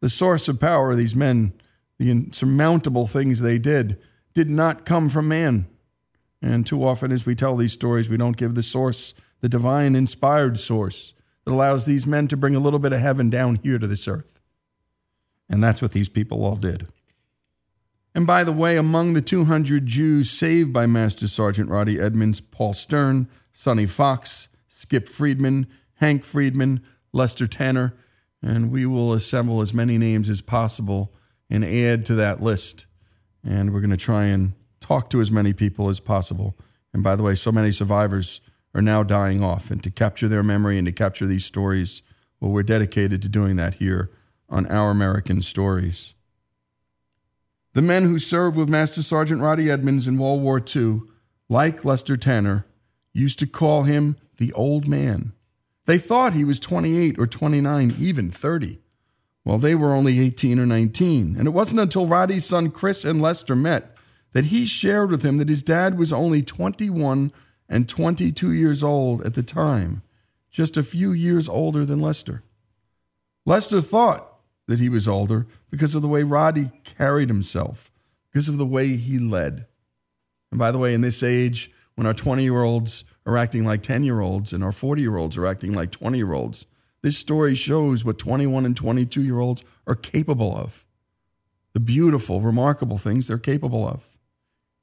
the 0.00 0.10
source 0.10 0.48
of 0.48 0.60
power 0.60 0.92
of 0.92 0.96
these 0.96 1.14
men, 1.14 1.52
the 1.98 2.10
insurmountable 2.10 3.06
things 3.06 3.40
they 3.40 3.58
did, 3.58 3.98
did 4.34 4.50
not 4.50 4.84
come 4.84 5.08
from 5.08 5.28
man. 5.28 5.66
And 6.40 6.66
too 6.66 6.86
often, 6.86 7.10
as 7.10 7.26
we 7.26 7.34
tell 7.34 7.56
these 7.56 7.72
stories, 7.72 8.08
we 8.08 8.16
don't 8.16 8.36
give 8.36 8.54
the 8.54 8.62
source, 8.62 9.14
the 9.40 9.48
divine 9.48 9.96
inspired 9.96 10.60
source 10.60 11.14
that 11.44 11.52
allows 11.52 11.86
these 11.86 12.06
men 12.06 12.28
to 12.28 12.36
bring 12.36 12.54
a 12.54 12.60
little 12.60 12.78
bit 12.78 12.92
of 12.92 13.00
heaven 13.00 13.30
down 13.30 13.56
here 13.62 13.78
to 13.78 13.86
this 13.86 14.06
earth. 14.06 14.40
And 15.48 15.62
that's 15.64 15.82
what 15.82 15.92
these 15.92 16.08
people 16.08 16.44
all 16.44 16.56
did. 16.56 16.86
And 18.14 18.26
by 18.26 18.44
the 18.44 18.52
way, 18.52 18.76
among 18.76 19.14
the 19.14 19.22
200 19.22 19.86
Jews 19.86 20.30
saved 20.30 20.72
by 20.72 20.86
Master 20.86 21.28
Sergeant 21.28 21.70
Roddy 21.70 22.00
Edmonds, 22.00 22.40
Paul 22.40 22.74
Stern, 22.74 23.28
Sonny 23.52 23.86
Fox, 23.86 24.48
Skip 24.68 25.08
Friedman, 25.08 25.66
Hank 25.94 26.24
Friedman, 26.24 26.82
Lester 27.12 27.46
Tanner, 27.46 27.94
and 28.42 28.70
we 28.70 28.86
will 28.86 29.12
assemble 29.12 29.60
as 29.60 29.74
many 29.74 29.98
names 29.98 30.28
as 30.28 30.40
possible 30.40 31.12
and 31.50 31.64
add 31.64 32.04
to 32.06 32.14
that 32.14 32.42
list. 32.42 32.86
And 33.44 33.72
we're 33.72 33.80
going 33.80 33.90
to 33.90 33.96
try 33.96 34.24
and 34.24 34.52
talk 34.80 35.10
to 35.10 35.20
as 35.20 35.30
many 35.30 35.52
people 35.52 35.88
as 35.88 36.00
possible. 36.00 36.56
And 36.92 37.02
by 37.02 37.16
the 37.16 37.22
way, 37.22 37.34
so 37.34 37.52
many 37.52 37.72
survivors 37.72 38.40
are 38.74 38.82
now 38.82 39.02
dying 39.02 39.42
off. 39.42 39.70
And 39.70 39.82
to 39.82 39.90
capture 39.90 40.28
their 40.28 40.42
memory 40.42 40.78
and 40.78 40.86
to 40.86 40.92
capture 40.92 41.26
these 41.26 41.44
stories, 41.44 42.02
well, 42.40 42.50
we're 42.50 42.62
dedicated 42.62 43.22
to 43.22 43.28
doing 43.28 43.56
that 43.56 43.76
here 43.76 44.10
on 44.48 44.66
Our 44.66 44.90
American 44.90 45.42
Stories. 45.42 46.14
The 47.74 47.82
men 47.82 48.04
who 48.04 48.18
served 48.18 48.56
with 48.56 48.68
Master 48.68 49.02
Sergeant 49.02 49.40
Roddy 49.40 49.70
Edmonds 49.70 50.08
in 50.08 50.18
World 50.18 50.42
War 50.42 50.62
II, 50.64 51.02
like 51.48 51.84
Lester 51.84 52.16
Tanner, 52.16 52.66
used 53.12 53.38
to 53.40 53.46
call 53.46 53.82
him 53.82 54.16
the 54.38 54.52
old 54.52 54.88
man. 54.88 55.32
They 55.88 55.96
thought 55.96 56.34
he 56.34 56.44
was 56.44 56.60
28 56.60 57.18
or 57.18 57.26
29, 57.26 57.96
even 57.98 58.30
30. 58.30 58.78
Well, 59.42 59.56
they 59.56 59.74
were 59.74 59.94
only 59.94 60.20
18 60.20 60.58
or 60.58 60.66
19. 60.66 61.34
And 61.38 61.48
it 61.48 61.52
wasn't 61.52 61.80
until 61.80 62.06
Roddy's 62.06 62.44
son 62.44 62.70
Chris 62.70 63.06
and 63.06 63.22
Lester 63.22 63.56
met 63.56 63.96
that 64.34 64.44
he 64.44 64.66
shared 64.66 65.10
with 65.10 65.22
him 65.22 65.38
that 65.38 65.48
his 65.48 65.62
dad 65.62 65.96
was 65.96 66.12
only 66.12 66.42
21 66.42 67.32
and 67.70 67.88
22 67.88 68.52
years 68.52 68.82
old 68.82 69.24
at 69.24 69.32
the 69.32 69.42
time, 69.42 70.02
just 70.50 70.76
a 70.76 70.82
few 70.82 71.10
years 71.12 71.48
older 71.48 71.86
than 71.86 72.02
Lester. 72.02 72.42
Lester 73.46 73.80
thought 73.80 74.30
that 74.66 74.80
he 74.80 74.90
was 74.90 75.08
older 75.08 75.46
because 75.70 75.94
of 75.94 76.02
the 76.02 76.08
way 76.08 76.22
Roddy 76.22 76.70
carried 76.84 77.30
himself, 77.30 77.90
because 78.30 78.46
of 78.46 78.58
the 78.58 78.66
way 78.66 78.96
he 78.96 79.18
led. 79.18 79.64
And 80.50 80.58
by 80.58 80.70
the 80.70 80.78
way, 80.78 80.92
in 80.92 81.00
this 81.00 81.22
age, 81.22 81.70
when 81.94 82.06
our 82.06 82.12
20 82.12 82.42
year 82.42 82.62
olds 82.62 83.04
are 83.28 83.36
acting 83.36 83.66
like 83.66 83.82
10 83.82 84.04
year 84.04 84.20
olds 84.20 84.54
and 84.54 84.64
our 84.64 84.72
40 84.72 85.02
year 85.02 85.16
olds 85.16 85.36
are 85.36 85.46
acting 85.46 85.74
like 85.74 85.90
20 85.90 86.16
year 86.16 86.32
olds, 86.32 86.66
this 87.02 87.18
story 87.18 87.54
shows 87.54 88.02
what 88.02 88.18
21 88.18 88.64
and 88.64 88.74
22 88.74 89.22
year 89.22 89.38
olds 89.38 89.62
are 89.86 89.94
capable 89.94 90.56
of. 90.56 90.86
The 91.74 91.80
beautiful, 91.80 92.40
remarkable 92.40 92.96
things 92.96 93.26
they're 93.26 93.38
capable 93.38 93.86
of. 93.86 94.16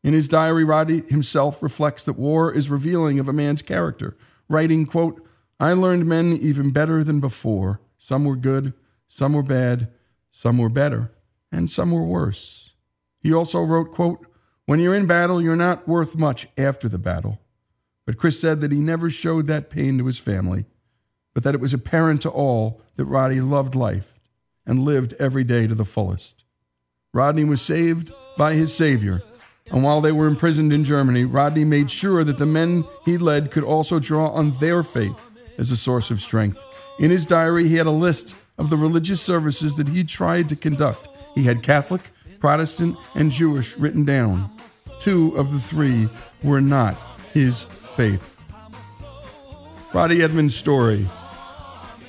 In 0.03 0.13
his 0.13 0.27
diary, 0.27 0.63
Roddy 0.63 1.01
himself 1.01 1.63
reflects 1.63 2.03
that 2.03 2.19
war 2.19 2.53
is 2.53 2.69
revealing 2.69 3.17
of 3.17 3.27
a 3.27 3.33
man's 3.33 3.63
character, 3.63 4.15
writing, 4.47 4.85
quote, 4.85 5.27
I 5.59 5.73
learned 5.73 6.05
men 6.05 6.33
even 6.33 6.69
better 6.69 7.03
than 7.03 7.19
before. 7.19 7.81
Some 7.97 8.25
were 8.25 8.35
good, 8.35 8.73
some 9.07 9.33
were 9.33 9.41
bad, 9.41 9.91
some 10.31 10.59
were 10.59 10.69
better, 10.69 11.11
and 11.51 11.67
some 11.67 11.91
were 11.91 12.03
worse. 12.03 12.73
He 13.19 13.33
also 13.33 13.63
wrote, 13.63 13.91
quote, 13.91 14.27
When 14.67 14.79
you're 14.79 14.93
in 14.93 15.07
battle, 15.07 15.41
you're 15.41 15.55
not 15.55 15.87
worth 15.87 16.15
much 16.15 16.47
after 16.55 16.87
the 16.87 16.99
battle. 16.99 17.39
But 18.05 18.17
Chris 18.17 18.39
said 18.39 18.61
that 18.61 18.71
he 18.71 18.79
never 18.79 19.09
showed 19.09 19.47
that 19.47 19.69
pain 19.69 19.97
to 19.97 20.05
his 20.05 20.19
family, 20.19 20.65
but 21.33 21.43
that 21.43 21.55
it 21.55 21.61
was 21.61 21.73
apparent 21.73 22.21
to 22.23 22.29
all 22.29 22.81
that 22.95 23.05
Roddy 23.05 23.41
loved 23.41 23.75
life 23.75 24.13
and 24.65 24.83
lived 24.83 25.13
every 25.19 25.43
day 25.43 25.67
to 25.67 25.75
the 25.75 25.85
fullest. 25.85 26.43
Rodney 27.13 27.43
was 27.43 27.61
saved 27.61 28.11
by 28.37 28.53
his 28.53 28.73
Savior 28.75 29.21
and 29.71 29.83
while 29.83 29.99
they 29.99 30.11
were 30.11 30.27
imprisoned 30.27 30.71
in 30.71 30.83
Germany, 30.83 31.25
Rodney 31.25 31.63
made 31.63 31.89
sure 31.89 32.23
that 32.23 32.37
the 32.37 32.45
men 32.45 32.85
he 33.03 33.17
led 33.17 33.49
could 33.49 33.63
also 33.63 33.99
draw 33.99 34.29
on 34.29 34.51
their 34.51 34.83
faith 34.83 35.31
as 35.57 35.71
a 35.71 35.77
source 35.77 36.11
of 36.11 36.21
strength. 36.21 36.63
In 36.99 37.09
his 37.09 37.25
diary, 37.25 37.67
he 37.67 37.75
had 37.75 37.87
a 37.87 37.91
list 37.91 38.35
of 38.57 38.69
the 38.69 38.77
religious 38.77 39.21
services 39.21 39.75
that 39.77 39.89
he 39.89 40.03
tried 40.03 40.49
to 40.49 40.55
conduct. 40.55 41.09
He 41.33 41.43
had 41.43 41.63
Catholic, 41.63 42.11
Protestant, 42.39 42.97
and 43.15 43.31
Jewish 43.31 43.75
written 43.77 44.05
down. 44.05 44.51
Two 44.99 45.35
of 45.35 45.51
the 45.51 45.59
three 45.59 46.09
were 46.43 46.61
not 46.61 46.97
his 47.33 47.65
faith. 47.95 48.43
Roddy 49.93 50.21
Edmonds' 50.21 50.55
story 50.55 51.07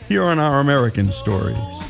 here 0.09 0.25
on 0.25 0.39
Our 0.41 0.59
American 0.59 1.13
Stories. 1.13 1.86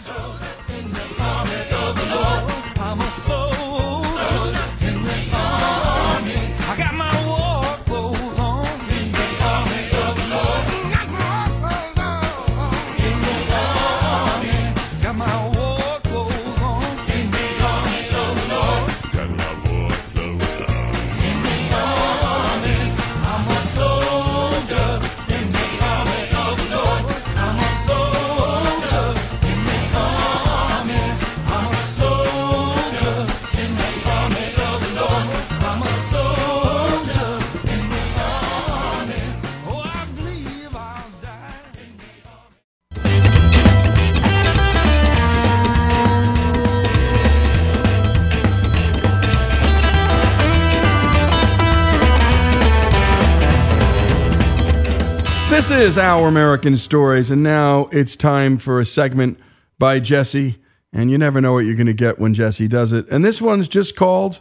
This 55.66 55.88
is 55.88 55.98
Our 55.98 56.28
American 56.28 56.76
Stories, 56.76 57.32
and 57.32 57.42
now 57.42 57.88
it's 57.90 58.14
time 58.14 58.56
for 58.56 58.78
a 58.78 58.84
segment 58.84 59.40
by 59.80 59.98
Jesse. 59.98 60.58
And 60.92 61.10
you 61.10 61.18
never 61.18 61.40
know 61.40 61.54
what 61.54 61.64
you're 61.64 61.74
going 61.74 61.88
to 61.88 61.92
get 61.92 62.20
when 62.20 62.34
Jesse 62.34 62.68
does 62.68 62.92
it. 62.92 63.04
And 63.10 63.24
this 63.24 63.42
one's 63.42 63.66
just 63.66 63.96
called 63.96 64.40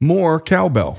More 0.00 0.40
Cowbell. 0.40 0.98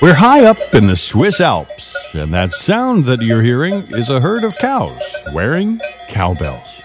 We're 0.00 0.14
high 0.14 0.46
up 0.46 0.56
in 0.72 0.86
the 0.86 0.96
Swiss 0.96 1.42
Alps, 1.42 1.94
and 2.14 2.32
that 2.32 2.54
sound 2.54 3.04
that 3.04 3.20
you're 3.20 3.42
hearing 3.42 3.82
is 3.90 4.08
a 4.08 4.18
herd 4.18 4.44
of 4.44 4.56
cows 4.56 5.14
wearing 5.34 5.78
cowbells. 6.08 6.79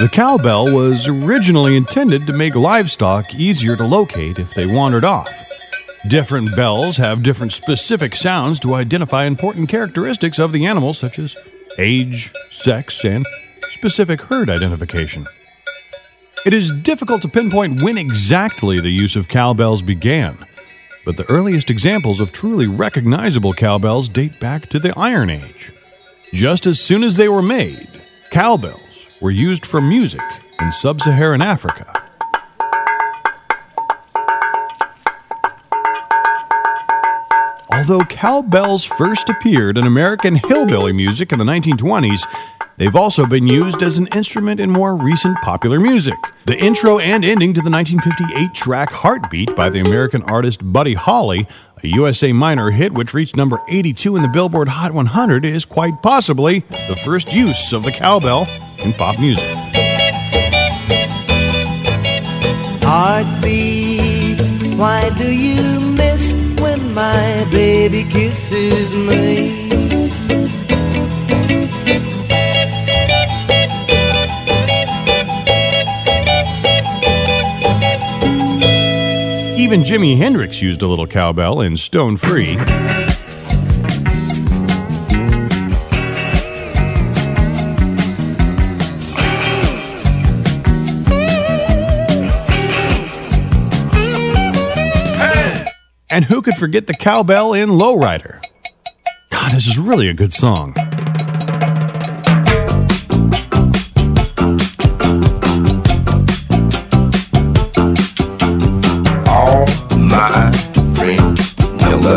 The 0.00 0.08
cowbell 0.08 0.72
was 0.72 1.08
originally 1.08 1.76
intended 1.76 2.26
to 2.26 2.32
make 2.32 2.54
livestock 2.54 3.34
easier 3.34 3.76
to 3.76 3.84
locate 3.84 4.38
if 4.38 4.54
they 4.54 4.64
wandered 4.64 5.04
off. 5.04 5.28
Different 6.08 6.56
bells 6.56 6.96
have 6.96 7.22
different 7.22 7.52
specific 7.52 8.16
sounds 8.16 8.58
to 8.60 8.76
identify 8.76 9.26
important 9.26 9.68
characteristics 9.68 10.38
of 10.38 10.52
the 10.52 10.64
animal, 10.64 10.94
such 10.94 11.18
as 11.18 11.36
age, 11.76 12.32
sex, 12.50 13.04
and 13.04 13.26
specific 13.60 14.22
herd 14.22 14.48
identification. 14.48 15.26
It 16.46 16.54
is 16.54 16.72
difficult 16.80 17.20
to 17.20 17.28
pinpoint 17.28 17.82
when 17.82 17.98
exactly 17.98 18.80
the 18.80 18.88
use 18.88 19.16
of 19.16 19.28
cowbells 19.28 19.82
began, 19.82 20.34
but 21.04 21.18
the 21.18 21.28
earliest 21.28 21.68
examples 21.68 22.20
of 22.20 22.32
truly 22.32 22.66
recognizable 22.66 23.52
cowbells 23.52 24.08
date 24.08 24.40
back 24.40 24.66
to 24.70 24.78
the 24.78 24.98
Iron 24.98 25.28
Age. 25.28 25.72
Just 26.32 26.66
as 26.66 26.80
soon 26.80 27.04
as 27.04 27.16
they 27.16 27.28
were 27.28 27.42
made, 27.42 27.86
cowbells 28.30 28.89
were 29.20 29.30
used 29.30 29.66
for 29.66 29.80
music 29.80 30.22
in 30.60 30.72
sub 30.72 31.00
Saharan 31.00 31.42
Africa. 31.42 31.96
Although 37.72 38.04
cowbells 38.04 38.84
first 38.84 39.28
appeared 39.28 39.78
in 39.78 39.86
American 39.86 40.36
hillbilly 40.36 40.92
music 40.92 41.32
in 41.32 41.38
the 41.38 41.44
1920s, 41.44 42.26
they've 42.80 42.96
also 42.96 43.26
been 43.26 43.46
used 43.46 43.82
as 43.82 43.98
an 43.98 44.08
instrument 44.08 44.58
in 44.58 44.70
more 44.70 44.96
recent 44.96 45.36
popular 45.42 45.78
music. 45.78 46.16
The 46.46 46.58
intro 46.58 46.98
and 46.98 47.24
ending 47.24 47.52
to 47.52 47.60
the 47.60 47.70
1958 47.70 48.54
track 48.54 48.90
Heartbeat 48.90 49.54
by 49.54 49.68
the 49.68 49.80
American 49.80 50.22
artist 50.22 50.72
Buddy 50.72 50.94
Holly, 50.94 51.46
a 51.82 51.88
USA 51.88 52.32
minor 52.32 52.70
hit 52.70 52.92
which 52.92 53.12
reached 53.12 53.36
number 53.36 53.60
82 53.68 54.16
in 54.16 54.22
the 54.22 54.28
Billboard 54.28 54.68
Hot 54.68 54.92
100, 54.92 55.44
is 55.44 55.64
quite 55.66 56.02
possibly 56.02 56.60
the 56.88 56.96
first 56.96 57.32
use 57.32 57.74
of 57.74 57.84
the 57.84 57.92
cowbell 57.92 58.48
in 58.78 58.94
pop 58.94 59.20
music. 59.20 59.44
Heartbeat, 62.82 64.40
why 64.78 65.10
do 65.18 65.32
you 65.32 65.80
miss 65.80 66.32
when 66.58 66.94
my 66.94 67.46
baby 67.50 68.04
kisses 68.04 68.94
me? 68.96 69.70
Even 79.70 79.84
Jimi 79.84 80.16
Hendrix 80.16 80.60
used 80.60 80.82
a 80.82 80.86
little 80.88 81.06
cowbell 81.06 81.60
in 81.60 81.76
Stone 81.76 82.16
Free. 82.16 82.56
And 96.10 96.24
who 96.24 96.42
could 96.42 96.54
forget 96.54 96.88
the 96.88 96.94
cowbell 96.98 97.52
in 97.52 97.68
Lowrider? 97.68 98.42
God, 99.30 99.52
this 99.52 99.68
is 99.68 99.78
really 99.78 100.08
a 100.08 100.14
good 100.14 100.32
song. 100.32 100.74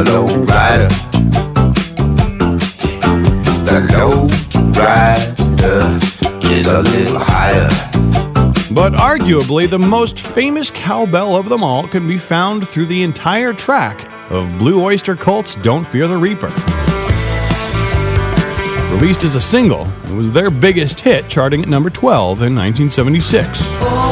Low 0.05 0.25
rider. 0.45 0.87
The 3.65 3.79
low 3.93 4.27
rider 4.79 6.53
is 6.53 6.67
a 6.67 6.81
little 6.81 7.19
higher. 7.19 7.69
But 8.73 8.93
arguably, 8.93 9.69
the 9.69 9.79
most 9.79 10.19
famous 10.19 10.71
cowbell 10.71 11.35
of 11.35 11.47
them 11.47 11.63
all 11.63 11.87
can 11.87 12.07
be 12.07 12.17
found 12.17 12.67
through 12.67 12.87
the 12.87 13.03
entire 13.03 13.53
track 13.53 14.09
of 14.31 14.49
Blue 14.57 14.83
Oyster 14.83 15.15
Cult's 15.15 15.55
Don't 15.55 15.85
Fear 15.85 16.07
the 16.07 16.17
Reaper. 16.17 16.49
Released 18.95 19.23
as 19.23 19.35
a 19.35 19.41
single, 19.41 19.87
it 20.05 20.15
was 20.15 20.31
their 20.31 20.49
biggest 20.49 20.99
hit, 20.99 21.27
charting 21.29 21.61
at 21.63 21.67
number 21.67 21.89
12 21.89 22.41
in 22.41 22.55
1976. 22.55 24.02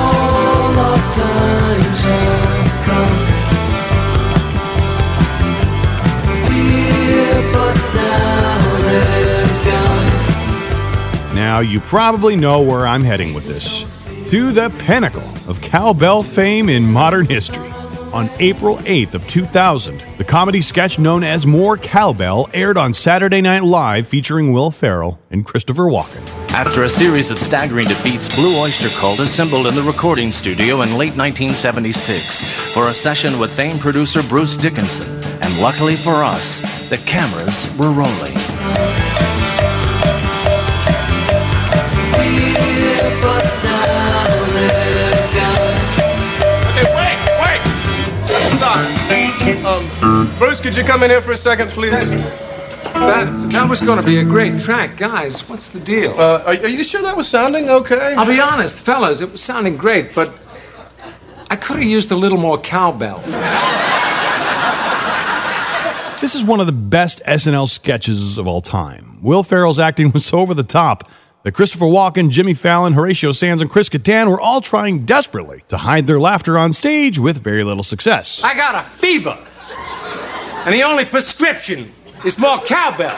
Now, 11.51 11.59
you 11.59 11.81
probably 11.81 12.37
know 12.37 12.61
where 12.61 12.87
I'm 12.87 13.03
heading 13.03 13.33
with 13.33 13.45
this. 13.45 13.83
To 14.29 14.53
the 14.53 14.69
pinnacle 14.79 15.27
of 15.49 15.59
cowbell 15.61 16.23
fame 16.23 16.69
in 16.69 16.89
modern 16.89 17.25
history. 17.25 17.69
On 18.13 18.29
April 18.39 18.77
8th 18.77 19.15
of 19.15 19.27
2000, 19.27 20.01
the 20.17 20.23
comedy 20.23 20.61
sketch 20.61 20.97
known 20.97 21.25
as 21.25 21.45
More 21.45 21.75
Cowbell 21.75 22.49
aired 22.53 22.77
on 22.77 22.93
Saturday 22.93 23.41
Night 23.41 23.65
Live 23.65 24.07
featuring 24.07 24.53
Will 24.53 24.71
Ferrell 24.71 25.19
and 25.29 25.45
Christopher 25.45 25.87
Walken. 25.87 26.25
After 26.53 26.85
a 26.85 26.89
series 26.89 27.31
of 27.31 27.37
staggering 27.37 27.87
defeats, 27.89 28.33
Blue 28.33 28.57
Oyster 28.57 28.87
Cult 28.97 29.19
assembled 29.19 29.67
in 29.67 29.75
the 29.75 29.83
recording 29.83 30.31
studio 30.31 30.83
in 30.83 30.91
late 30.91 31.17
1976 31.17 32.73
for 32.73 32.87
a 32.87 32.93
session 32.93 33.37
with 33.39 33.53
famed 33.53 33.81
producer 33.81 34.23
Bruce 34.23 34.55
Dickinson. 34.55 35.13
And 35.41 35.59
luckily 35.59 35.97
for 35.97 36.23
us, 36.23 36.61
the 36.89 36.97
cameras 37.05 37.69
were 37.77 37.91
rolling. 37.91 38.40
Stop. 48.71 49.65
Um, 49.65 50.31
Bruce, 50.37 50.61
could 50.61 50.77
you 50.77 50.83
come 50.83 51.03
in 51.03 51.09
here 51.09 51.21
for 51.21 51.33
a 51.33 51.37
second, 51.37 51.71
please? 51.71 52.11
That, 52.93 53.49
that 53.51 53.69
was 53.69 53.81
going 53.81 53.99
to 53.99 54.05
be 54.05 54.19
a 54.19 54.23
great 54.23 54.59
track. 54.59 54.95
Guys, 54.95 55.49
what's 55.49 55.67
the 55.69 55.79
deal? 55.79 56.11
Uh, 56.11 56.43
are, 56.45 56.53
are 56.53 56.67
you 56.67 56.83
sure 56.83 57.01
that 57.01 57.17
was 57.17 57.27
sounding 57.27 57.69
okay? 57.69 58.15
I'll 58.15 58.25
be 58.25 58.39
honest, 58.39 58.81
fellas, 58.83 59.19
it 59.19 59.29
was 59.31 59.41
sounding 59.41 59.75
great, 59.75 60.15
but 60.15 60.33
I 61.49 61.57
could 61.57 61.77
have 61.77 61.85
used 61.85 62.11
a 62.11 62.15
little 62.15 62.37
more 62.37 62.57
cowbell. 62.57 63.19
This 66.21 66.35
is 66.35 66.45
one 66.45 66.59
of 66.61 66.65
the 66.65 66.71
best 66.71 67.21
SNL 67.27 67.67
sketches 67.67 68.37
of 68.37 68.47
all 68.47 68.61
time. 68.61 69.17
Will 69.21 69.43
Ferrell's 69.43 69.79
acting 69.79 70.11
was 70.11 70.31
over 70.31 70.53
the 70.53 70.63
top 70.63 71.09
that 71.43 71.53
Christopher 71.53 71.85
Walken, 71.85 72.29
Jimmy 72.29 72.53
Fallon, 72.53 72.93
Horatio 72.93 73.31
Sanz, 73.31 73.61
and 73.61 73.69
Chris 73.69 73.89
Kattan 73.89 74.29
were 74.29 74.39
all 74.39 74.61
trying 74.61 74.99
desperately 74.99 75.63
to 75.69 75.77
hide 75.77 76.07
their 76.07 76.19
laughter 76.19 76.57
on 76.57 76.73
stage 76.73 77.17
with 77.17 77.41
very 77.41 77.63
little 77.63 77.83
success. 77.83 78.43
I 78.43 78.55
got 78.55 78.75
a 78.75 78.87
fever. 78.89 79.37
And 80.65 80.75
the 80.75 80.83
only 80.83 81.05
prescription 81.05 81.91
is 82.23 82.37
more 82.37 82.59
cowbell. 82.59 83.17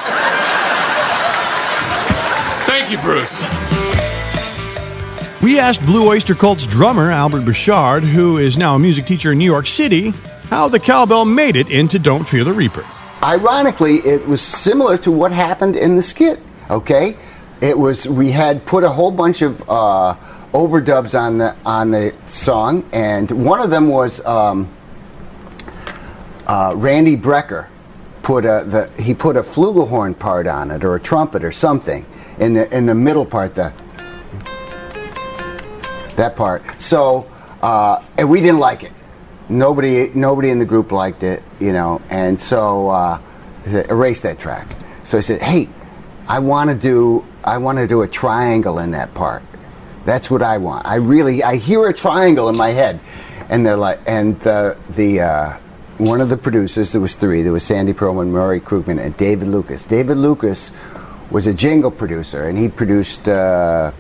Thank 2.66 2.90
you, 2.90 2.98
Bruce. 3.00 3.42
We 5.42 5.60
asked 5.60 5.86
Blue 5.86 6.08
Oyster 6.08 6.36
Cult's 6.36 6.66
drummer, 6.66 7.12
Albert 7.12 7.44
Bouchard, 7.44 8.04
who 8.04 8.38
is 8.38 8.58
now 8.58 8.76
a 8.76 8.80
music 8.80 9.06
teacher 9.06 9.34
in 9.34 9.38
New 9.38 9.52
York 9.52 9.68
City, 9.68 10.14
how 10.50 10.70
the 10.70 10.80
cowbell 10.80 11.26
made 11.26 11.58
it 11.58 11.70
into 11.70 12.00
Don't 12.00 12.26
Fear 12.26 12.46
the 12.46 12.54
Reaper. 12.54 12.86
Ironically, 13.22 13.96
it 13.96 14.26
was 14.26 14.42
similar 14.42 14.98
to 15.00 15.12
what 15.12 15.34
happened 15.34 15.76
in 15.76 15.98
the 15.98 16.02
skit, 16.02 16.40
okay? 16.70 17.18
It 17.62 17.78
was, 17.78 18.08
we 18.08 18.32
had 18.32 18.66
put 18.66 18.84
a 18.84 18.90
whole 18.90 19.12
bunch 19.12 19.42
of 19.42 19.62
uh, 19.70 20.16
overdubs 20.54 21.18
on 21.20 21.38
the, 21.38 21.56
on 21.66 21.92
the 21.92 22.16
song, 22.26 22.88
and 22.92 23.32
one 23.32 23.62
of 23.62 23.70
them 23.70 23.88
was 23.88 24.24
um, 24.26 24.70
uh, 26.46 26.74
Randy 26.76 27.16
Brecker 27.16 27.68
put 28.22 28.46
a, 28.46 28.64
the, 28.66 29.02
he 29.02 29.14
put 29.14 29.38
a 29.38 29.42
flugelhorn 29.42 30.18
part 30.18 30.48
on 30.48 30.72
it, 30.72 30.84
or 30.84 30.96
a 30.96 31.00
trumpet 31.00 31.44
or 31.44 31.52
something, 31.52 32.06
in 32.40 32.54
the, 32.54 32.76
in 32.76 32.86
the 32.86 32.96
middle 32.96 33.26
part, 33.26 33.56
the, 33.56 33.74
that 36.16 36.36
part. 36.36 36.64
So, 36.82 37.30
uh, 37.62 38.04
and 38.18 38.30
we 38.30 38.42
didn't 38.42 38.60
like 38.60 38.84
it. 38.84 38.92
Nobody, 39.50 40.10
nobody 40.16 40.50
in 40.50 40.60
the 40.60 40.66
group 40.66 40.92
liked 40.92 41.24
it, 41.24 41.44
you 41.60 41.74
know, 41.74 42.02
and 42.10 42.40
so 42.40 42.90
uh, 42.90 43.22
erase 43.66 44.22
that 44.22 44.40
track. 44.40 44.68
So 45.04 45.18
I 45.18 45.22
said, 45.22 45.42
"Hey, 45.42 45.68
I 46.28 46.40
want 46.40 46.70
to 46.70 46.76
do, 46.76 47.26
I 47.44 47.58
want 47.58 47.78
to 47.78 47.88
do 47.88 48.02
a 48.02 48.08
triangle 48.08 48.80
in 48.80 48.92
that 48.92 49.14
part. 49.14 49.44
That's 50.06 50.30
what 50.30 50.42
I 50.42 50.58
want. 50.58 50.86
I 50.86 50.96
really, 50.96 51.44
I 51.44 51.56
hear 51.56 51.88
a 51.88 51.94
triangle 51.94 52.50
in 52.50 52.58
my 52.58 52.70
head." 52.70 53.00
And 53.50 53.66
they're 53.66 53.78
like, 53.78 54.00
and 54.06 54.40
the 54.42 54.78
the 54.92 55.22
uh, 55.22 55.58
one 55.98 56.22
of 56.22 56.30
the 56.30 56.38
producers, 56.38 56.92
there 56.92 57.02
was 57.02 57.16
three. 57.16 57.42
There 57.42 57.54
was 57.54 57.64
Sandy 57.64 57.94
Pearlman, 57.94 58.30
Murray 58.30 58.60
Krugman, 58.60 59.00
and 59.00 59.16
David 59.18 59.48
Lucas. 59.48 59.86
David 59.86 60.18
Lucas 60.18 60.72
was 61.30 61.48
a 61.48 61.54
jingle 61.54 61.92
producer, 61.92 62.48
and 62.48 62.58
he 62.58 62.68
produced. 62.68 63.28
Uh, 63.28 63.92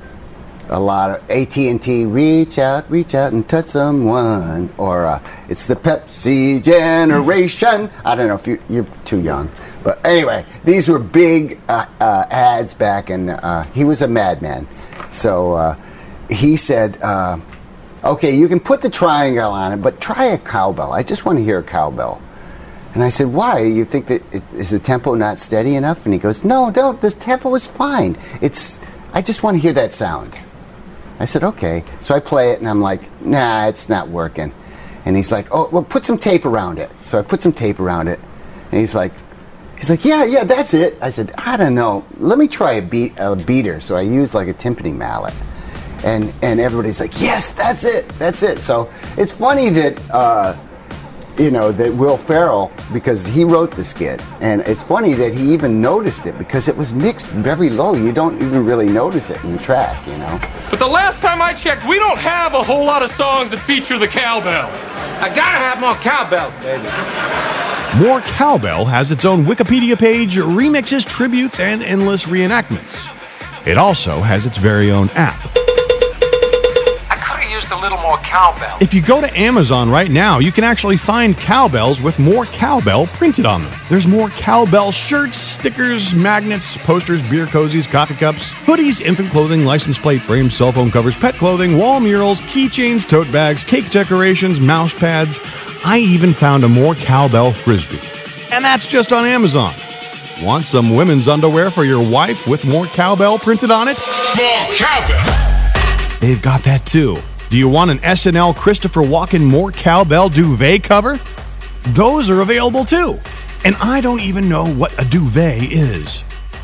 a 0.69 0.79
lot 0.79 1.11
of 1.11 1.29
AT&T 1.29 2.05
reach 2.05 2.57
out 2.57 2.89
reach 2.89 3.15
out 3.15 3.33
and 3.33 3.47
touch 3.47 3.65
someone 3.65 4.73
or 4.77 5.05
uh, 5.05 5.21
it's 5.49 5.65
the 5.65 5.75
Pepsi 5.75 6.63
generation 6.63 7.91
I 8.05 8.15
don't 8.15 8.27
know 8.27 8.35
if 8.35 8.47
you, 8.47 8.61
you're 8.69 8.87
too 9.03 9.19
young 9.19 9.51
but 9.84 10.05
anyway 10.05 10.45
these 10.63 10.88
were 10.88 10.99
big 10.99 11.59
uh, 11.67 11.86
uh, 11.99 12.25
ads 12.29 12.73
back 12.73 13.09
and 13.09 13.29
uh, 13.29 13.63
he 13.73 13.84
was 13.84 14.01
a 14.01 14.07
madman 14.07 14.67
so 15.11 15.53
uh, 15.53 15.75
he 16.29 16.55
said 16.57 17.01
uh, 17.03 17.38
okay 18.03 18.36
you 18.36 18.47
can 18.47 18.59
put 18.59 18.81
the 18.81 18.89
triangle 18.89 19.51
on 19.51 19.71
it 19.73 19.77
but 19.77 19.99
try 19.99 20.25
a 20.25 20.38
cowbell 20.38 20.91
I 20.91 21.03
just 21.03 21.25
want 21.25 21.38
to 21.38 21.43
hear 21.43 21.59
a 21.59 21.63
cowbell 21.63 22.21
and 22.93 23.03
I 23.03 23.09
said 23.09 23.27
why 23.27 23.59
you 23.59 23.86
think 23.86 24.07
that 24.07 24.34
it, 24.34 24.43
is 24.53 24.69
the 24.69 24.79
tempo 24.79 25.15
not 25.15 25.38
steady 25.38 25.75
enough 25.75 26.05
and 26.05 26.13
he 26.13 26.19
goes 26.19 26.43
no 26.43 26.71
don't 26.71 27.01
the 27.01 27.11
tempo 27.11 27.53
is 27.55 27.67
fine 27.67 28.17
it's 28.41 28.79
I 29.13 29.21
just 29.21 29.43
want 29.43 29.57
to 29.57 29.61
hear 29.61 29.73
that 29.73 29.93
sound 29.93 30.39
I 31.19 31.25
said, 31.25 31.43
okay. 31.43 31.84
So 32.01 32.15
I 32.15 32.19
play 32.19 32.51
it 32.51 32.59
and 32.59 32.67
I'm 32.67 32.81
like, 32.81 33.09
nah, 33.21 33.67
it's 33.67 33.89
not 33.89 34.09
working. 34.09 34.53
And 35.05 35.15
he's 35.15 35.31
like, 35.31 35.47
oh, 35.51 35.69
well, 35.69 35.84
put 35.84 36.05
some 36.05 36.17
tape 36.17 36.45
around 36.45 36.79
it. 36.79 36.91
So 37.01 37.19
I 37.19 37.21
put 37.21 37.41
some 37.41 37.53
tape 37.53 37.79
around 37.79 38.07
it. 38.07 38.19
And 38.71 38.79
he's 38.79 38.95
like, 38.95 39.13
he's 39.84 39.89
like, 39.89 40.05
yeah, 40.05 40.23
yeah, 40.23 40.45
that's 40.45 40.73
it. 40.73 40.97
I 41.01 41.09
said, 41.09 41.34
I 41.38 41.57
don't 41.57 41.75
know. 41.75 42.05
Let 42.17 42.38
me 42.38 42.47
try 42.47 42.73
a, 42.73 42.81
beat, 42.81 43.15
a 43.17 43.36
beater. 43.36 43.81
So 43.81 43.97
I 43.97 44.01
used 44.01 44.34
like 44.34 44.47
a 44.47 44.53
timpani 44.53 44.95
mallet. 44.95 45.34
And, 46.05 46.34
and 46.41 46.61
everybody's 46.61 47.01
like, 47.01 47.19
yes, 47.19 47.51
that's 47.51 47.84
it. 47.84 48.07
That's 48.17 48.43
it. 48.43 48.59
So 48.59 48.89
it's 49.17 49.34
funny 49.34 49.69
that, 49.71 50.01
uh, 50.11 50.55
you 51.38 51.51
know, 51.51 51.71
that 51.71 51.93
Will 51.93 52.17
Ferrell, 52.17 52.71
because 52.91 53.25
he 53.25 53.43
wrote 53.43 53.71
the 53.71 53.84
skit, 53.84 54.21
and 54.41 54.61
it's 54.61 54.84
funny 54.84 55.13
that 55.13 55.34
he 55.34 55.53
even 55.53 55.81
noticed 55.81 56.27
it 56.27 56.38
because 56.38 56.67
it 56.67 56.75
was 56.75 56.93
mixed 56.93 57.29
very 57.29 57.69
low. 57.69 57.95
You 57.95 58.11
don't 58.11 58.41
even 58.41 58.65
really 58.65 58.89
notice 58.89 59.29
it 59.29 59.43
in 59.43 59.51
the 59.51 59.57
track, 59.57 60.05
you 60.07 60.17
know. 60.17 60.39
But 60.69 60.79
the 60.79 60.88
last 60.88 61.21
time 61.21 61.41
I 61.41 61.53
checked, 61.53 61.88
we 61.88 61.99
don't 61.99 62.17
have 62.17 62.53
a 62.53 62.63
whole 62.63 62.86
lot 62.86 63.01
of 63.03 63.11
songs 63.11 63.49
that 63.51 63.59
feature 63.59 63.97
the 63.97 64.07
cowbell. 64.07 64.69
I 65.21 65.29
gotta 65.29 65.57
have 65.57 65.79
more 65.79 65.95
cowbell, 65.95 66.51
baby. 66.61 66.89
More 68.03 68.21
Cowbell 68.21 68.86
has 68.86 69.11
its 69.11 69.23
own 69.23 69.45
Wikipedia 69.45 69.97
page, 69.97 70.36
remixes, 70.36 71.05
tributes, 71.07 71.59
and 71.59 71.84
endless 71.84 72.25
reenactments. 72.25 73.07
It 73.67 73.77
also 73.77 74.19
has 74.19 74.45
its 74.45 74.57
very 74.57 74.91
own 74.91 75.09
app. 75.11 75.39
I 77.07 77.15
could 77.15 77.39
have 77.39 77.51
used 77.51 77.71
a 77.71 77.79
little 77.79 77.99
more 77.99 78.02
cowbell. 78.34 78.77
If 78.81 78.95
you 78.95 79.01
go 79.03 79.21
to 79.21 79.38
Amazon 79.38 79.91
right 79.91 80.09
now, 80.09 80.39
you 80.39 80.51
can 80.51 80.63
actually 80.63 80.97
find 80.97 81.38
cowbells 81.38 82.01
with 82.01 82.17
more 82.17 82.45
cowbell 82.47 83.05
printed 83.05 83.45
on 83.45 83.61
them. 83.61 83.71
There's 83.89 84.07
more 84.07 84.29
cowbell 84.29 84.91
shirts, 84.91 85.38
stickers, 85.38 86.15
magnets, 86.15 86.75
posters, 86.77 87.21
beer 87.29 87.45
cozies, 87.45 87.88
coffee 87.88 88.15
cups, 88.15 88.51
hoodies, 88.65 89.01
infant 89.01 89.29
clothing, 89.29 89.65
license 89.65 89.99
plate 89.99 90.23
frames, 90.23 90.55
cell 90.55 90.71
phone 90.71 90.89
covers, 90.89 91.15
pet 91.15 91.36
clothing, 91.36 91.77
wall 91.77 91.99
murals, 91.99 92.41
keychains, 92.41 93.07
tote 93.07 93.31
bags, 93.31 93.63
cake 93.63 93.91
decorations, 93.91 94.59
mouse 94.59 94.95
pads. 94.95 95.39
I 95.86 95.99
even 95.99 96.34
found 96.34 96.63
a 96.63 96.67
more 96.67 96.95
cowbell 96.95 97.51
frisbee. 97.51 98.01
And 98.51 98.65
that's 98.65 98.88
just 98.88 99.13
on 99.13 99.27
Amazon. 99.27 99.75
Want 100.41 100.65
some 100.65 100.95
women's 100.95 101.27
underwear 101.27 101.69
for 101.69 101.84
your 101.84 102.01
wife 102.01 102.47
with 102.47 102.65
more 102.65 102.88
cowbell 102.88 103.38
printed 103.38 103.69
on 103.69 103.88
it? 103.88 103.97
More 104.36 104.73
cowbell. 104.73 106.19
They've 106.19 106.41
got 106.41 106.63
that 106.63 106.84
too. 106.88 107.17
Do 107.53 107.59
you 107.59 107.69
want 107.69 107.91
an 107.91 107.99
SNL 107.99 108.55
Christopher 108.55 109.03
Walken 109.03 109.45
More 109.45 109.71
Cowbell 109.71 110.27
duvet 110.27 110.81
cover? 110.81 111.19
Those 111.89 112.27
are 112.27 112.41
available 112.41 112.83
too. 112.83 113.19
And 113.63 113.75
I 113.75 114.01
don't 114.01 114.21
even 114.21 114.49
know 114.49 114.65
what 114.73 114.91
a 114.99 115.07
duvet 115.07 115.61
is. 115.71 116.23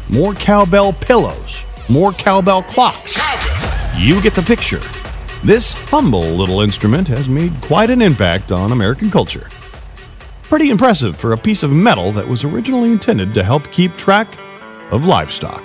More 0.09 0.33
cowbell 0.33 0.93
pillows, 0.93 1.63
more 1.89 2.11
cowbell 2.13 2.63
clocks. 2.63 3.19
You 3.97 4.19
get 4.19 4.33
the 4.33 4.41
picture. 4.41 4.81
This 5.43 5.73
humble 5.91 6.23
little 6.23 6.61
instrument 6.61 7.07
has 7.09 7.29
made 7.29 7.53
quite 7.61 7.91
an 7.91 8.01
impact 8.01 8.51
on 8.51 8.71
American 8.71 9.11
culture. 9.11 9.47
Pretty 10.41 10.71
impressive 10.71 11.15
for 11.15 11.33
a 11.33 11.37
piece 11.37 11.61
of 11.61 11.71
metal 11.71 12.11
that 12.13 12.27
was 12.27 12.43
originally 12.43 12.89
intended 12.89 13.35
to 13.35 13.43
help 13.43 13.71
keep 13.71 13.95
track 13.95 14.39
of 14.89 15.05
livestock. 15.05 15.63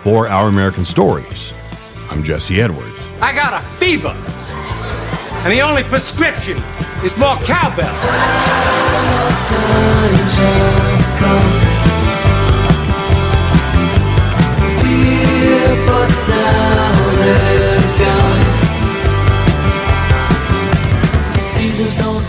For 0.00 0.28
Our 0.28 0.48
American 0.48 0.84
Stories, 0.84 1.54
I'm 2.10 2.24
Jesse 2.24 2.60
Edwards. 2.60 3.08
I 3.22 3.32
got 3.32 3.54
a 3.54 3.64
fever. 3.76 4.14
And 5.44 5.52
the 5.52 5.60
only 5.60 5.84
prescription 5.84 6.58
is 7.04 7.16
more 7.16 7.36
cowbell. 7.44 7.94
Seasons 21.40 21.96
don't 21.96 22.19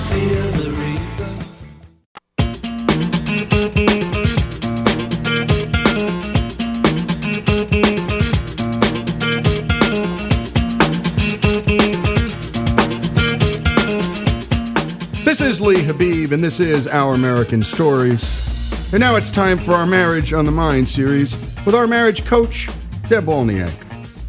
Habib, 15.79 16.33
and 16.33 16.43
this 16.43 16.59
is 16.59 16.87
Our 16.87 17.15
American 17.15 17.63
Stories. 17.63 18.91
And 18.91 18.99
now 18.99 19.15
it's 19.15 19.31
time 19.31 19.57
for 19.57 19.71
our 19.71 19.85
Marriage 19.85 20.33
on 20.33 20.45
the 20.45 20.51
Mind 20.51 20.87
series 20.87 21.35
with 21.65 21.73
our 21.73 21.87
marriage 21.87 22.25
coach, 22.25 22.67
Deb 23.07 23.23
Wolniak. 23.23 23.73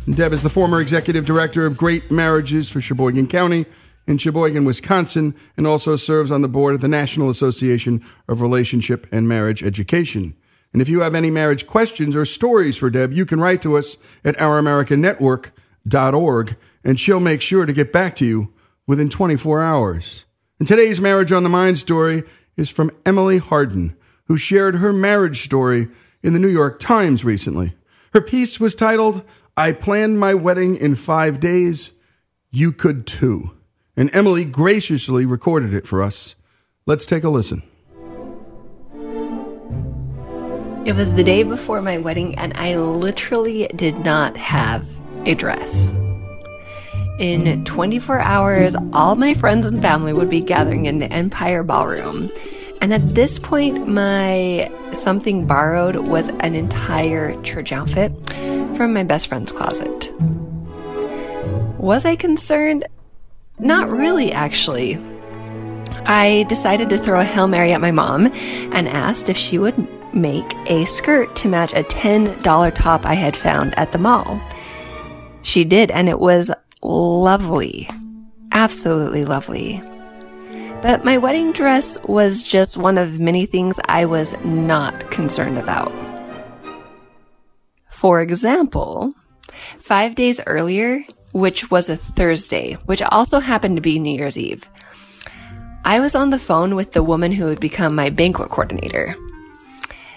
And 0.07 0.17
Deb 0.17 0.33
is 0.33 0.43
the 0.43 0.49
former 0.49 0.81
executive 0.81 1.25
director 1.25 1.67
of 1.67 1.77
Great 1.77 2.11
Marriages 2.11 2.69
for 2.69 2.81
Sheboygan 2.81 3.27
County 3.27 3.67
in 4.07 4.19
Sheboygan, 4.19 4.65
Wisconsin, 4.65 5.35
and 5.57 5.67
also 5.67 5.97
serves 5.97 6.31
on 6.31 6.43
the 6.43 6.49
board 6.49 6.75
of 6.75 6.81
the 6.81 6.89
National 6.89 7.29
Association 7.29 8.05
of 8.29 8.41
Relationship 8.41 9.07
and 9.11 9.29
Marriage 9.29 9.65
Education. 9.65 10.37
And 10.73 10.81
if 10.81 10.89
you 10.89 11.01
have 11.01 11.15
any 11.15 11.31
marriage 11.31 11.67
questions 11.67 12.15
or 12.15 12.25
stories 12.25 12.77
for 12.77 12.89
Deb, 12.89 13.13
you 13.13 13.27
can 13.27 13.41
write 13.41 13.63
to 13.63 13.77
us 13.77 13.97
at 14.25 14.37
ouramericannetwork.org, 14.37 16.57
and 16.85 17.01
she'll 17.01 17.21
make 17.21 17.43
sure 17.43 17.67
to 17.67 17.73
get 17.73 17.93
back 17.93 18.15
to 18.17 18.25
you 18.25 18.53
within 18.87 19.09
24 19.09 19.63
hours. 19.63 20.25
And 20.63 20.69
today's 20.69 21.01
Marriage 21.01 21.33
on 21.33 21.43
the 21.43 21.49
Mind 21.49 21.77
story 21.77 22.23
is 22.57 22.71
from 22.71 22.93
Emily 23.05 23.39
Hardman, 23.39 23.97
who 24.27 24.37
shared 24.37 24.77
her 24.77 24.93
marriage 24.93 25.41
story 25.41 25.89
in 26.23 26.35
the 26.35 26.39
New 26.39 26.47
York 26.47 26.79
Times 26.79 27.25
recently. 27.25 27.75
Her 28.13 28.21
piece 28.21 28.61
was 28.61 28.77
titled, 28.77 29.25
I 29.57 29.73
Planned 29.73 30.21
My 30.21 30.35
Wedding 30.35 30.77
in 30.77 30.95
Five 30.95 31.41
Days. 31.41 31.91
You 32.53 32.71
Could 32.71 33.09
Too. 33.09 33.51
And 33.97 34.09
Emily 34.15 34.45
graciously 34.45 35.27
recorded 35.27 35.75
it 35.75 35.85
for 35.85 36.01
us. 36.01 36.37
Let's 36.87 37.07
take 37.07 37.25
a 37.25 37.29
listen. 37.29 37.65
It 40.87 40.95
was 40.95 41.13
the 41.15 41.25
day 41.25 41.43
before 41.43 41.83
my 41.83 41.99
wedding, 41.99 42.37
and 42.37 42.53
I 42.55 42.77
literally 42.77 43.67
did 43.75 43.99
not 44.05 44.37
have 44.37 44.87
a 45.27 45.35
dress. 45.35 45.93
In 47.23 47.65
24 47.65 48.19
hours, 48.19 48.75
all 48.93 49.15
my 49.15 49.33
friends 49.33 49.65
and 49.65 49.81
family 49.81 50.13
would 50.13 50.29
be 50.29 50.41
gathering 50.41 50.87
in 50.87 50.99
the 50.99 51.07
Empire 51.07 51.63
Ballroom. 51.63 52.29
And 52.81 52.93
at 52.93 53.15
this 53.15 53.39
point, 53.39 53.87
my 53.87 54.69
something 54.93 55.47
borrowed 55.47 55.95
was 55.95 56.31
an 56.41 56.57
entire 56.57 57.41
church 57.43 57.71
outfit 57.71 58.11
from 58.77 58.93
my 58.93 59.05
best 59.05 59.29
friend's 59.29 59.53
closet. 59.53 60.13
Was 61.79 62.05
I 62.05 62.17
concerned? 62.17 62.89
Not 63.61 63.89
really, 63.89 64.33
actually. 64.33 64.97
I 66.05 66.45
decided 66.49 66.91
to 66.91 66.99
throw 66.99 67.21
a 67.21 67.25
Hail 67.25 67.47
Mary 67.47 67.71
at 67.71 67.81
my 67.81 67.93
mom 67.93 68.33
and 68.73 68.89
asked 68.89 69.29
if 69.29 69.37
she 69.37 69.61
would 69.61 69.79
make 70.13 70.57
a 70.67 70.87
skirt 70.87 71.37
to 71.37 71.49
match 71.49 71.73
a 71.73 71.85
$10 71.85 72.75
top 72.75 73.07
I 73.07 73.15
had 73.15 73.37
found 73.37 73.79
at 73.79 73.93
the 73.93 73.99
mall. 73.99 74.41
She 75.43 75.63
did, 75.63 75.93
and 75.93 76.09
it 76.09 76.19
was 76.19 76.51
lovely. 76.83 77.89
Absolutely 78.53 79.25
lovely. 79.25 79.83
But 80.83 81.05
my 81.05 81.17
wedding 81.17 81.53
dress 81.53 82.03
was 82.05 82.43
just 82.43 82.77
one 82.77 82.99
of 82.99 83.21
many 83.21 83.47
things 83.47 83.79
I 83.87 84.05
was 84.05 84.37
not 84.45 85.11
concerned 85.11 85.59
about. 85.59 85.93
For 87.89 88.21
example, 88.21 89.15
five 89.79 90.17
days 90.17 90.41
earlier, 90.47 91.05
which 91.33 91.71
was 91.71 91.89
a 91.89 91.97
Thursday, 91.97 92.75
which 92.87 93.01
also 93.01 93.39
happened 93.39 93.77
to 93.77 93.83
be 93.83 93.99
New 93.99 94.19
Year's 94.19 94.37
Eve, 94.37 94.69
I 95.85 96.01
was 96.01 96.15
on 96.15 96.31
the 96.31 96.39
phone 96.39 96.75
with 96.75 96.93
the 96.93 97.03
woman 97.03 97.33
who 97.33 97.45
would 97.47 97.61
become 97.61 97.95
my 97.95 98.11
banquet 98.11 98.51
coordinator. 98.51 99.17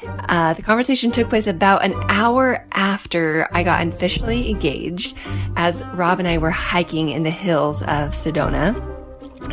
Uh, 0.08 0.53
the 0.53 0.62
conversation 0.62 1.12
took 1.12 1.30
place 1.30 1.47
about 1.47 1.84
an 1.84 1.93
hour 2.10 2.66
after 2.72 3.47
I 3.51 3.64
got 3.64 3.86
officially 3.88 4.49
engaged, 4.49 5.16
as 5.56 5.84
Rob 5.93 6.20
and 6.20 6.28
I 6.28 6.38
were 6.38 6.51
hiking 6.51 7.10
in 7.10 7.24
the 7.24 7.30
hills 7.30 7.82
of 7.82 8.12
Sedona 8.12 8.76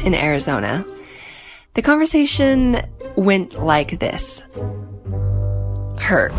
in 0.04 0.14
Arizona. 0.14 0.84
The 1.74 1.82
conversation 1.82 2.82
went 3.16 3.62
like 3.62 3.98
this 3.98 4.42
Her. 6.00 6.30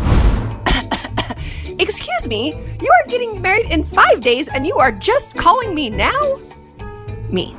Excuse 1.78 2.26
me, 2.26 2.52
you 2.80 2.90
are 2.90 3.08
getting 3.08 3.40
married 3.42 3.70
in 3.70 3.84
five 3.84 4.20
days 4.20 4.48
and 4.48 4.66
you 4.66 4.76
are 4.78 4.92
just 4.92 5.36
calling 5.36 5.74
me 5.74 5.90
now? 5.90 6.40
Me. 7.30 7.56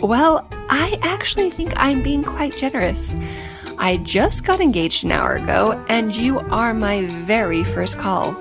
Well, 0.00 0.48
I 0.70 0.98
actually 1.02 1.50
think 1.50 1.72
I'm 1.76 2.02
being 2.02 2.22
quite 2.22 2.56
generous. 2.56 3.16
I 3.80 3.98
just 3.98 4.44
got 4.44 4.60
engaged 4.60 5.04
an 5.04 5.12
hour 5.12 5.36
ago, 5.36 5.84
and 5.88 6.14
you 6.14 6.40
are 6.40 6.74
my 6.74 7.06
very 7.06 7.62
first 7.62 7.96
call. 7.96 8.36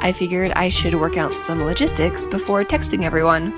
I 0.00 0.10
figured 0.10 0.50
I 0.56 0.68
should 0.68 0.96
work 0.96 1.16
out 1.16 1.36
some 1.36 1.62
logistics 1.62 2.26
before 2.26 2.64
texting 2.64 3.04
everyone. 3.04 3.52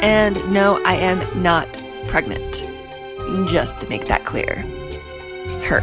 And 0.00 0.36
no, 0.52 0.80
I 0.84 0.94
am 0.94 1.42
not 1.42 1.82
pregnant. 2.06 2.64
Just 3.48 3.80
to 3.80 3.88
make 3.88 4.06
that 4.06 4.24
clear. 4.24 4.56
Her. 5.64 5.80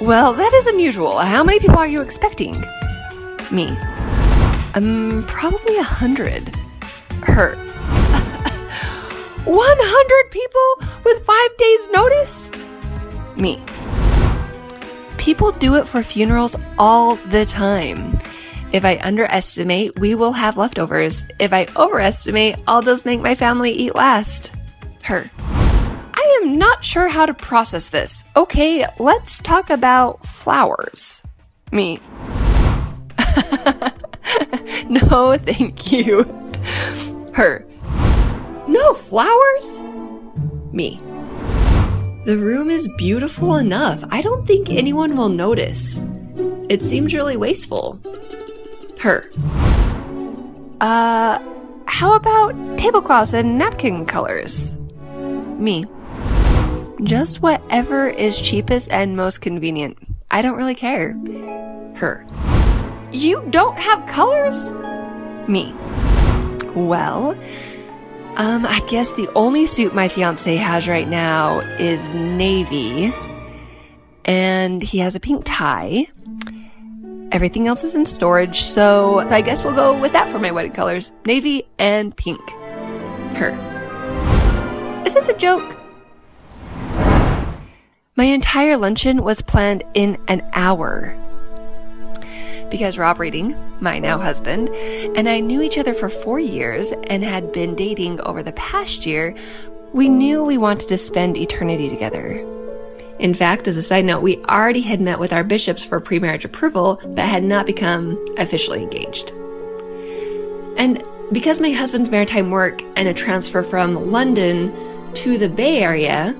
Well, 0.00 0.32
that 0.32 0.52
is 0.54 0.66
unusual. 0.68 1.18
How 1.18 1.42
many 1.42 1.58
people 1.58 1.78
are 1.78 1.88
you 1.88 2.00
expecting? 2.00 2.60
Me. 3.50 3.76
Um, 4.74 5.24
probably 5.26 5.78
a 5.78 5.82
hundred. 5.82 6.54
Her. 7.22 7.56
100 9.44 10.30
people 10.30 11.02
with 11.04 11.24
five 11.24 11.56
days' 11.56 11.88
notice? 11.88 12.50
Me. 13.36 13.62
People 15.18 15.52
do 15.52 15.76
it 15.76 15.88
for 15.88 16.02
funerals 16.02 16.56
all 16.78 17.16
the 17.16 17.46
time. 17.46 18.18
If 18.72 18.84
I 18.84 18.98
underestimate, 18.98 19.98
we 19.98 20.14
will 20.14 20.32
have 20.32 20.56
leftovers. 20.56 21.24
If 21.38 21.52
I 21.52 21.66
overestimate, 21.76 22.56
I'll 22.66 22.82
just 22.82 23.04
make 23.04 23.20
my 23.20 23.34
family 23.34 23.70
eat 23.70 23.94
last. 23.94 24.52
Her. 25.04 25.30
I 25.38 26.40
am 26.42 26.58
not 26.58 26.84
sure 26.84 27.08
how 27.08 27.24
to 27.26 27.34
process 27.34 27.88
this. 27.88 28.24
Okay, 28.36 28.84
let's 28.98 29.40
talk 29.40 29.70
about 29.70 30.26
flowers. 30.26 31.22
Me. 31.70 32.00
no, 34.88 35.36
thank 35.38 35.92
you. 35.92 36.24
Her. 37.32 37.64
No 38.66 38.92
flowers? 38.92 39.80
Me. 40.72 41.00
The 42.24 42.38
room 42.38 42.70
is 42.70 42.88
beautiful 42.88 43.56
enough. 43.56 44.02
I 44.10 44.22
don't 44.22 44.46
think 44.46 44.70
anyone 44.70 45.14
will 45.14 45.28
notice. 45.28 46.02
It 46.70 46.80
seems 46.80 47.12
really 47.12 47.36
wasteful. 47.36 48.00
Her. 48.98 49.30
Uh, 50.80 51.38
how 51.84 52.14
about 52.14 52.78
tablecloths 52.78 53.34
and 53.34 53.58
napkin 53.58 54.06
colors? 54.06 54.74
Me. 55.58 55.84
Just 57.02 57.42
whatever 57.42 58.08
is 58.08 58.40
cheapest 58.40 58.90
and 58.90 59.18
most 59.18 59.42
convenient. 59.42 59.98
I 60.30 60.40
don't 60.40 60.56
really 60.56 60.74
care. 60.74 61.12
Her. 61.94 62.26
You 63.12 63.46
don't 63.50 63.76
have 63.76 64.06
colors? 64.06 64.72
Me. 65.46 65.74
Well, 66.74 67.36
um, 68.36 68.66
I 68.66 68.80
guess 68.88 69.12
the 69.12 69.30
only 69.34 69.66
suit 69.66 69.94
my 69.94 70.08
fiance 70.08 70.56
has 70.56 70.88
right 70.88 71.08
now 71.08 71.60
is 71.78 72.14
navy, 72.14 73.14
and 74.24 74.82
he 74.82 74.98
has 74.98 75.14
a 75.14 75.20
pink 75.20 75.42
tie. 75.44 76.08
Everything 77.30 77.68
else 77.68 77.84
is 77.84 77.94
in 77.94 78.06
storage, 78.06 78.62
so 78.62 79.20
I 79.20 79.40
guess 79.40 79.64
we'll 79.64 79.74
go 79.74 79.98
with 80.00 80.12
that 80.12 80.28
for 80.28 80.38
my 80.38 80.50
wedding 80.50 80.72
colors 80.72 81.12
navy 81.24 81.64
and 81.78 82.16
pink. 82.16 82.40
Her. 83.36 83.52
Is 85.06 85.14
this 85.14 85.28
a 85.28 85.34
joke? 85.34 85.76
My 88.16 88.24
entire 88.24 88.76
luncheon 88.76 89.22
was 89.22 89.42
planned 89.42 89.84
in 89.94 90.18
an 90.28 90.48
hour 90.52 91.16
because 92.74 92.98
Rob 92.98 93.20
Reading, 93.20 93.56
my 93.80 94.00
now 94.00 94.18
husband, 94.18 94.68
and 95.16 95.28
I 95.28 95.38
knew 95.38 95.62
each 95.62 95.78
other 95.78 95.94
for 95.94 96.08
four 96.08 96.40
years 96.40 96.90
and 97.04 97.22
had 97.22 97.52
been 97.52 97.76
dating 97.76 98.20
over 98.22 98.42
the 98.42 98.50
past 98.54 99.06
year, 99.06 99.32
we 99.92 100.08
knew 100.08 100.42
we 100.42 100.58
wanted 100.58 100.88
to 100.88 100.98
spend 100.98 101.36
eternity 101.36 101.88
together. 101.88 102.44
In 103.20 103.32
fact, 103.32 103.68
as 103.68 103.76
a 103.76 103.82
side 103.82 104.06
note, 104.06 104.22
we 104.22 104.42
already 104.46 104.80
had 104.80 105.00
met 105.00 105.20
with 105.20 105.32
our 105.32 105.44
bishops 105.44 105.84
for 105.84 106.00
pre 106.00 106.18
marriage 106.18 106.44
approval, 106.44 107.00
but 107.04 107.26
had 107.26 107.44
not 107.44 107.64
become 107.64 108.18
officially 108.38 108.82
engaged. 108.82 109.30
And 110.76 111.00
because 111.30 111.60
my 111.60 111.70
husband's 111.70 112.10
maritime 112.10 112.50
work 112.50 112.82
and 112.96 113.06
a 113.06 113.14
transfer 113.14 113.62
from 113.62 114.10
London 114.10 114.74
to 115.14 115.38
the 115.38 115.48
Bay 115.48 115.78
Area, 115.80 116.34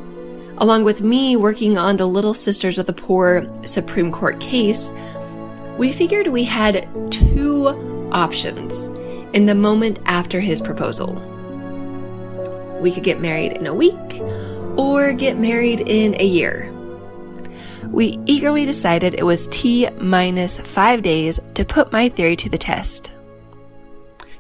along 0.58 0.82
with 0.82 1.00
me 1.00 1.36
working 1.36 1.78
on 1.78 1.96
the 1.96 2.06
Little 2.06 2.34
Sisters 2.34 2.76
of 2.76 2.86
the 2.86 2.92
Poor 2.92 3.46
Supreme 3.64 4.10
Court 4.10 4.40
case, 4.40 4.92
we 5.78 5.90
figured 5.90 6.28
we 6.28 6.44
had 6.44 6.88
two 7.10 7.68
options 8.12 8.86
in 9.34 9.46
the 9.46 9.54
moment 9.54 9.98
after 10.04 10.40
his 10.40 10.60
proposal. 10.60 11.14
We 12.80 12.92
could 12.92 13.02
get 13.02 13.20
married 13.20 13.52
in 13.52 13.66
a 13.66 13.74
week 13.74 14.22
or 14.76 15.12
get 15.12 15.36
married 15.36 15.80
in 15.80 16.14
a 16.20 16.24
year. 16.24 16.70
We 17.88 18.18
eagerly 18.26 18.64
decided 18.64 19.14
it 19.14 19.24
was 19.24 19.46
T 19.48 19.88
minus 19.98 20.58
five 20.58 21.02
days 21.02 21.40
to 21.54 21.64
put 21.64 21.92
my 21.92 22.08
theory 22.08 22.36
to 22.36 22.48
the 22.48 22.58
test. 22.58 23.12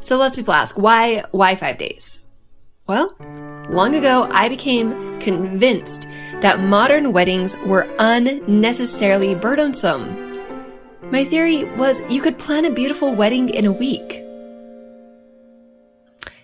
So 0.00 0.16
let's 0.16 0.36
people 0.36 0.54
ask, 0.54 0.76
why, 0.76 1.24
why 1.30 1.54
five 1.54 1.78
days? 1.78 2.22
Well, 2.86 3.16
long 3.70 3.94
ago 3.94 4.28
I 4.30 4.48
became 4.48 5.18
convinced 5.18 6.06
that 6.42 6.60
modern 6.60 7.12
weddings 7.12 7.56
were 7.64 7.88
unnecessarily 7.98 9.34
burdensome 9.34 10.33
my 11.14 11.24
theory 11.24 11.62
was 11.76 12.00
you 12.08 12.20
could 12.20 12.36
plan 12.38 12.64
a 12.64 12.70
beautiful 12.72 13.14
wedding 13.14 13.48
in 13.48 13.66
a 13.66 13.70
week. 13.70 14.20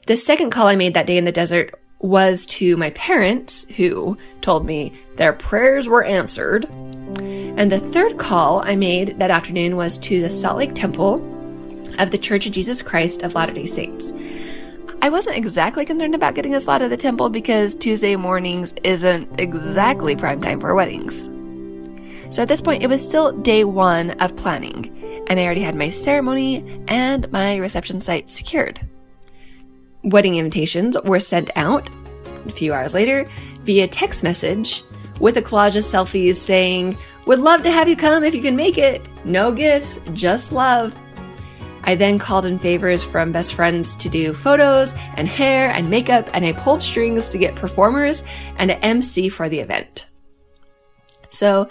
The 0.07 0.17
second 0.17 0.51
call 0.51 0.69
I 0.69 0.77
made 0.77 0.95
that 0.95 1.09
day 1.09 1.19
in 1.19 1.25
the 1.25 1.33
desert 1.33 1.75
was 1.99 2.47
to 2.47 2.77
my 2.77 2.91
parents, 2.91 3.67
who 3.77 4.17
told 4.43 4.65
me 4.65 4.97
their 5.17 5.33
prayers 5.33 5.89
were 5.89 6.05
answered. 6.05 6.67
And 6.67 7.73
the 7.73 7.81
third 7.81 8.17
call 8.17 8.63
I 8.63 8.77
made 8.77 9.19
that 9.19 9.33
afternoon 9.33 9.75
was 9.75 9.99
to 9.99 10.21
the 10.21 10.31
Salt 10.31 10.59
Lake 10.59 10.77
Temple 10.77 11.17
of 11.99 12.13
the 12.13 12.19
Church 12.19 12.47
of 12.47 12.53
Jesus 12.53 12.81
Christ 12.81 13.25
of 13.25 13.35
Latter 13.35 13.53
day 13.53 13.67
Saints. 13.67 14.13
I 15.03 15.09
wasn't 15.09 15.37
exactly 15.37 15.85
concerned 15.85 16.15
about 16.15 16.37
getting 16.37 16.55
a 16.55 16.61
slot 16.61 16.81
at 16.81 16.91
the 16.91 16.97
temple 16.97 17.29
because 17.29 17.75
Tuesday 17.75 18.15
mornings 18.15 18.73
isn't 18.85 19.41
exactly 19.41 20.15
prime 20.15 20.41
time 20.41 20.61
for 20.61 20.77
weddings. 20.77 21.29
So 22.31 22.43
at 22.43 22.49
this 22.49 22.61
point, 22.61 22.83
it 22.83 22.87
was 22.87 23.05
still 23.05 23.33
day 23.33 23.65
one 23.65 24.13
of 24.13 24.37
planning, 24.37 25.25
and 25.27 25.39
I 25.39 25.45
already 25.45 25.63
had 25.63 25.75
my 25.75 25.89
ceremony 25.89 26.83
and 26.87 27.31
my 27.33 27.57
reception 27.57 28.01
site 28.01 28.31
secured. 28.31 28.81
Wedding 30.05 30.37
invitations 30.37 30.97
were 31.05 31.19
sent 31.19 31.51
out 31.57 31.91
a 32.47 32.53
few 32.53 32.73
hours 32.73 32.95
later 32.95 33.29
via 33.63 33.89
text 33.89 34.23
message 34.23 34.85
with 35.19 35.37
a 35.37 35.43
collage 35.43 35.77
of 35.77 35.83
selfies 35.83 36.37
saying, 36.37 36.97
Would 37.27 37.41
love 37.41 37.65
to 37.65 37.71
have 37.71 37.89
you 37.89 37.97
come 37.97 38.23
if 38.23 38.35
you 38.35 38.43
can 38.43 38.57
make 38.57 38.79
it. 38.79 39.03
No 39.25 39.53
gifts, 39.53 40.01
just 40.15 40.53
love. 40.53 40.99
I 41.83 41.97
then 41.97 42.19
called 42.19 42.47
in 42.47 42.59
favors 42.59 43.03
from 43.03 43.33
best 43.33 43.55
friends 43.55 43.97
to 43.97 44.09
do 44.09 44.33
photos 44.35 44.95
and 45.17 45.27
hair 45.27 45.71
and 45.71 45.91
makeup, 45.91 46.29
and 46.33 46.45
I 46.45 46.53
pulled 46.53 46.83
strings 46.83 47.29
to 47.31 47.39
get 47.39 47.57
performers 47.57 48.23
and 48.57 48.71
an 48.71 48.79
MC 48.83 49.29
for 49.29 49.49
the 49.49 49.59
event. 49.59 50.07
So, 51.31 51.69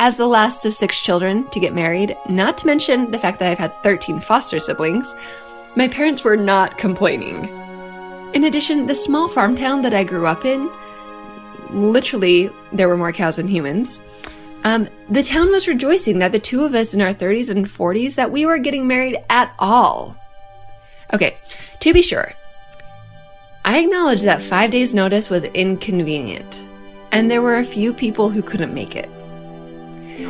as 0.00 0.16
the 0.16 0.26
last 0.26 0.64
of 0.64 0.72
six 0.72 0.98
children 0.98 1.46
to 1.50 1.60
get 1.60 1.74
married, 1.74 2.16
not 2.26 2.56
to 2.56 2.66
mention 2.66 3.10
the 3.10 3.18
fact 3.18 3.38
that 3.38 3.52
I've 3.52 3.58
had 3.58 3.82
13 3.82 4.18
foster 4.18 4.58
siblings, 4.58 5.14
my 5.76 5.88
parents 5.88 6.24
were 6.24 6.38
not 6.38 6.78
complaining. 6.78 7.44
In 8.32 8.44
addition, 8.44 8.86
the 8.86 8.94
small 8.94 9.28
farm 9.28 9.54
town 9.54 9.82
that 9.82 9.92
I 9.92 10.04
grew 10.04 10.26
up 10.26 10.46
in, 10.46 10.70
literally, 11.68 12.48
there 12.72 12.88
were 12.88 12.96
more 12.96 13.12
cows 13.12 13.36
than 13.36 13.46
humans. 13.46 14.00
Um, 14.64 14.88
the 15.10 15.22
town 15.22 15.50
was 15.50 15.68
rejoicing 15.68 16.18
that 16.20 16.32
the 16.32 16.38
two 16.38 16.64
of 16.64 16.74
us 16.74 16.94
in 16.94 17.02
our 17.02 17.12
30s 17.12 17.50
and 17.50 17.66
40s 17.66 18.14
that 18.14 18.32
we 18.32 18.46
were 18.46 18.58
getting 18.58 18.86
married 18.86 19.18
at 19.28 19.54
all. 19.58 20.16
Okay, 21.12 21.36
to 21.80 21.92
be 21.92 22.00
sure, 22.00 22.32
I 23.66 23.80
acknowledge 23.80 24.22
that 24.22 24.40
five 24.40 24.70
days' 24.70 24.94
notice 24.94 25.28
was 25.28 25.44
inconvenient, 25.44 26.64
and 27.12 27.30
there 27.30 27.42
were 27.42 27.58
a 27.58 27.64
few 27.64 27.92
people 27.92 28.30
who 28.30 28.42
couldn't 28.42 28.72
make 28.72 28.96
it. 28.96 29.10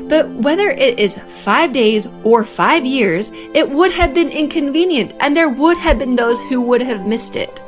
But 0.08 0.28
whether 0.30 0.70
it 0.70 0.98
is 0.98 1.18
five 1.18 1.72
days 1.72 2.08
or 2.24 2.44
five 2.44 2.84
years, 2.84 3.30
it 3.54 3.68
would 3.68 3.92
have 3.92 4.14
been 4.14 4.30
inconvenient, 4.30 5.14
and 5.20 5.36
there 5.36 5.48
would 5.48 5.78
have 5.78 5.98
been 5.98 6.16
those 6.16 6.40
who 6.42 6.60
would 6.62 6.82
have 6.82 7.06
missed 7.06 7.36
it. 7.36 7.60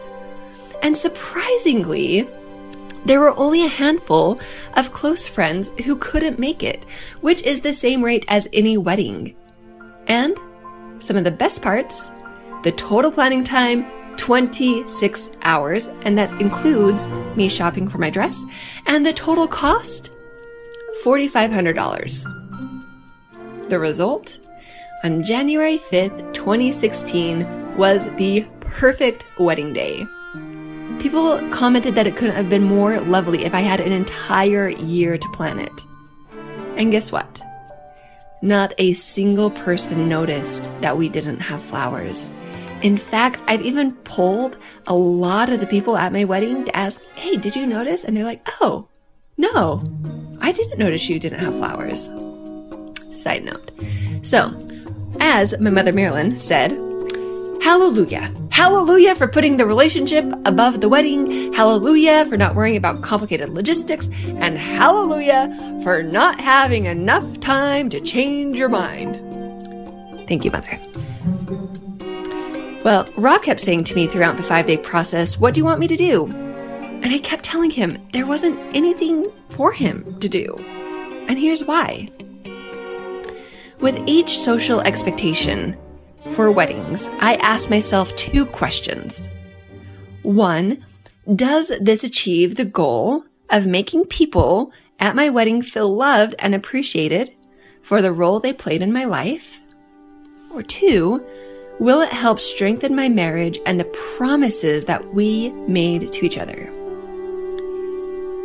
And 0.83 0.97
surprisingly, 0.97 2.29
there 3.05 3.21
were 3.21 3.37
only 3.39 3.65
a 3.65 3.69
handful 3.69 4.41
of 4.75 4.93
close 4.93 5.27
friends 5.27 5.71
who 5.85 5.97
couldn't 5.97 6.39
make 6.39 6.63
it, 6.63 6.85
which 7.21 7.43
is 7.43 7.61
the 7.61 7.73
same 7.73 8.05
rate 8.05 8.25
as 8.29 8.49
any 8.53 8.77
wedding. 8.77 9.35
And 10.07 10.37
some 10.99 11.17
of 11.17 11.25
the 11.25 11.31
best 11.31 11.63
parts 11.63 12.13
the 12.63 12.73
total 12.73 13.11
planning 13.11 13.43
time 13.43 13.85
26 14.17 15.31
hours, 15.43 15.89
and 16.05 16.17
that 16.17 16.31
includes 16.41 17.09
me 17.35 17.49
shopping 17.49 17.89
for 17.89 17.99
my 17.99 18.09
dress, 18.11 18.41
and 18.87 19.05
the 19.05 19.13
total 19.13 19.49
cost 19.49 20.17
$4,500. 21.05 23.69
The 23.69 23.79
result? 23.79 24.39
On 25.05 25.23
January 25.25 25.79
5th, 25.79 26.35
2016, 26.35 27.77
was 27.77 28.07
the 28.17 28.45
perfect 28.61 29.25
wedding 29.39 29.73
day. 29.73 30.05
People 31.01 31.39
commented 31.51 31.95
that 31.97 32.07
it 32.07 32.17
couldn't 32.17 32.37
have 32.37 32.49
been 32.49 32.63
more 32.63 33.01
lovely 33.01 33.45
if 33.45 33.53
I 33.55 33.61
had 33.61 33.81
an 33.81 33.93
entire 33.93 34.69
year 34.69 35.19
to 35.19 35.29
plan 35.31 35.59
it. 35.59 35.73
And 36.77 36.93
guess 36.93 37.11
what? 37.11 37.43
Not 38.43 38.73
a 38.79 38.93
single 38.93 39.51
person 39.51 40.09
noticed 40.09 40.71
that 40.81 40.97
we 40.97 41.09
didn't 41.09 41.41
have 41.41 41.61
flowers. 41.63 42.31
In 42.83 42.99
fact, 42.99 43.43
I've 43.47 43.63
even 43.63 43.93
polled 43.93 44.59
a 44.87 44.95
lot 44.95 45.49
of 45.49 45.61
the 45.61 45.67
people 45.67 45.97
at 45.97 46.13
my 46.13 46.25
wedding 46.25 46.65
to 46.65 46.77
ask, 46.77 47.01
hey, 47.17 47.37
did 47.37 47.57
you 47.57 47.67
notice? 47.67 48.05
And 48.05 48.17
they're 48.17 48.25
like, 48.25 48.47
oh, 48.61 48.89
no, 49.37 49.81
I 50.41 50.53
didn't 50.53 50.79
notice 50.79 51.09
you 51.09 51.19
didn't 51.19 51.41
have 51.41 51.57
flowers. 51.57 52.11
Side 53.11 53.45
note. 53.45 53.71
So, 54.23 54.57
as 55.21 55.59
my 55.61 55.71
mother 55.71 55.93
Marilyn 55.93 56.39
said, 56.39 56.73
Hallelujah. 57.63 58.35
Hallelujah 58.51 59.15
for 59.15 59.29
putting 59.29 59.57
the 59.57 59.65
relationship 59.65 60.25
above 60.47 60.81
the 60.81 60.89
wedding. 60.89 61.53
Hallelujah 61.53 62.27
for 62.27 62.37
not 62.37 62.57
worrying 62.57 62.77
about 62.77 63.03
complicated 63.03 63.51
logistics. 63.51 64.11
And 64.27 64.55
hallelujah 64.55 65.81
for 65.85 66.03
not 66.03 66.41
having 66.41 66.87
enough 66.87 67.39
time 67.39 67.89
to 67.91 68.01
change 68.01 68.57
your 68.57 68.69
mind. 68.69 69.15
Thank 70.27 70.45
you, 70.45 70.51
Mother. 70.51 70.79
Well, 72.85 73.07
Rob 73.17 73.43
kept 73.43 73.61
saying 73.61 73.85
to 73.85 73.95
me 73.95 74.09
throughout 74.09 74.37
the 74.37 74.43
five 74.43 74.67
day 74.67 74.77
process, 74.77 75.39
What 75.39 75.55
do 75.55 75.61
you 75.61 75.65
want 75.65 75.79
me 75.79 75.87
to 75.87 75.97
do? 75.97 76.42
And 77.03 77.13
I 77.13 77.19
kept 77.19 77.45
telling 77.45 77.71
him 77.71 77.99
there 78.13 78.27
wasn't 78.27 78.59
anything 78.75 79.27
for 79.51 79.73
him 79.73 80.19
to 80.21 80.29
do. 80.29 80.55
And 81.29 81.39
here's 81.39 81.65
why. 81.65 82.09
With 83.81 83.99
each 84.07 84.39
social 84.39 84.81
expectation 84.81 85.77
for 86.31 86.51
weddings, 86.51 87.09
I 87.19 87.35
ask 87.37 87.69
myself 87.69 88.15
two 88.17 88.47
questions. 88.47 89.29
One, 90.23 90.85
does 91.35 91.73
this 91.81 92.05
achieve 92.05 92.55
the 92.57 92.65
goal 92.65 93.25
of 93.51 93.67
making 93.67 94.05
people 94.07 94.73
at 95.01 95.17
my 95.17 95.29
wedding 95.29 95.63
feel 95.63 95.95
loved 95.95 96.37
and 96.39 96.55
appreciated 96.55 97.33
for 97.83 98.01
the 98.01 98.13
role 98.13 98.39
they 98.39 98.53
played 98.53 98.83
in 98.83 98.93
my 98.93 99.05
life? 99.05 99.61
Or 100.55 100.63
two, 100.63 101.27
Will 101.83 102.01
it 102.01 102.13
help 102.13 102.39
strengthen 102.39 102.95
my 102.95 103.09
marriage 103.09 103.59
and 103.67 103.81
the 103.81 103.91
promises 104.17 104.85
that 104.85 105.15
we 105.15 105.51
made 105.67 106.13
to 106.13 106.25
each 106.25 106.39
other? 106.39 106.71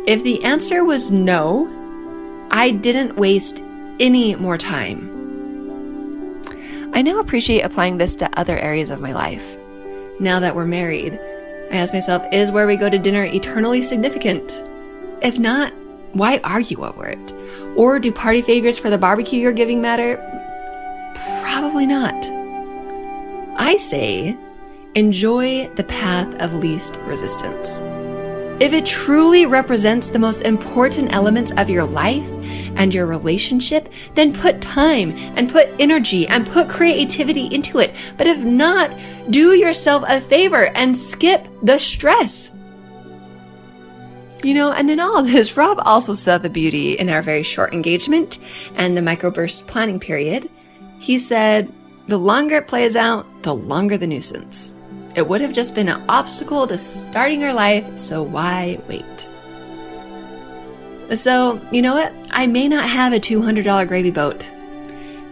If 0.06 0.22
the 0.22 0.42
answer 0.44 0.84
was 0.84 1.10
no, 1.10 1.68
I 2.50 2.70
didn't 2.70 3.16
waste 3.16 3.62
any 4.00 4.34
more 4.36 4.56
time. 4.56 5.14
I 6.94 7.02
now 7.02 7.20
appreciate 7.20 7.60
applying 7.60 7.98
this 7.98 8.14
to 8.16 8.38
other 8.38 8.58
areas 8.58 8.90
of 8.90 9.00
my 9.00 9.12
life. 9.12 9.56
Now 10.20 10.40
that 10.40 10.56
we're 10.56 10.64
married, 10.64 11.14
I 11.70 11.76
ask 11.76 11.92
myself, 11.92 12.24
is 12.32 12.50
where 12.50 12.66
we 12.66 12.76
go 12.76 12.88
to 12.88 12.98
dinner 12.98 13.24
eternally 13.24 13.82
significant? 13.82 14.64
If 15.20 15.38
not, 15.38 15.72
why 16.12 16.40
argue 16.42 16.84
over 16.84 17.06
it? 17.06 17.34
Or 17.76 17.98
do 17.98 18.10
party 18.10 18.40
favors 18.40 18.78
for 18.78 18.88
the 18.88 18.98
barbecue 18.98 19.40
you're 19.40 19.52
giving 19.52 19.82
matter? 19.82 20.16
Probably 21.42 21.86
not. 21.86 22.14
I 23.60 23.76
say, 23.76 24.36
enjoy 24.94 25.68
the 25.74 25.84
path 25.84 26.34
of 26.40 26.54
least 26.54 26.96
resistance. 27.04 27.82
If 28.60 28.72
it 28.72 28.86
truly 28.86 29.46
represents 29.46 30.08
the 30.08 30.18
most 30.18 30.42
important 30.42 31.14
elements 31.14 31.52
of 31.56 31.70
your 31.70 31.84
life 31.84 32.28
and 32.74 32.92
your 32.92 33.06
relationship, 33.06 33.88
then 34.14 34.34
put 34.34 34.60
time 34.60 35.12
and 35.36 35.48
put 35.48 35.68
energy 35.78 36.26
and 36.26 36.44
put 36.44 36.68
creativity 36.68 37.46
into 37.54 37.78
it. 37.78 37.94
But 38.16 38.26
if 38.26 38.42
not, 38.42 38.96
do 39.30 39.54
yourself 39.54 40.02
a 40.08 40.20
favor 40.20 40.76
and 40.76 40.98
skip 40.98 41.46
the 41.62 41.78
stress. 41.78 42.50
You 44.42 44.54
know, 44.54 44.72
and 44.72 44.90
in 44.90 44.98
all 44.98 45.22
this, 45.22 45.56
Rob 45.56 45.80
also 45.84 46.14
saw 46.14 46.38
the 46.38 46.50
beauty 46.50 46.94
in 46.94 47.08
our 47.08 47.22
very 47.22 47.44
short 47.44 47.72
engagement 47.72 48.38
and 48.74 48.96
the 48.96 49.02
microburst 49.02 49.68
planning 49.68 50.00
period. 50.00 50.50
He 50.98 51.20
said, 51.20 51.72
the 52.08 52.18
longer 52.18 52.56
it 52.56 52.68
plays 52.68 52.96
out, 52.96 53.26
the 53.42 53.54
longer 53.54 53.96
the 53.96 54.06
nuisance. 54.06 54.74
It 55.18 55.26
would 55.26 55.40
have 55.40 55.52
just 55.52 55.74
been 55.74 55.88
an 55.88 56.00
obstacle 56.08 56.64
to 56.68 56.78
starting 56.78 57.40
your 57.40 57.52
life, 57.52 57.98
so 57.98 58.22
why 58.22 58.78
wait? 58.86 59.28
So, 61.18 61.60
you 61.72 61.82
know 61.82 61.94
what? 61.94 62.14
I 62.30 62.46
may 62.46 62.68
not 62.68 62.88
have 62.88 63.12
a 63.12 63.18
$200 63.18 63.88
gravy 63.88 64.12
boat, 64.12 64.48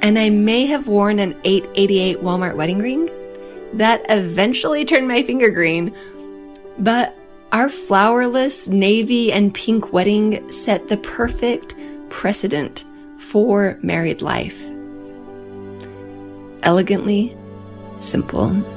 and 0.02 0.18
I 0.18 0.28
may 0.28 0.66
have 0.66 0.88
worn 0.88 1.20
an 1.20 1.36
888 1.44 2.18
Walmart 2.18 2.56
wedding 2.56 2.80
ring 2.80 3.08
that 3.74 4.04
eventually 4.08 4.84
turned 4.84 5.06
my 5.06 5.22
finger 5.22 5.50
green, 5.50 5.94
but 6.80 7.16
our 7.52 7.68
flowerless 7.68 8.66
navy 8.66 9.32
and 9.32 9.54
pink 9.54 9.92
wedding 9.92 10.50
set 10.50 10.88
the 10.88 10.96
perfect 10.96 11.76
precedent 12.08 12.84
for 13.20 13.78
married 13.82 14.20
life 14.20 14.68
elegantly 16.64 17.36
simple. 17.98 18.75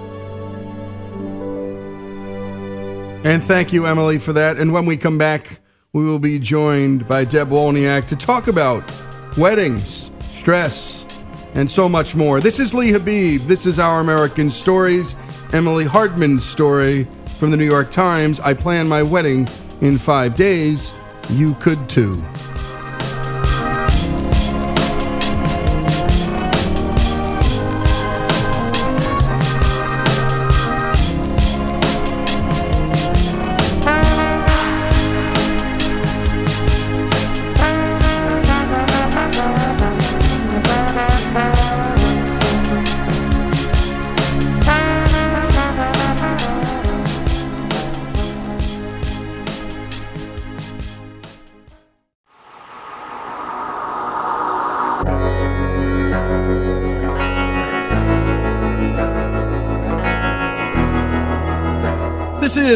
And 3.23 3.43
thank 3.43 3.73
you, 3.73 3.85
Emily, 3.85 4.17
for 4.17 4.31
that. 4.33 4.57
And 4.57 4.71
when 4.71 4.85
we 4.85 4.95
come 4.95 5.17
back, 5.17 5.59
we 5.91 6.05
will 6.05 6.19
be 6.19 6.39
joined 6.39 7.05
by 7.05 7.25
Deb 7.25 7.49
Wolniak 7.49 8.05
to 8.07 8.15
talk 8.15 8.47
about 8.47 8.89
weddings, 9.37 10.09
stress, 10.21 11.05
and 11.53 11.69
so 11.69 11.89
much 11.89 12.15
more. 12.15 12.39
This 12.39 12.61
is 12.61 12.73
Lee 12.73 12.91
Habib. 12.91 13.41
This 13.41 13.65
is 13.65 13.77
Our 13.77 13.99
American 13.99 14.49
Stories. 14.49 15.17
Emily 15.51 15.83
Hardman's 15.83 16.45
story 16.45 17.07
from 17.37 17.51
the 17.51 17.57
New 17.57 17.65
York 17.65 17.91
Times. 17.91 18.39
I 18.39 18.53
plan 18.53 18.87
my 18.87 19.03
wedding 19.03 19.49
in 19.81 19.97
five 19.97 20.35
days. 20.35 20.93
You 21.29 21.55
could 21.55 21.89
too. 21.89 22.23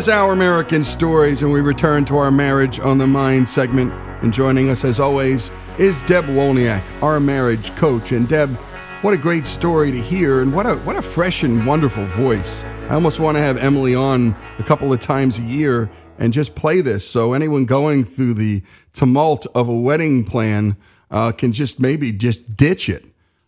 Is 0.04 0.10
Our 0.10 0.34
American 0.34 0.84
Stories, 0.84 1.44
and 1.44 1.54
we 1.54 1.62
return 1.62 2.04
to 2.06 2.18
our 2.18 2.30
Marriage 2.30 2.78
on 2.82 2.98
the 2.98 3.08
Mind 3.08 3.48
segment. 3.48 3.94
And 4.22 4.34
joining 4.34 4.70
us, 4.70 4.84
as 4.84 5.00
always, 5.00 5.50
is 5.78 6.02
Deb 6.02 6.26
Wolniak, 6.26 6.84
our 7.02 7.22
marriage 7.22 7.74
coach. 7.78 8.12
And 8.12 8.28
Deb, 8.28 8.54
what 9.02 9.14
a 9.14 9.18
great 9.18 9.46
story 9.46 9.92
to 9.92 9.98
hear, 10.02 10.42
and 10.42 10.54
what 10.54 10.66
a 10.66 10.76
what 10.80 10.98
a 10.98 11.02
fresh 11.02 11.44
and 11.44 11.66
wonderful 11.66 12.06
voice. 12.06 12.66
I 12.90 12.96
almost 12.96 13.22
want 13.22 13.38
to 13.38 13.42
have 13.42 13.56
Emily 13.56 13.96
on 13.96 14.36
a 14.60 14.64
couple 14.64 14.92
of 14.92 15.00
times 15.00 15.40
a 15.40 15.44
year 15.44 15.90
and 16.18 16.34
just 16.34 16.54
play 16.54 16.82
this, 16.82 17.08
so 17.08 17.32
anyone 17.32 17.64
going 17.64 18.04
through 18.04 18.34
the 18.34 18.62
tumult 18.92 19.48
of 19.56 19.70
a 19.70 19.74
wedding 19.74 20.26
plan 20.26 20.76
uh, 21.12 21.32
can 21.32 21.54
just 21.54 21.80
maybe 21.80 22.12
just 22.12 22.58
ditch 22.58 22.90
it. 22.90 23.06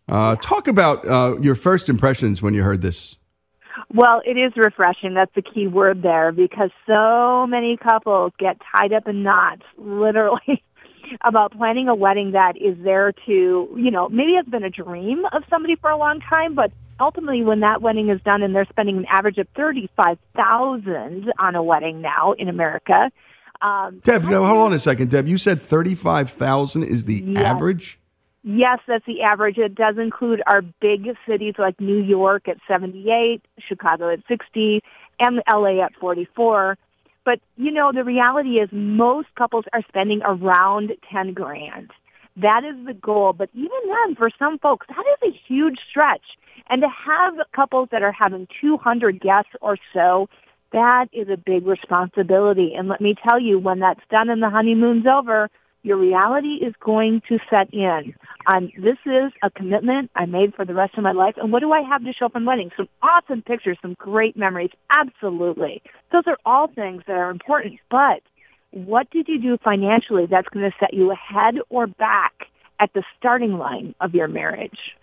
Uh, 0.08 0.38
talk 0.38 0.70
about 0.70 1.06
uh, 1.06 1.36
your 1.42 1.56
first 1.56 1.90
impressions 1.90 2.42
when 2.42 2.54
you 2.54 2.64
heard 2.64 2.82
this. 2.82 3.18
Well, 3.96 4.22
it 4.26 4.38
is 4.38 4.52
refreshing. 4.58 5.14
That's 5.14 5.34
the 5.36 5.42
key 5.42 5.68
word 5.68 6.04
there 6.04 6.34
because 6.34 6.70
so 6.86 7.48
many 7.48 7.78
couples 7.78 8.34
get 8.38 8.58
tied 8.76 8.92
up 8.92 9.08
in 9.08 9.24
knots, 9.24 9.62
literally, 9.78 10.62
about 11.24 11.54
planning 11.58 11.88
a 11.88 11.96
wedding 11.96 12.32
that 12.32 12.58
is 12.58 12.76
there 12.84 13.14
to, 13.26 13.70
you 13.78 13.92
know, 13.92 14.10
maybe 14.10 14.32
it's 14.32 14.50
been 14.50 14.66
a 14.66 14.70
dream 14.70 15.24
of 15.32 15.44
somebody 15.50 15.78
for 15.78 15.90
a 15.90 15.98
long 15.98 16.20
time, 16.20 16.56
but 16.56 16.72
ultimately 17.00 17.42
when 17.42 17.62
that 17.62 17.82
wedding 17.82 18.10
is 18.10 18.20
done 18.26 18.42
and 18.44 18.54
they're 18.54 18.68
spending 18.70 18.98
an 18.98 19.06
average 19.06 19.38
of 19.38 19.48
35000 19.56 21.32
on 21.40 21.56
a 21.56 21.64
wedding 21.64 22.02
now 22.02 22.34
in 22.34 22.50
America. 22.50 23.10
Um, 23.62 24.02
Deb, 24.04 24.24
hold 24.24 24.44
on 24.44 24.74
a 24.74 24.80
second. 24.80 25.10
Deb, 25.10 25.28
you 25.28 25.38
said 25.38 25.62
35000 25.62 26.84
is 26.84 27.06
the 27.06 27.24
Yes. 27.26 27.46
average? 27.46 28.00
Yes, 28.48 28.78
that's 28.88 29.06
the 29.08 29.24
average. 29.24 29.58
It 29.58 29.74
does 29.74 29.98
include 29.98 30.44
our 30.46 30.62
big 30.62 31.08
cities 31.28 31.56
like 31.58 31.82
New 31.82 31.98
York 31.98 32.48
at 32.48 32.58
78, 32.68 33.42
Chicago 33.58 34.14
at 34.14 34.20
60, 34.28 34.82
and 35.20 35.42
LA 35.50 35.84
at 35.84 35.96
44. 35.96 36.78
But, 37.26 37.40
you 37.58 37.72
know, 37.72 37.92
the 37.92 38.04
reality 38.04 38.60
is 38.60 38.70
most 38.72 39.30
couples 39.36 39.66
are 39.74 39.82
spending 39.88 40.22
around 40.24 40.92
10 41.12 41.34
grand. 41.34 41.90
That 42.38 42.64
is 42.64 42.76
the 42.86 42.94
goal. 42.94 43.34
But 43.34 43.50
even 43.56 43.70
then, 43.88 44.14
for 44.14 44.30
some 44.38 44.60
folks, 44.60 44.86
that 44.90 45.04
is 45.24 45.34
a 45.34 45.40
huge 45.48 45.80
stretch. 45.90 46.38
And 46.70 46.84
to 46.84 46.88
have 46.88 47.34
couples 47.52 47.90
that 47.92 48.04
are 48.04 48.12
having 48.12 48.48
200 48.62 49.20
guests 49.22 49.54
or 49.60 49.76
so, 49.92 50.30
that 50.72 51.08
is 51.12 51.30
a 51.30 51.38
big 51.38 51.66
responsibility. 51.66 52.76
And 52.78 52.90
let 52.90 53.02
me 53.02 53.16
tell 53.28 53.40
you, 53.40 53.58
when 53.58 53.80
that's 53.80 54.06
done 54.12 54.30
and 54.30 54.44
the 54.44 54.52
honeymoon's 54.52 55.08
over, 55.08 55.50
your 55.86 55.98
reality 55.98 56.56
is 56.56 56.74
going 56.80 57.22
to 57.30 57.38
set 57.48 57.72
in. 57.72 58.16
Um, 58.48 58.72
this 58.78 58.98
is 59.06 59.32
a 59.44 59.52
commitment 59.52 60.10
I 60.16 60.26
made 60.26 60.56
for 60.56 60.66
the 60.66 60.74
rest 60.74 60.98
of 60.98 61.04
my 61.04 61.12
life. 61.12 61.36
And 61.38 61.52
what 61.52 61.60
do 61.60 61.72
I 61.72 61.82
have 61.82 62.04
to 62.04 62.12
show 62.12 62.28
from 62.28 62.44
weddings? 62.44 62.72
Some 62.76 62.90
awesome 63.04 63.44
pictures, 63.44 63.78
some 63.84 63.94
great 63.94 64.36
memories. 64.36 64.72
Absolutely. 64.90 65.84
Those 66.12 66.24
are 66.26 66.38
all 66.44 66.68
things 66.68 67.04
that 67.06 67.16
are 67.16 67.30
important. 67.30 67.80
But 67.92 68.24
what 68.72 69.10
did 69.12 69.28
you 69.28 69.40
do 69.40 69.60
financially 69.64 70.26
that's 70.26 70.50
going 70.50 70.70
to 70.70 70.76
set 70.80 70.96
you 70.96 71.12
ahead 71.12 71.60
or 71.70 71.86
back 71.86 72.48
at 72.80 72.92
the 72.94 73.04
starting 73.18 73.60
line 73.60 73.94
of 74.02 74.16
your 74.16 74.28
marriage? 74.28 74.96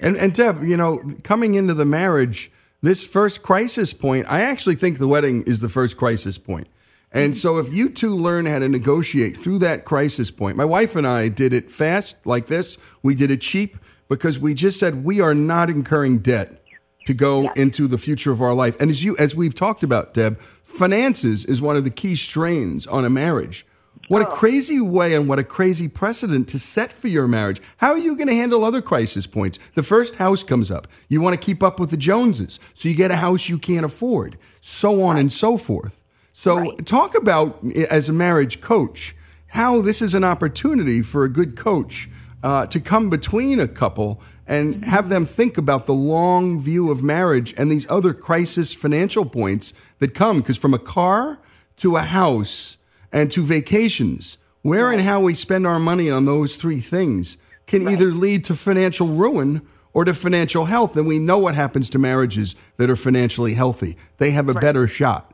And, 0.00 0.16
and 0.16 0.34
Deb, 0.34 0.64
you 0.64 0.76
know, 0.76 1.00
coming 1.22 1.54
into 1.54 1.74
the 1.74 1.84
marriage, 1.84 2.50
this 2.82 3.04
first 3.04 3.42
crisis 3.42 3.92
point, 3.92 4.26
I 4.28 4.40
actually 4.40 4.74
think 4.74 4.98
the 4.98 5.06
wedding 5.06 5.44
is 5.44 5.60
the 5.60 5.68
first 5.68 5.96
crisis 5.96 6.38
point. 6.38 6.66
And 7.14 7.38
so 7.38 7.58
if 7.58 7.72
you 7.72 7.90
two 7.90 8.14
learn 8.14 8.44
how 8.46 8.58
to 8.58 8.68
negotiate 8.68 9.36
through 9.36 9.60
that 9.60 9.84
crisis 9.84 10.32
point, 10.32 10.56
my 10.56 10.64
wife 10.64 10.96
and 10.96 11.06
I 11.06 11.28
did 11.28 11.52
it 11.52 11.70
fast 11.70 12.16
like 12.26 12.46
this. 12.46 12.76
We 13.02 13.14
did 13.14 13.30
it 13.30 13.40
cheap 13.40 13.78
because 14.08 14.38
we 14.40 14.52
just 14.52 14.80
said 14.80 15.04
we 15.04 15.20
are 15.20 15.32
not 15.32 15.70
incurring 15.70 16.18
debt 16.18 16.60
to 17.06 17.14
go 17.14 17.52
into 17.52 17.86
the 17.86 17.98
future 17.98 18.32
of 18.32 18.42
our 18.42 18.52
life. 18.52 18.80
And 18.80 18.90
as 18.90 19.04
you 19.04 19.16
as 19.16 19.36
we've 19.36 19.54
talked 19.54 19.84
about, 19.84 20.12
Deb, 20.12 20.40
finances 20.40 21.44
is 21.44 21.62
one 21.62 21.76
of 21.76 21.84
the 21.84 21.90
key 21.90 22.16
strains 22.16 22.86
on 22.86 23.04
a 23.04 23.10
marriage. 23.10 23.64
What 24.08 24.22
a 24.22 24.28
oh. 24.28 24.32
crazy 24.32 24.80
way 24.80 25.14
and 25.14 25.28
what 25.28 25.38
a 25.38 25.44
crazy 25.44 25.88
precedent 25.88 26.48
to 26.48 26.58
set 26.58 26.90
for 26.90 27.08
your 27.08 27.28
marriage. 27.28 27.60
How 27.76 27.90
are 27.90 27.98
you 27.98 28.16
going 28.16 28.28
to 28.28 28.34
handle 28.34 28.64
other 28.64 28.82
crisis 28.82 29.26
points? 29.26 29.58
The 29.74 29.82
first 29.82 30.16
house 30.16 30.42
comes 30.42 30.70
up. 30.70 30.88
You 31.08 31.20
want 31.20 31.40
to 31.40 31.44
keep 31.44 31.62
up 31.62 31.78
with 31.78 31.90
the 31.90 31.96
Joneses, 31.96 32.58
so 32.74 32.88
you 32.88 32.94
get 32.94 33.10
a 33.10 33.16
house 33.16 33.48
you 33.48 33.58
can't 33.58 33.86
afford, 33.86 34.36
so 34.60 35.02
on 35.04 35.16
and 35.16 35.32
so 35.32 35.56
forth. 35.56 36.03
So, 36.36 36.72
talk 36.72 37.16
about, 37.16 37.64
as 37.88 38.08
a 38.08 38.12
marriage 38.12 38.60
coach, 38.60 39.14
how 39.46 39.80
this 39.80 40.02
is 40.02 40.14
an 40.14 40.24
opportunity 40.24 41.00
for 41.00 41.22
a 41.22 41.28
good 41.28 41.56
coach 41.56 42.10
uh, 42.42 42.66
to 42.66 42.80
come 42.80 43.08
between 43.08 43.60
a 43.60 43.68
couple 43.68 44.20
and 44.44 44.84
have 44.84 45.08
them 45.08 45.24
think 45.24 45.56
about 45.56 45.86
the 45.86 45.94
long 45.94 46.60
view 46.60 46.90
of 46.90 47.04
marriage 47.04 47.54
and 47.56 47.70
these 47.70 47.88
other 47.88 48.12
crisis 48.12 48.74
financial 48.74 49.24
points 49.24 49.72
that 50.00 50.12
come. 50.12 50.40
Because 50.40 50.58
from 50.58 50.74
a 50.74 50.78
car 50.78 51.40
to 51.76 51.96
a 51.96 52.02
house 52.02 52.78
and 53.12 53.30
to 53.30 53.44
vacations, 53.44 54.36
where 54.62 54.90
and 54.90 55.02
how 55.02 55.20
we 55.20 55.34
spend 55.34 55.68
our 55.68 55.78
money 55.78 56.10
on 56.10 56.24
those 56.24 56.56
three 56.56 56.80
things 56.80 57.38
can 57.68 57.88
either 57.88 58.10
lead 58.10 58.44
to 58.46 58.54
financial 58.54 59.06
ruin 59.06 59.62
or 59.92 60.04
to 60.04 60.12
financial 60.12 60.64
health. 60.64 60.96
And 60.96 61.06
we 61.06 61.20
know 61.20 61.38
what 61.38 61.54
happens 61.54 61.88
to 61.90 61.98
marriages 62.00 62.56
that 62.76 62.90
are 62.90 62.96
financially 62.96 63.54
healthy, 63.54 63.96
they 64.16 64.32
have 64.32 64.48
a 64.48 64.54
better 64.54 64.88
shot. 64.88 65.30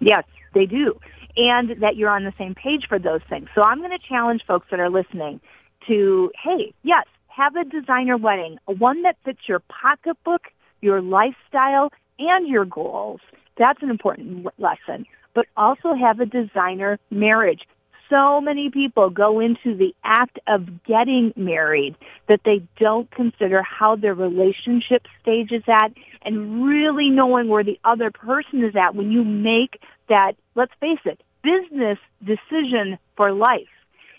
Yes, 0.00 0.24
they 0.54 0.66
do. 0.66 0.98
And 1.36 1.80
that 1.80 1.96
you're 1.96 2.10
on 2.10 2.24
the 2.24 2.34
same 2.36 2.54
page 2.54 2.86
for 2.88 2.98
those 2.98 3.20
things. 3.28 3.48
So 3.54 3.62
I'm 3.62 3.78
going 3.78 3.96
to 3.96 3.98
challenge 3.98 4.44
folks 4.46 4.66
that 4.70 4.80
are 4.80 4.90
listening 4.90 5.40
to, 5.86 6.32
hey, 6.42 6.72
yes, 6.82 7.06
have 7.28 7.54
a 7.54 7.64
designer 7.64 8.16
wedding, 8.16 8.58
one 8.66 9.02
that 9.02 9.16
fits 9.24 9.40
your 9.46 9.60
pocketbook, 9.60 10.48
your 10.80 11.00
lifestyle, 11.00 11.92
and 12.18 12.48
your 12.48 12.64
goals. 12.64 13.20
That's 13.56 13.82
an 13.82 13.90
important 13.90 14.48
lesson. 14.58 15.06
But 15.34 15.46
also 15.56 15.94
have 15.94 16.18
a 16.18 16.26
designer 16.26 16.98
marriage. 17.10 17.68
So 18.10 18.40
many 18.40 18.70
people 18.70 19.10
go 19.10 19.38
into 19.38 19.76
the 19.76 19.94
act 20.02 20.38
of 20.46 20.82
getting 20.84 21.32
married 21.36 21.94
that 22.26 22.40
they 22.44 22.62
don't 22.78 23.10
consider 23.10 23.62
how 23.62 23.96
their 23.96 24.14
relationship 24.14 25.06
stage 25.20 25.52
is 25.52 25.62
at 25.68 25.92
and 26.22 26.64
really 26.64 27.10
knowing 27.10 27.48
where 27.48 27.64
the 27.64 27.78
other 27.84 28.10
person 28.10 28.64
is 28.64 28.74
at 28.76 28.94
when 28.94 29.10
you 29.10 29.24
make 29.24 29.80
that, 30.08 30.36
let's 30.54 30.72
face 30.80 31.00
it, 31.04 31.22
business 31.42 31.98
decision 32.24 32.98
for 33.16 33.32
life. 33.32 33.68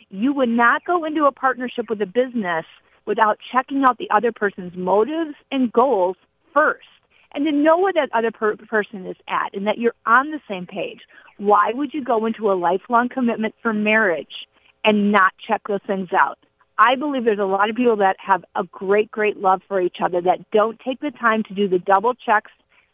You 0.10 0.34
would 0.34 0.50
not 0.50 0.86
go 0.86 1.06
into 1.06 1.26
a 1.26 1.32
partnership 1.32 1.90
with 1.90 2.02
a 2.02 2.06
business 2.06 2.66
without 3.06 3.40
checking 3.52 3.84
out 3.84 3.98
the 3.98 4.10
other 4.10 4.32
person's 4.32 4.76
motives 4.76 5.36
and 5.52 5.72
goals 5.72 6.18
first 6.54 6.88
and 7.32 7.46
to 7.46 7.52
know 7.52 7.78
where 7.78 7.94
that 7.94 8.10
other 8.14 8.32
per- 8.32 8.56
person 8.56 9.06
is 9.06 9.18
at 9.28 9.54
and 9.54 9.68
that 9.68 9.78
you're 9.78 9.96
on 10.06 10.32
the 10.32 10.42
same 10.48 10.66
page. 10.66 11.02
Why 11.38 11.72
would 11.74 11.94
you 11.94 12.04
go 12.04 12.26
into 12.26 12.52
a 12.52 12.54
lifelong 12.54 13.10
commitment 13.10 13.56
for 13.62 13.74
marriage 13.74 14.48
and 14.84 15.12
not 15.12 15.34
check 15.38 15.62
those 15.68 15.82
things 15.86 16.12
out? 16.12 16.40
I 16.80 16.96
believe 16.96 17.26
there's 17.26 17.38
a 17.38 17.44
lot 17.44 17.70
of 17.70 17.76
people 17.76 17.98
that 17.98 18.16
have 18.20 18.44
a 18.56 18.64
great, 18.64 19.12
great 19.12 19.38
love 19.38 19.62
for 19.68 19.80
each 19.82 19.98
other 20.02 20.22
that 20.22 20.50
don't 20.52 20.80
take 20.80 21.00
the 21.02 21.12
time 21.12 21.44
to 21.44 21.54
do 21.54 21.68
the 21.68 21.80
double 21.80 22.16
checks 22.16 22.52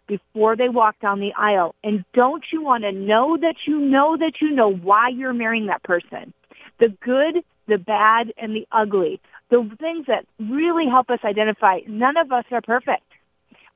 before 0.08 0.56
they 0.56 0.70
walk 0.70 1.00
down 1.00 1.20
the 1.20 1.34
aisle. 1.38 1.76
And 1.84 2.04
don't 2.14 2.44
you 2.52 2.62
want 2.64 2.84
to 2.84 2.92
know 2.92 3.38
that 3.38 3.56
you 3.66 3.80
know 3.80 4.18
that 4.18 4.42
you 4.42 4.52
know 4.52 4.74
why 4.74 5.10
you're 5.10 5.34
marrying 5.34 5.68
that 5.68 5.84
person? 5.84 6.34
The 6.80 6.90
good, 6.90 7.44
the 7.68 7.78
bad, 7.78 8.34
and 8.38 8.56
the 8.56 8.68
ugly. 8.72 9.22
The 9.50 9.70
things 9.80 10.08
that 10.08 10.26
really 10.40 10.88
help 10.88 11.10
us 11.10 11.20
identify 11.24 11.80
none 11.88 12.18
of 12.18 12.32
us 12.32 12.46
are 12.52 12.62
perfect 12.62 13.04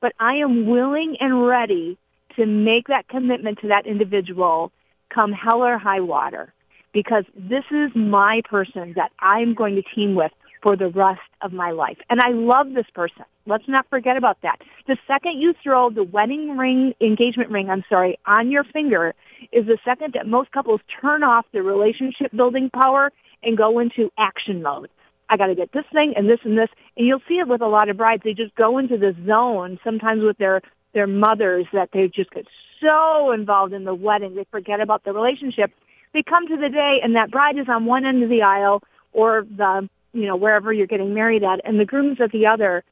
but 0.00 0.12
I 0.18 0.36
am 0.36 0.66
willing 0.66 1.16
and 1.20 1.46
ready 1.46 1.98
to 2.36 2.46
make 2.46 2.88
that 2.88 3.08
commitment 3.08 3.58
to 3.60 3.68
that 3.68 3.86
individual 3.86 4.72
come 5.10 5.32
hell 5.32 5.62
or 5.62 5.78
high 5.78 6.00
water 6.00 6.52
because 6.92 7.24
this 7.34 7.64
is 7.70 7.90
my 7.94 8.42
person 8.48 8.94
that 8.96 9.10
I'm 9.20 9.54
going 9.54 9.76
to 9.76 9.82
team 9.94 10.14
with 10.14 10.32
for 10.62 10.76
the 10.76 10.88
rest 10.88 11.20
of 11.40 11.52
my 11.52 11.70
life. 11.70 11.98
And 12.10 12.20
I 12.20 12.30
love 12.30 12.72
this 12.74 12.86
person. 12.94 13.24
Let's 13.46 13.66
not 13.66 13.88
forget 13.88 14.16
about 14.16 14.38
that. 14.42 14.60
The 14.86 14.96
second 15.06 15.40
you 15.40 15.54
throw 15.62 15.90
the 15.90 16.04
wedding 16.04 16.56
ring, 16.56 16.94
engagement 17.00 17.50
ring, 17.50 17.70
I'm 17.70 17.84
sorry, 17.88 18.18
on 18.26 18.50
your 18.50 18.64
finger 18.64 19.14
is 19.52 19.66
the 19.66 19.78
second 19.84 20.14
that 20.14 20.26
most 20.26 20.52
couples 20.52 20.80
turn 21.00 21.22
off 21.22 21.46
the 21.52 21.62
relationship 21.62 22.30
building 22.32 22.70
power 22.70 23.10
and 23.42 23.56
go 23.56 23.78
into 23.78 24.10
action 24.18 24.62
mode. 24.62 24.90
I 25.30 25.36
got 25.36 25.46
to 25.46 25.54
get 25.54 25.72
this 25.72 25.84
thing 25.92 26.12
and 26.16 26.28
this 26.28 26.40
and 26.44 26.58
this. 26.58 26.68
And 26.96 27.06
you'll 27.06 27.22
see 27.26 27.38
it 27.38 27.48
with 27.48 27.62
a 27.62 27.66
lot 27.66 27.88
of 27.88 27.96
brides. 27.96 28.22
They 28.24 28.34
just 28.34 28.54
go 28.56 28.78
into 28.78 28.98
the 28.98 29.14
zone 29.26 29.78
sometimes 29.82 30.22
with 30.22 30.36
their, 30.38 30.60
their 30.92 31.06
mothers 31.06 31.66
that 31.72 31.90
they 31.92 32.08
just 32.08 32.30
get 32.32 32.46
so 32.80 33.30
involved 33.32 33.72
in 33.72 33.84
the 33.84 33.94
wedding. 33.94 34.34
They 34.34 34.46
forget 34.50 34.80
about 34.80 35.04
the 35.04 35.12
relationship. 35.12 35.72
They 36.12 36.22
come 36.22 36.48
to 36.48 36.56
the 36.56 36.68
day 36.68 37.00
and 37.02 37.14
that 37.16 37.30
bride 37.30 37.58
is 37.58 37.68
on 37.68 37.86
one 37.86 38.04
end 38.04 38.22
of 38.22 38.28
the 38.28 38.42
aisle 38.42 38.82
or 39.12 39.46
the, 39.48 39.88
you 40.12 40.26
know, 40.26 40.36
wherever 40.36 40.72
you're 40.72 40.86
getting 40.86 41.14
married 41.14 41.44
at 41.44 41.60
and 41.64 41.78
the 41.78 41.84
groom's 41.84 42.20
at 42.20 42.32
the 42.32 42.46
other 42.46 42.84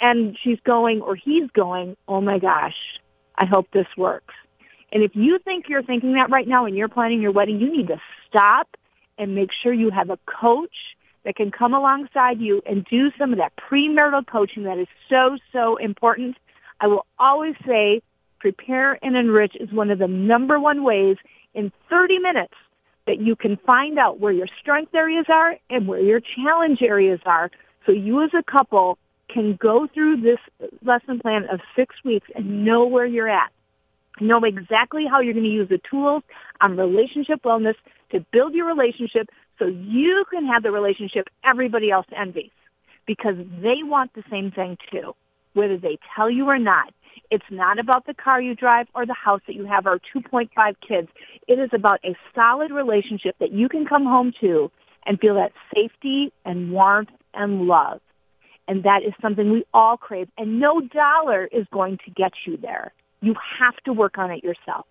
and 0.00 0.36
she's 0.42 0.58
going 0.64 1.00
or 1.00 1.16
he's 1.16 1.50
going, 1.54 1.96
oh 2.06 2.20
my 2.20 2.38
gosh, 2.38 2.76
I 3.36 3.46
hope 3.46 3.68
this 3.72 3.86
works. 3.96 4.34
And 4.92 5.02
if 5.02 5.14
you 5.14 5.38
think 5.38 5.68
you're 5.68 5.82
thinking 5.82 6.14
that 6.14 6.30
right 6.30 6.48
now 6.48 6.64
and 6.64 6.76
you're 6.76 6.88
planning 6.88 7.20
your 7.20 7.32
wedding, 7.32 7.60
you 7.60 7.70
need 7.70 7.88
to 7.88 8.00
stop 8.28 8.68
and 9.18 9.34
make 9.34 9.50
sure 9.52 9.72
you 9.72 9.90
have 9.90 10.10
a 10.10 10.18
coach 10.26 10.74
that 11.24 11.36
can 11.36 11.50
come 11.50 11.74
alongside 11.74 12.40
you 12.40 12.62
and 12.64 12.84
do 12.86 13.10
some 13.18 13.32
of 13.32 13.38
that 13.38 13.52
premarital 13.56 14.26
coaching 14.26 14.62
that 14.64 14.78
is 14.78 14.86
so, 15.08 15.36
so 15.52 15.76
important. 15.76 16.36
I 16.80 16.86
will 16.86 17.06
always 17.18 17.54
say 17.66 18.02
Prepare 18.38 18.98
and 19.02 19.16
Enrich 19.16 19.56
is 19.56 19.70
one 19.72 19.90
of 19.90 19.98
the 19.98 20.06
number 20.06 20.60
one 20.60 20.84
ways 20.84 21.16
in 21.54 21.72
30 21.90 22.18
minutes 22.18 22.54
that 23.06 23.20
you 23.20 23.34
can 23.34 23.56
find 23.56 23.98
out 23.98 24.20
where 24.20 24.32
your 24.32 24.46
strength 24.60 24.94
areas 24.94 25.26
are 25.28 25.56
and 25.70 25.88
where 25.88 26.00
your 26.00 26.20
challenge 26.20 26.82
areas 26.82 27.20
are 27.24 27.50
so 27.86 27.92
you 27.92 28.22
as 28.22 28.30
a 28.34 28.42
couple 28.42 28.98
can 29.28 29.56
go 29.56 29.86
through 29.86 30.20
this 30.20 30.38
lesson 30.84 31.18
plan 31.18 31.46
of 31.50 31.60
six 31.74 31.94
weeks 32.04 32.28
and 32.34 32.64
know 32.64 32.86
where 32.86 33.06
you're 33.06 33.28
at. 33.28 33.50
Know 34.20 34.42
exactly 34.44 35.06
how 35.06 35.20
you're 35.20 35.34
going 35.34 35.44
to 35.44 35.50
use 35.50 35.68
the 35.68 35.80
tools 35.90 36.22
on 36.60 36.76
relationship 36.76 37.42
wellness 37.42 37.76
to 38.10 38.20
build 38.32 38.54
your 38.54 38.66
relationship 38.66 39.28
so 39.58 39.66
you 39.66 40.24
can 40.30 40.46
have 40.46 40.62
the 40.62 40.70
relationship 40.70 41.28
everybody 41.44 41.90
else 41.90 42.06
envies 42.16 42.50
because 43.06 43.36
they 43.62 43.82
want 43.82 44.12
the 44.14 44.24
same 44.30 44.50
thing 44.50 44.76
too, 44.90 45.14
whether 45.54 45.76
they 45.76 45.98
tell 46.14 46.30
you 46.30 46.46
or 46.46 46.58
not. 46.58 46.92
It's 47.30 47.44
not 47.50 47.78
about 47.78 48.06
the 48.06 48.14
car 48.14 48.40
you 48.40 48.54
drive 48.54 48.86
or 48.94 49.06
the 49.06 49.14
house 49.14 49.40
that 49.46 49.54
you 49.54 49.64
have 49.66 49.86
or 49.86 50.00
2.5 50.14 50.48
kids. 50.86 51.08
It 51.46 51.58
is 51.58 51.70
about 51.72 52.00
a 52.04 52.16
solid 52.34 52.70
relationship 52.70 53.36
that 53.40 53.52
you 53.52 53.68
can 53.68 53.86
come 53.86 54.04
home 54.04 54.32
to 54.40 54.70
and 55.06 55.18
feel 55.18 55.34
that 55.34 55.52
safety 55.74 56.32
and 56.44 56.70
warmth 56.70 57.10
and 57.34 57.62
love. 57.62 58.00
And 58.66 58.82
that 58.82 59.02
is 59.02 59.14
something 59.22 59.50
we 59.50 59.64
all 59.72 59.96
crave. 59.96 60.28
And 60.36 60.60
no 60.60 60.80
dollar 60.80 61.46
is 61.46 61.66
going 61.72 61.98
to 62.04 62.10
get 62.10 62.32
you 62.46 62.58
there. 62.58 62.92
You 63.22 63.34
have 63.58 63.76
to 63.84 63.92
work 63.92 64.18
on 64.18 64.30
it 64.30 64.44
yourself. 64.44 64.86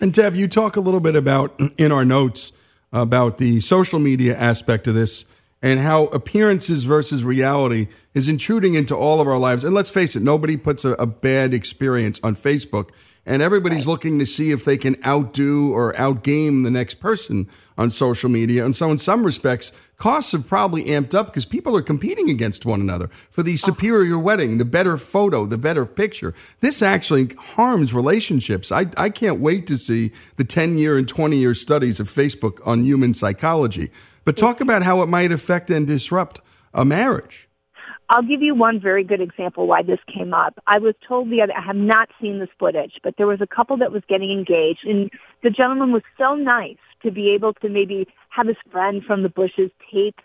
And 0.00 0.12
Deb, 0.12 0.34
you 0.34 0.48
talk 0.48 0.76
a 0.76 0.80
little 0.80 1.00
bit 1.00 1.16
about 1.16 1.60
in 1.78 1.92
our 1.92 2.04
notes 2.04 2.52
about 2.92 3.38
the 3.38 3.60
social 3.60 3.98
media 3.98 4.36
aspect 4.36 4.86
of 4.86 4.94
this 4.94 5.26
and 5.60 5.80
how 5.80 6.04
appearances 6.06 6.84
versus 6.84 7.24
reality 7.24 7.88
is 8.14 8.28
intruding 8.28 8.74
into 8.74 8.94
all 8.94 9.20
of 9.20 9.26
our 9.26 9.38
lives. 9.38 9.64
And 9.64 9.74
let's 9.74 9.90
face 9.90 10.14
it, 10.14 10.22
nobody 10.22 10.56
puts 10.56 10.84
a, 10.84 10.92
a 10.92 11.06
bad 11.06 11.52
experience 11.52 12.20
on 12.22 12.36
Facebook 12.36 12.90
and 13.28 13.42
everybody's 13.42 13.86
right. 13.86 13.92
looking 13.92 14.18
to 14.18 14.26
see 14.26 14.52
if 14.52 14.64
they 14.64 14.78
can 14.78 14.96
outdo 15.04 15.70
or 15.70 15.92
outgame 15.92 16.64
the 16.64 16.70
next 16.70 16.94
person 16.94 17.46
on 17.76 17.90
social 17.90 18.30
media. 18.30 18.64
And 18.64 18.74
so, 18.74 18.90
in 18.90 18.96
some 18.96 19.22
respects, 19.22 19.70
costs 19.98 20.32
have 20.32 20.46
probably 20.46 20.84
amped 20.84 21.14
up 21.14 21.26
because 21.26 21.44
people 21.44 21.76
are 21.76 21.82
competing 21.82 22.30
against 22.30 22.64
one 22.64 22.80
another 22.80 23.08
for 23.30 23.42
the 23.42 23.52
oh. 23.52 23.56
superior 23.56 24.18
wedding, 24.18 24.56
the 24.56 24.64
better 24.64 24.96
photo, 24.96 25.44
the 25.44 25.58
better 25.58 25.84
picture. 25.84 26.32
This 26.60 26.80
actually 26.80 27.34
harms 27.34 27.92
relationships. 27.92 28.72
I, 28.72 28.86
I 28.96 29.10
can't 29.10 29.40
wait 29.40 29.66
to 29.66 29.76
see 29.76 30.10
the 30.36 30.44
10 30.44 30.78
year 30.78 30.96
and 30.96 31.06
20 31.06 31.36
year 31.36 31.52
studies 31.52 32.00
of 32.00 32.10
Facebook 32.10 32.66
on 32.66 32.84
human 32.84 33.12
psychology. 33.12 33.90
But 34.24 34.36
talk 34.36 34.60
about 34.60 34.82
how 34.82 35.02
it 35.02 35.06
might 35.06 35.32
affect 35.32 35.70
and 35.70 35.86
disrupt 35.86 36.40
a 36.74 36.84
marriage. 36.84 37.48
I'll 38.10 38.22
give 38.22 38.40
you 38.40 38.54
one 38.54 38.80
very 38.80 39.04
good 39.04 39.20
example 39.20 39.66
why 39.66 39.82
this 39.82 39.98
came 40.12 40.32
up. 40.32 40.58
I 40.66 40.78
was 40.78 40.94
told 41.06 41.30
the 41.30 41.42
other, 41.42 41.52
I 41.54 41.60
have 41.60 41.76
not 41.76 42.08
seen 42.20 42.38
this 42.38 42.48
footage, 42.58 42.94
but 43.02 43.14
there 43.18 43.26
was 43.26 43.42
a 43.42 43.46
couple 43.46 43.76
that 43.78 43.92
was 43.92 44.02
getting 44.08 44.30
engaged 44.30 44.86
and 44.86 45.10
the 45.42 45.50
gentleman 45.50 45.92
was 45.92 46.02
so 46.16 46.34
nice 46.34 46.78
to 47.02 47.10
be 47.10 47.30
able 47.30 47.52
to 47.54 47.68
maybe 47.68 48.08
have 48.30 48.46
his 48.46 48.56
friend 48.70 49.04
from 49.04 49.22
the 49.22 49.28
bushes 49.28 49.70
tape 49.92 50.20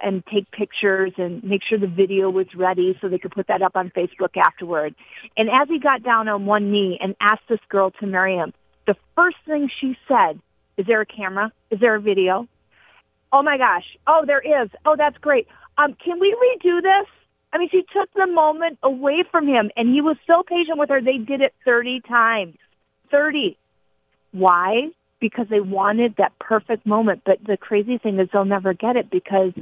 and 0.00 0.24
take 0.26 0.50
pictures 0.50 1.12
and 1.16 1.42
make 1.44 1.62
sure 1.62 1.78
the 1.78 1.86
video 1.86 2.28
was 2.28 2.46
ready 2.56 2.96
so 3.00 3.08
they 3.08 3.18
could 3.18 3.32
put 3.32 3.46
that 3.46 3.62
up 3.62 3.76
on 3.76 3.90
Facebook 3.90 4.36
afterward. 4.36 4.94
And 5.36 5.48
as 5.48 5.68
he 5.68 5.78
got 5.78 6.02
down 6.02 6.28
on 6.28 6.46
one 6.46 6.72
knee 6.72 6.98
and 7.00 7.14
asked 7.20 7.48
this 7.48 7.60
girl 7.68 7.92
to 8.00 8.06
marry 8.06 8.36
him, 8.36 8.52
the 8.86 8.96
first 9.16 9.36
thing 9.46 9.70
she 9.80 9.96
said, 10.08 10.40
is 10.76 10.86
there 10.86 11.00
a 11.00 11.06
camera? 11.06 11.52
Is 11.70 11.80
there 11.80 11.94
a 11.94 12.00
video? 12.00 12.48
Oh 13.32 13.42
my 13.42 13.58
gosh. 13.58 13.84
Oh, 14.06 14.24
there 14.26 14.40
is. 14.40 14.68
Oh, 14.84 14.96
that's 14.96 15.18
great. 15.18 15.46
Um, 15.76 15.94
can 16.02 16.18
we 16.18 16.32
redo 16.34 16.82
this? 16.82 17.06
I 17.52 17.58
mean, 17.58 17.68
she 17.70 17.82
took 17.92 18.12
the 18.14 18.26
moment 18.26 18.78
away 18.82 19.24
from 19.30 19.46
him, 19.46 19.70
and 19.76 19.88
he 19.88 20.00
was 20.00 20.16
so 20.26 20.42
patient 20.42 20.78
with 20.78 20.90
her. 20.90 21.00
They 21.00 21.18
did 21.18 21.40
it 21.40 21.54
30 21.64 22.00
times. 22.00 22.56
30. 23.10 23.56
Why? 24.32 24.88
Because 25.20 25.46
they 25.48 25.60
wanted 25.60 26.14
that 26.18 26.38
perfect 26.38 26.86
moment. 26.86 27.22
But 27.24 27.38
the 27.44 27.56
crazy 27.56 27.98
thing 27.98 28.18
is 28.18 28.28
they'll 28.32 28.44
never 28.44 28.74
get 28.74 28.96
it 28.96 29.10
because 29.10 29.52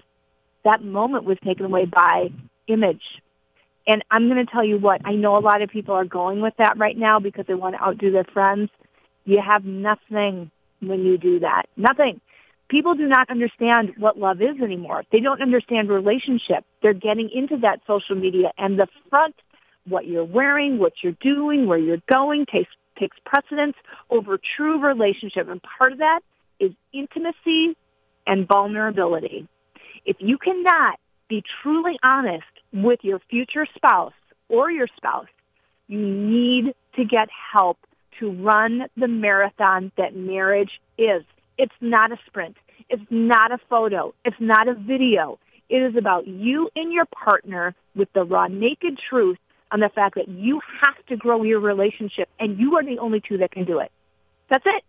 that 0.64 0.84
moment 0.84 1.24
was 1.24 1.38
taken 1.44 1.66
away 1.66 1.84
by 1.84 2.30
image. 2.66 3.02
And 3.86 4.04
I'm 4.10 4.28
going 4.28 4.44
to 4.44 4.50
tell 4.50 4.64
you 4.64 4.78
what, 4.78 5.00
I 5.04 5.14
know 5.14 5.36
a 5.36 5.38
lot 5.38 5.62
of 5.62 5.70
people 5.70 5.94
are 5.94 6.04
going 6.04 6.40
with 6.40 6.54
that 6.58 6.76
right 6.76 6.98
now 6.98 7.20
because 7.20 7.46
they 7.46 7.54
want 7.54 7.76
to 7.76 7.82
outdo 7.82 8.10
their 8.10 8.24
friends. 8.24 8.68
You 9.24 9.40
have 9.40 9.64
nothing 9.64 10.50
when 10.80 11.04
you 11.04 11.18
do 11.18 11.38
that. 11.40 11.66
Nothing 11.76 12.20
people 12.68 12.94
do 12.94 13.06
not 13.06 13.30
understand 13.30 13.92
what 13.98 14.18
love 14.18 14.40
is 14.40 14.60
anymore. 14.62 15.04
They 15.12 15.20
don't 15.20 15.42
understand 15.42 15.88
relationship. 15.88 16.64
They're 16.82 16.94
getting 16.94 17.30
into 17.30 17.58
that 17.58 17.80
social 17.86 18.16
media 18.16 18.52
and 18.58 18.78
the 18.78 18.88
front, 19.10 19.34
what 19.86 20.06
you're 20.06 20.24
wearing, 20.24 20.78
what 20.78 20.94
you're 21.02 21.16
doing, 21.20 21.66
where 21.66 21.78
you're 21.78 22.02
going 22.08 22.46
takes, 22.46 22.70
takes 22.98 23.16
precedence 23.24 23.76
over 24.10 24.38
true 24.38 24.80
relationship. 24.80 25.48
And 25.48 25.60
part 25.62 25.92
of 25.92 25.98
that 25.98 26.20
is 26.58 26.72
intimacy 26.92 27.76
and 28.26 28.48
vulnerability. 28.48 29.46
If 30.04 30.16
you 30.20 30.38
cannot 30.38 30.98
be 31.28 31.42
truly 31.62 31.98
honest 32.02 32.44
with 32.72 33.00
your 33.02 33.20
future 33.30 33.66
spouse 33.74 34.12
or 34.48 34.70
your 34.70 34.88
spouse, 34.96 35.26
you 35.88 35.98
need 35.98 36.74
to 36.96 37.04
get 37.04 37.28
help 37.52 37.78
to 38.18 38.30
run 38.30 38.86
the 38.96 39.08
marathon 39.08 39.92
that 39.96 40.16
marriage 40.16 40.80
is. 40.98 41.22
It's 41.58 41.74
not 41.80 42.12
a 42.12 42.18
sprint. 42.26 42.56
It's 42.88 43.02
not 43.10 43.52
a 43.52 43.58
photo. 43.68 44.14
It's 44.24 44.36
not 44.40 44.68
a 44.68 44.74
video. 44.74 45.38
It 45.68 45.78
is 45.78 45.96
about 45.96 46.26
you 46.26 46.70
and 46.76 46.92
your 46.92 47.06
partner 47.06 47.74
with 47.94 48.12
the 48.12 48.24
raw 48.24 48.46
naked 48.46 48.98
truth 48.98 49.38
on 49.72 49.80
the 49.80 49.88
fact 49.88 50.14
that 50.14 50.28
you 50.28 50.60
have 50.80 50.94
to 51.06 51.16
grow 51.16 51.42
your 51.42 51.60
relationship 51.60 52.28
and 52.38 52.58
you 52.58 52.76
are 52.76 52.84
the 52.84 52.98
only 52.98 53.20
two 53.20 53.38
that 53.38 53.50
can 53.50 53.64
do 53.64 53.80
it. 53.80 53.90
That's 54.48 54.64
it. 54.66 54.84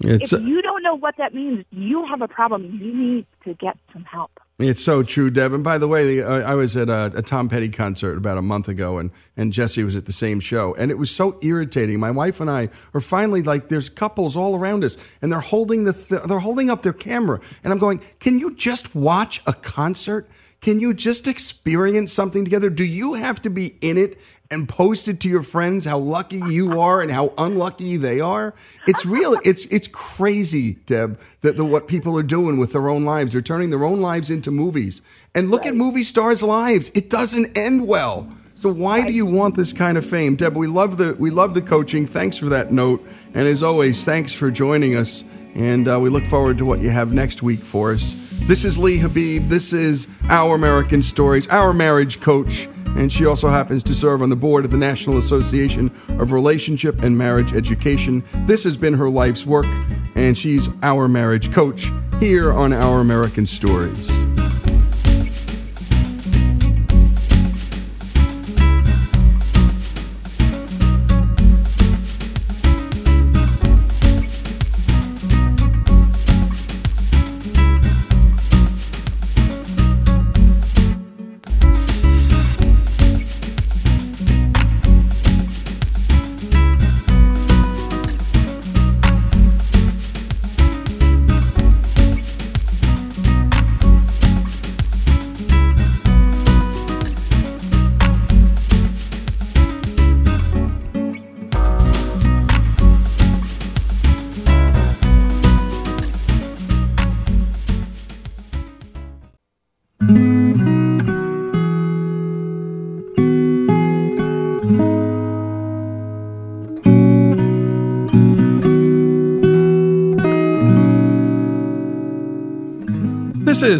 It's, 0.00 0.32
if 0.32 0.46
you 0.46 0.60
don't 0.60 0.82
know 0.82 0.94
what 0.94 1.16
that 1.16 1.34
means, 1.34 1.64
you 1.70 2.04
have 2.06 2.20
a 2.20 2.28
problem. 2.28 2.78
You 2.82 2.94
need 2.94 3.26
to 3.44 3.54
get 3.54 3.78
some 3.92 4.04
help. 4.04 4.30
It's 4.58 4.82
so 4.82 5.02
true, 5.02 5.30
Deb. 5.30 5.52
And 5.52 5.62
by 5.62 5.76
the 5.76 5.86
way, 5.86 6.22
uh, 6.22 6.40
I 6.40 6.54
was 6.54 6.76
at 6.76 6.88
a, 6.88 7.12
a, 7.14 7.22
Tom 7.22 7.48
Petty 7.48 7.68
concert 7.68 8.16
about 8.16 8.38
a 8.38 8.42
month 8.42 8.68
ago, 8.68 8.96
and, 8.96 9.10
and 9.36 9.52
Jesse 9.52 9.84
was 9.84 9.96
at 9.96 10.06
the 10.06 10.12
same 10.12 10.40
show. 10.40 10.74
And 10.76 10.90
it 10.90 10.96
was 10.96 11.10
so 11.10 11.38
irritating. 11.42 12.00
My 12.00 12.10
wife 12.10 12.40
and 12.40 12.50
I 12.50 12.70
are 12.94 13.00
finally 13.00 13.42
like, 13.42 13.68
there's 13.68 13.90
couples 13.90 14.34
all 14.34 14.56
around 14.56 14.82
us, 14.82 14.96
and 15.20 15.30
they're 15.30 15.40
holding, 15.40 15.84
the 15.84 15.92
th- 15.92 16.22
they're 16.22 16.38
holding 16.38 16.70
up 16.70 16.82
their 16.82 16.94
camera. 16.94 17.38
And 17.64 17.72
I'm 17.72 17.78
going, 17.78 18.00
can 18.18 18.38
you 18.38 18.54
just 18.54 18.94
watch 18.94 19.42
a 19.46 19.52
concert? 19.52 20.26
Can 20.62 20.80
you 20.80 20.94
just 20.94 21.26
experience 21.26 22.12
something 22.12 22.42
together? 22.44 22.70
Do 22.70 22.84
you 22.84 23.14
have 23.14 23.42
to 23.42 23.50
be 23.50 23.76
in 23.82 23.98
it 23.98 24.18
and 24.50 24.68
post 24.68 25.08
it 25.08 25.20
to 25.20 25.28
your 25.28 25.42
friends 25.42 25.84
how 25.84 25.98
lucky 25.98 26.38
you 26.38 26.80
are 26.80 27.00
and 27.00 27.10
how 27.10 27.32
unlucky 27.36 27.96
they 27.96 28.20
are. 28.20 28.54
It's 28.86 29.04
real. 29.04 29.36
It's 29.44 29.64
it's 29.66 29.88
crazy, 29.88 30.74
Deb, 30.86 31.20
that 31.40 31.56
the, 31.56 31.64
what 31.64 31.88
people 31.88 32.18
are 32.18 32.22
doing 32.22 32.56
with 32.56 32.72
their 32.72 32.88
own 32.88 33.04
lives. 33.04 33.32
They're 33.32 33.42
turning 33.42 33.70
their 33.70 33.84
own 33.84 34.00
lives 34.00 34.30
into 34.30 34.50
movies. 34.50 35.02
And 35.34 35.50
look 35.50 35.62
right. 35.62 35.70
at 35.70 35.76
movie 35.76 36.02
stars' 36.02 36.42
lives. 36.42 36.90
It 36.94 37.10
doesn't 37.10 37.56
end 37.56 37.86
well. 37.86 38.28
So 38.54 38.72
why 38.72 39.04
do 39.04 39.12
you 39.12 39.26
want 39.26 39.54
this 39.54 39.72
kind 39.72 39.98
of 39.98 40.06
fame, 40.06 40.34
Deb? 40.34 40.56
We 40.56 40.66
love 40.66 40.96
the 40.96 41.14
we 41.18 41.30
love 41.30 41.54
the 41.54 41.62
coaching. 41.62 42.06
Thanks 42.06 42.38
for 42.38 42.46
that 42.46 42.72
note, 42.72 43.06
and 43.34 43.46
as 43.46 43.62
always, 43.62 44.04
thanks 44.04 44.32
for 44.32 44.50
joining 44.50 44.96
us. 44.96 45.24
And 45.54 45.88
uh, 45.88 45.98
we 45.98 46.10
look 46.10 46.24
forward 46.24 46.58
to 46.58 46.66
what 46.66 46.80
you 46.80 46.90
have 46.90 47.12
next 47.12 47.42
week 47.42 47.60
for 47.60 47.92
us. 47.92 48.14
This 48.42 48.64
is 48.64 48.78
Lee 48.78 48.98
Habib. 48.98 49.48
This 49.48 49.72
is 49.72 50.06
Our 50.28 50.54
American 50.54 51.02
Stories, 51.02 51.48
our 51.48 51.72
marriage 51.72 52.20
coach 52.20 52.68
and 52.96 53.12
she 53.12 53.26
also 53.26 53.48
happens 53.48 53.82
to 53.84 53.94
serve 53.94 54.22
on 54.22 54.30
the 54.30 54.36
board 54.36 54.64
of 54.64 54.70
the 54.70 54.76
National 54.76 55.18
Association 55.18 55.90
of 56.18 56.32
Relationship 56.32 57.02
and 57.02 57.16
Marriage 57.16 57.52
Education. 57.52 58.24
This 58.46 58.64
has 58.64 58.76
been 58.76 58.94
her 58.94 59.10
life's 59.10 59.44
work, 59.44 59.66
and 60.14 60.36
she's 60.36 60.68
our 60.82 61.06
marriage 61.06 61.52
coach 61.52 61.90
here 62.20 62.52
on 62.52 62.72
Our 62.72 63.00
American 63.00 63.46
Stories. 63.46 64.15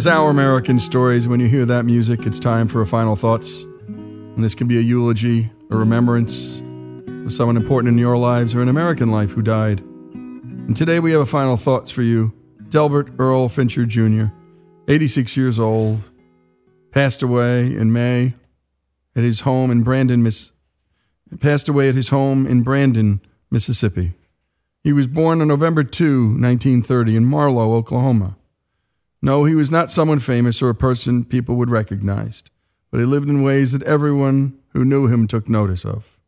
Our 0.07 0.29
American 0.29 0.79
Stories. 0.79 1.27
When 1.27 1.41
you 1.41 1.49
hear 1.49 1.65
that 1.65 1.83
music, 1.83 2.25
it's 2.25 2.39
time 2.39 2.69
for 2.69 2.81
a 2.81 2.85
final 2.85 3.17
thoughts. 3.17 3.63
And 3.87 4.41
this 4.41 4.55
can 4.55 4.65
be 4.65 4.77
a 4.77 4.81
eulogy, 4.81 5.51
a 5.69 5.75
remembrance 5.75 6.59
of 7.25 7.33
someone 7.33 7.57
important 7.57 7.91
in 7.91 7.97
your 7.97 8.17
lives 8.17 8.55
or 8.55 8.61
an 8.61 8.69
American 8.69 9.11
life 9.11 9.31
who 9.31 9.41
died. 9.41 9.81
And 9.81 10.77
today 10.77 11.01
we 11.01 11.11
have 11.11 11.19
a 11.19 11.25
final 11.25 11.57
thoughts 11.57 11.91
for 11.91 12.03
you. 12.03 12.33
Delbert 12.69 13.11
Earl 13.19 13.49
Fincher 13.49 13.85
Jr., 13.85 14.25
86 14.87 15.35
years 15.35 15.59
old, 15.59 16.01
passed 16.91 17.21
away 17.21 17.75
in 17.75 17.91
May 17.91 18.33
at 19.13 19.23
his 19.23 19.41
home 19.41 19.71
in 19.71 19.83
Brandon, 19.83 20.23
Miss 20.23 20.51
passed 21.41 21.67
away 21.67 21.89
at 21.89 21.95
his 21.95 22.09
home 22.09 22.47
in 22.47 22.63
Brandon, 22.63 23.19
Mississippi. 23.51 24.13
He 24.83 24.93
was 24.93 25.07
born 25.07 25.41
on 25.41 25.49
November 25.49 25.83
2, 25.83 26.39
1930 26.39 27.17
in 27.17 27.25
Marlow, 27.25 27.73
Oklahoma. 27.73 28.36
No, 29.21 29.45
he 29.45 29.55
was 29.55 29.71
not 29.71 29.91
someone 29.91 30.19
famous 30.19 30.61
or 30.61 30.69
a 30.69 30.75
person 30.75 31.25
people 31.25 31.55
would 31.55 31.69
recognize, 31.69 32.43
but 32.91 32.99
he 32.99 33.05
lived 33.05 33.29
in 33.29 33.41
ways 33.41 33.71
that 33.71 33.83
everyone 33.83 34.57
who 34.73 34.85
knew 34.85 35.07
him 35.07 35.27
took 35.27 35.49
notice 35.49 35.83
of. 35.83 36.19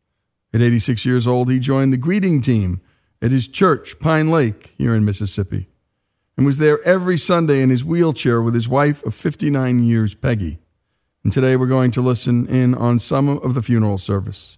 At 0.53 0.61
86 0.61 1.05
years 1.05 1.27
old, 1.27 1.51
he 1.51 1.59
joined 1.59 1.93
the 1.93 1.97
greeting 1.97 2.41
team 2.41 2.81
at 3.21 3.31
his 3.31 3.47
church, 3.47 3.99
Pine 3.99 4.29
Lake, 4.29 4.73
here 4.77 4.95
in 4.95 5.05
Mississippi, 5.05 5.67
and 6.35 6.45
was 6.45 6.57
there 6.57 6.81
every 6.83 7.17
Sunday 7.17 7.61
in 7.61 7.69
his 7.69 7.85
wheelchair 7.85 8.41
with 8.41 8.55
his 8.55 8.67
wife 8.67 9.03
of 9.05 9.13
59 9.13 9.83
years, 9.83 10.15
Peggy. 10.15 10.57
And 11.23 11.33
today 11.33 11.55
we're 11.57 11.67
going 11.67 11.91
to 11.91 12.01
listen 12.01 12.47
in 12.47 12.73
on 12.73 12.97
some 12.97 13.29
of 13.29 13.53
the 13.53 13.61
funeral 13.61 13.97
service. 13.97 14.57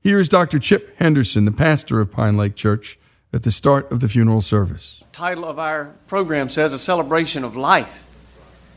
Here 0.00 0.20
is 0.20 0.28
Dr. 0.28 0.58
Chip 0.58 0.94
Henderson, 0.98 1.46
the 1.46 1.52
pastor 1.52 2.00
of 2.00 2.12
Pine 2.12 2.36
Lake 2.36 2.54
Church, 2.54 2.98
at 3.32 3.42
the 3.42 3.50
start 3.50 3.90
of 3.90 4.00
the 4.00 4.08
funeral 4.08 4.40
service. 4.40 4.98
The 5.10 5.16
Title 5.16 5.44
of 5.44 5.58
our 5.58 5.92
program 6.06 6.50
says 6.50 6.72
a 6.72 6.78
celebration 6.78 7.44
of 7.44 7.56
life. 7.56 8.06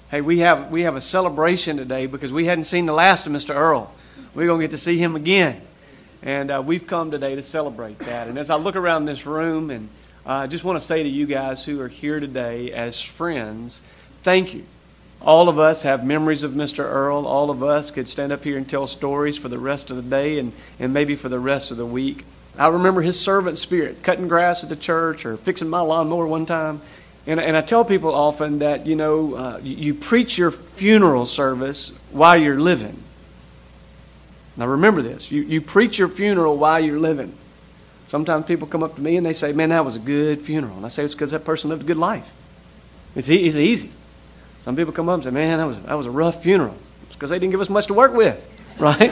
Hey, 0.09 0.21
we 0.21 0.39
have 0.39 0.71
we 0.71 0.83
have 0.83 0.95
a 0.95 1.01
celebration 1.01 1.77
today 1.77 2.05
because 2.05 2.31
we 2.31 2.45
hadn't 2.45 2.65
seen 2.65 2.85
the 2.85 2.93
last 2.93 3.27
of 3.27 3.33
Mr. 3.33 3.55
Earl. 3.55 3.91
We're 4.33 4.47
going 4.47 4.61
to 4.61 4.63
get 4.63 4.71
to 4.71 4.77
see 4.77 4.97
him 4.97 5.15
again. 5.15 5.61
And 6.21 6.49
uh, 6.51 6.63
we've 6.65 6.87
come 6.87 7.11
today 7.11 7.35
to 7.35 7.41
celebrate 7.41 7.99
that. 7.99 8.27
And 8.27 8.37
as 8.37 8.49
I 8.49 8.55
look 8.55 8.75
around 8.75 9.05
this 9.05 9.25
room, 9.25 9.69
and 9.69 9.89
uh, 10.25 10.31
I 10.31 10.47
just 10.47 10.63
want 10.63 10.79
to 10.79 10.85
say 10.85 11.03
to 11.03 11.09
you 11.09 11.25
guys 11.25 11.63
who 11.63 11.79
are 11.81 11.87
here 11.87 12.19
today 12.19 12.71
as 12.71 13.01
friends, 13.01 13.81
thank 14.23 14.53
you. 14.53 14.63
All 15.21 15.49
of 15.49 15.59
us 15.59 15.83
have 15.83 16.05
memories 16.05 16.43
of 16.43 16.51
Mr. 16.51 16.79
Earl. 16.79 17.25
All 17.25 17.49
of 17.49 17.63
us 17.63 17.91
could 17.91 18.07
stand 18.07 18.31
up 18.31 18.43
here 18.43 18.57
and 18.57 18.67
tell 18.67 18.87
stories 18.87 19.37
for 19.37 19.49
the 19.49 19.59
rest 19.59 19.91
of 19.91 19.97
the 19.97 20.03
day 20.03 20.39
and, 20.39 20.51
and 20.79 20.93
maybe 20.93 21.15
for 21.15 21.29
the 21.29 21.39
rest 21.39 21.71
of 21.71 21.77
the 21.77 21.85
week. 21.85 22.25
I 22.57 22.67
remember 22.67 23.01
his 23.01 23.19
servant 23.19 23.57
spirit, 23.57 24.01
cutting 24.03 24.27
grass 24.27 24.63
at 24.63 24.69
the 24.69 24.75
church 24.75 25.25
or 25.25 25.37
fixing 25.37 25.69
my 25.69 25.81
lawnmower 25.81 26.25
one 26.25 26.45
time. 26.45 26.81
And, 27.27 27.39
and 27.39 27.57
I 27.57 27.61
tell 27.61 27.83
people 27.83 28.13
often 28.13 28.59
that, 28.59 28.85
you 28.85 28.95
know, 28.95 29.35
uh, 29.35 29.59
you, 29.61 29.75
you 29.75 29.93
preach 29.93 30.37
your 30.37 30.51
funeral 30.51 31.25
service 31.25 31.91
while 32.11 32.37
you're 32.37 32.59
living. 32.59 33.01
Now 34.57 34.67
remember 34.67 35.01
this 35.01 35.31
you, 35.31 35.41
you 35.41 35.59
preach 35.61 35.99
your 35.99 36.07
funeral 36.07 36.57
while 36.57 36.79
you're 36.79 36.99
living. 36.99 37.33
Sometimes 38.07 38.45
people 38.45 38.67
come 38.67 38.83
up 38.83 38.95
to 38.95 39.01
me 39.01 39.17
and 39.17 39.25
they 39.25 39.33
say, 39.33 39.51
Man, 39.51 39.69
that 39.69 39.83
was 39.83 39.95
a 39.95 39.99
good 39.99 40.39
funeral. 40.41 40.77
And 40.77 40.85
I 40.85 40.89
say, 40.89 41.03
It's 41.03 41.13
because 41.13 41.31
that 41.31 41.43
person 41.43 41.71
lived 41.71 41.83
a 41.83 41.85
good 41.85 41.97
life. 41.97 42.31
It's, 43.15 43.29
e- 43.29 43.45
it's 43.45 43.55
easy. 43.55 43.91
Some 44.61 44.75
people 44.75 44.93
come 44.93 45.09
up 45.09 45.15
and 45.15 45.23
say, 45.23 45.31
Man, 45.31 45.57
that 45.57 45.65
was, 45.65 45.81
that 45.81 45.95
was 45.95 46.05
a 46.05 46.11
rough 46.11 46.41
funeral. 46.43 46.77
It's 47.07 47.15
because 47.15 47.31
they 47.31 47.39
didn't 47.39 47.51
give 47.51 47.61
us 47.61 47.69
much 47.69 47.87
to 47.87 47.93
work 47.93 48.13
with, 48.13 48.47
right? 48.79 49.11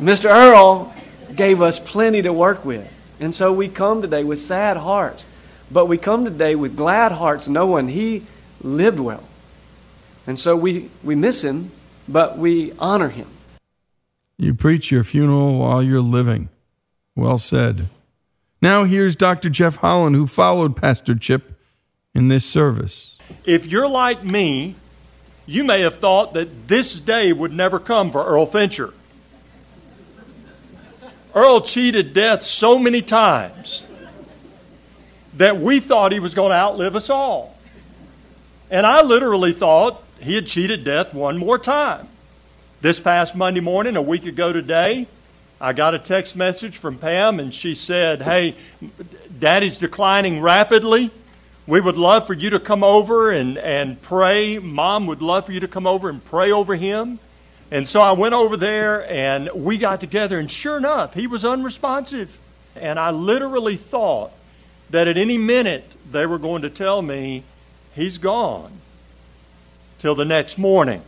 Mr. 0.00 0.30
Earl 0.30 0.93
gave 1.34 1.62
us 1.62 1.78
plenty 1.78 2.22
to 2.22 2.32
work 2.32 2.64
with. 2.64 2.90
And 3.20 3.34
so 3.34 3.52
we 3.52 3.68
come 3.68 4.02
today 4.02 4.24
with 4.24 4.38
sad 4.38 4.76
hearts, 4.76 5.26
but 5.70 5.86
we 5.86 5.98
come 5.98 6.24
today 6.24 6.54
with 6.54 6.76
glad 6.76 7.12
hearts 7.12 7.48
knowing 7.48 7.88
he 7.88 8.24
lived 8.62 8.98
well. 8.98 9.24
And 10.26 10.38
so 10.38 10.56
we, 10.56 10.90
we 11.02 11.14
miss 11.14 11.42
him, 11.42 11.70
but 12.08 12.38
we 12.38 12.72
honor 12.78 13.08
him. 13.08 13.26
You 14.36 14.54
preach 14.54 14.90
your 14.90 15.04
funeral 15.04 15.58
while 15.58 15.82
you're 15.82 16.00
living. 16.00 16.48
Well 17.14 17.38
said. 17.38 17.88
Now 18.60 18.84
here's 18.84 19.14
Dr. 19.14 19.50
Jeff 19.50 19.76
Holland, 19.76 20.16
who 20.16 20.26
followed 20.26 20.74
Pastor 20.74 21.14
Chip 21.14 21.52
in 22.14 22.28
this 22.28 22.44
service. 22.44 23.18
If 23.46 23.66
you're 23.66 23.88
like 23.88 24.24
me, 24.24 24.74
you 25.46 25.64
may 25.64 25.82
have 25.82 25.96
thought 25.96 26.32
that 26.32 26.68
this 26.68 26.98
day 26.98 27.32
would 27.32 27.52
never 27.52 27.78
come 27.78 28.10
for 28.10 28.24
Earl 28.24 28.46
Fincher. 28.46 28.94
Earl 31.34 31.62
cheated 31.62 32.14
death 32.14 32.42
so 32.42 32.78
many 32.78 33.02
times 33.02 33.84
that 35.36 35.58
we 35.58 35.80
thought 35.80 36.12
he 36.12 36.20
was 36.20 36.34
going 36.34 36.50
to 36.50 36.56
outlive 36.56 36.94
us 36.94 37.10
all. 37.10 37.56
And 38.70 38.86
I 38.86 39.02
literally 39.02 39.52
thought 39.52 40.02
he 40.20 40.34
had 40.36 40.46
cheated 40.46 40.84
death 40.84 41.12
one 41.12 41.36
more 41.36 41.58
time. 41.58 42.08
This 42.80 43.00
past 43.00 43.34
Monday 43.34 43.60
morning, 43.60 43.96
a 43.96 44.02
week 44.02 44.26
ago 44.26 44.52
today, 44.52 45.06
I 45.60 45.72
got 45.72 45.94
a 45.94 45.98
text 45.98 46.36
message 46.36 46.76
from 46.76 46.98
Pam, 46.98 47.40
and 47.40 47.52
she 47.52 47.74
said, 47.74 48.22
Hey, 48.22 48.54
Daddy's 49.38 49.78
declining 49.78 50.40
rapidly. 50.40 51.10
We 51.66 51.80
would 51.80 51.96
love 51.96 52.26
for 52.26 52.34
you 52.34 52.50
to 52.50 52.60
come 52.60 52.84
over 52.84 53.30
and, 53.30 53.56
and 53.58 54.00
pray. 54.02 54.58
Mom 54.58 55.06
would 55.06 55.22
love 55.22 55.46
for 55.46 55.52
you 55.52 55.60
to 55.60 55.68
come 55.68 55.86
over 55.86 56.10
and 56.10 56.22
pray 56.22 56.52
over 56.52 56.74
him. 56.74 57.18
And 57.74 57.88
so 57.88 58.00
I 58.00 58.12
went 58.12 58.34
over 58.34 58.56
there 58.56 59.04
and 59.10 59.50
we 59.52 59.78
got 59.78 59.98
together, 59.98 60.38
and 60.38 60.48
sure 60.48 60.76
enough, 60.76 61.14
he 61.14 61.26
was 61.26 61.44
unresponsive. 61.44 62.38
And 62.76 63.00
I 63.00 63.10
literally 63.10 63.74
thought 63.74 64.30
that 64.90 65.08
at 65.08 65.18
any 65.18 65.38
minute 65.38 65.82
they 66.08 66.24
were 66.24 66.38
going 66.38 66.62
to 66.62 66.70
tell 66.70 67.02
me 67.02 67.42
he's 67.92 68.18
gone 68.18 68.70
till 69.98 70.14
the 70.14 70.24
next 70.24 70.56
morning. 70.56 71.02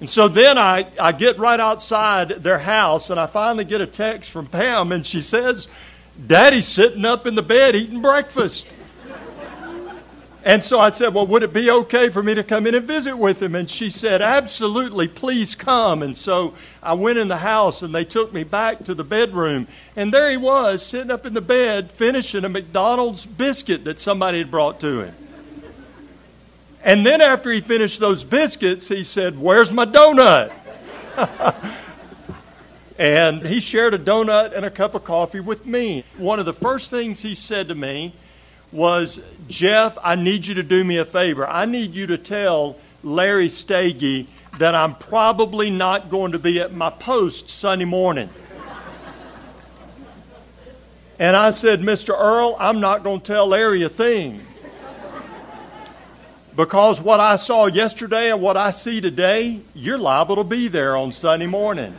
And 0.00 0.08
so 0.08 0.26
then 0.26 0.58
I, 0.58 0.88
I 1.00 1.12
get 1.12 1.38
right 1.38 1.60
outside 1.60 2.30
their 2.30 2.58
house 2.58 3.10
and 3.10 3.20
I 3.20 3.26
finally 3.26 3.64
get 3.64 3.80
a 3.80 3.86
text 3.86 4.32
from 4.32 4.48
Pam, 4.48 4.90
and 4.90 5.06
she 5.06 5.20
says, 5.20 5.68
Daddy's 6.26 6.66
sitting 6.66 7.04
up 7.04 7.28
in 7.28 7.36
the 7.36 7.42
bed 7.42 7.76
eating 7.76 8.02
breakfast. 8.02 8.74
And 10.44 10.62
so 10.62 10.78
I 10.78 10.90
said, 10.90 11.14
Well, 11.14 11.26
would 11.26 11.42
it 11.42 11.54
be 11.54 11.70
okay 11.70 12.10
for 12.10 12.22
me 12.22 12.34
to 12.34 12.44
come 12.44 12.66
in 12.66 12.74
and 12.74 12.84
visit 12.84 13.16
with 13.16 13.42
him? 13.42 13.54
And 13.54 13.68
she 13.68 13.88
said, 13.88 14.20
Absolutely, 14.20 15.08
please 15.08 15.54
come. 15.54 16.02
And 16.02 16.14
so 16.14 16.52
I 16.82 16.92
went 16.92 17.18
in 17.18 17.28
the 17.28 17.38
house 17.38 17.80
and 17.80 17.94
they 17.94 18.04
took 18.04 18.32
me 18.34 18.44
back 18.44 18.84
to 18.84 18.94
the 18.94 19.04
bedroom. 19.04 19.66
And 19.96 20.12
there 20.12 20.30
he 20.30 20.36
was, 20.36 20.84
sitting 20.84 21.10
up 21.10 21.24
in 21.24 21.32
the 21.32 21.40
bed, 21.40 21.90
finishing 21.90 22.44
a 22.44 22.50
McDonald's 22.50 23.24
biscuit 23.24 23.84
that 23.84 23.98
somebody 23.98 24.36
had 24.36 24.50
brought 24.50 24.80
to 24.80 25.00
him. 25.00 25.14
And 26.84 27.06
then 27.06 27.22
after 27.22 27.50
he 27.50 27.62
finished 27.62 27.98
those 27.98 28.22
biscuits, 28.22 28.88
he 28.88 29.02
said, 29.02 29.40
Where's 29.40 29.72
my 29.72 29.86
donut? 29.86 30.52
and 32.98 33.46
he 33.46 33.60
shared 33.60 33.94
a 33.94 33.98
donut 33.98 34.54
and 34.54 34.66
a 34.66 34.70
cup 34.70 34.94
of 34.94 35.04
coffee 35.04 35.40
with 35.40 35.64
me. 35.64 36.04
One 36.18 36.38
of 36.38 36.44
the 36.44 36.52
first 36.52 36.90
things 36.90 37.22
he 37.22 37.34
said 37.34 37.68
to 37.68 37.74
me 37.74 38.12
was, 38.74 39.24
Jeff, 39.48 39.96
I 40.02 40.16
need 40.16 40.46
you 40.46 40.54
to 40.54 40.62
do 40.62 40.84
me 40.84 40.98
a 40.98 41.04
favor. 41.04 41.46
I 41.46 41.64
need 41.64 41.94
you 41.94 42.08
to 42.08 42.18
tell 42.18 42.76
Larry 43.04 43.48
Stagey 43.48 44.26
that 44.58 44.74
I'm 44.74 44.96
probably 44.96 45.70
not 45.70 46.10
going 46.10 46.32
to 46.32 46.38
be 46.38 46.60
at 46.60 46.74
my 46.74 46.90
post 46.90 47.48
Sunday 47.48 47.84
morning. 47.84 48.28
And 51.18 51.36
I 51.36 51.52
said, 51.52 51.80
Mr. 51.80 52.18
Earl, 52.18 52.56
I'm 52.58 52.80
not 52.80 53.04
going 53.04 53.20
to 53.20 53.26
tell 53.26 53.46
Larry 53.46 53.84
a 53.84 53.88
thing. 53.88 54.44
Because 56.56 57.00
what 57.00 57.20
I 57.20 57.36
saw 57.36 57.66
yesterday 57.66 58.30
and 58.30 58.40
what 58.40 58.56
I 58.56 58.72
see 58.72 59.00
today, 59.00 59.60
you're 59.74 59.98
liable 59.98 60.36
to 60.36 60.44
be 60.44 60.66
there 60.66 60.96
on 60.96 61.12
Sunday 61.12 61.46
morning. 61.46 61.94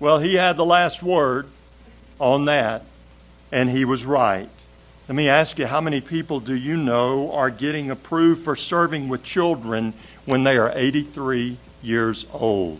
Well, 0.00 0.18
he 0.18 0.34
had 0.34 0.56
the 0.56 0.64
last 0.64 1.02
word 1.02 1.48
on 2.20 2.46
that, 2.46 2.84
and 3.50 3.70
he 3.70 3.84
was 3.84 4.04
right. 4.04 4.48
Let 5.08 5.14
me 5.14 5.30
ask 5.30 5.58
you 5.58 5.66
how 5.66 5.80
many 5.80 6.02
people 6.02 6.38
do 6.38 6.54
you 6.54 6.76
know 6.76 7.32
are 7.32 7.48
getting 7.48 7.90
approved 7.90 8.44
for 8.44 8.54
serving 8.54 9.08
with 9.08 9.22
children 9.22 9.94
when 10.26 10.44
they 10.44 10.58
are 10.58 10.70
83 10.74 11.56
years 11.82 12.26
old? 12.30 12.78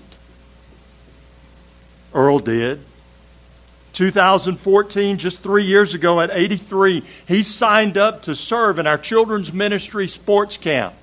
Earl 2.12 2.40
did. 2.40 2.80
2014, 3.94 5.16
just 5.16 5.40
three 5.40 5.64
years 5.64 5.94
ago 5.94 6.20
at 6.20 6.30
83, 6.30 7.02
he 7.26 7.42
signed 7.42 7.96
up 7.96 8.22
to 8.24 8.34
serve 8.34 8.78
in 8.78 8.86
our 8.86 8.98
children's 8.98 9.50
ministry 9.50 10.06
sports 10.06 10.58
camp. 10.58 10.94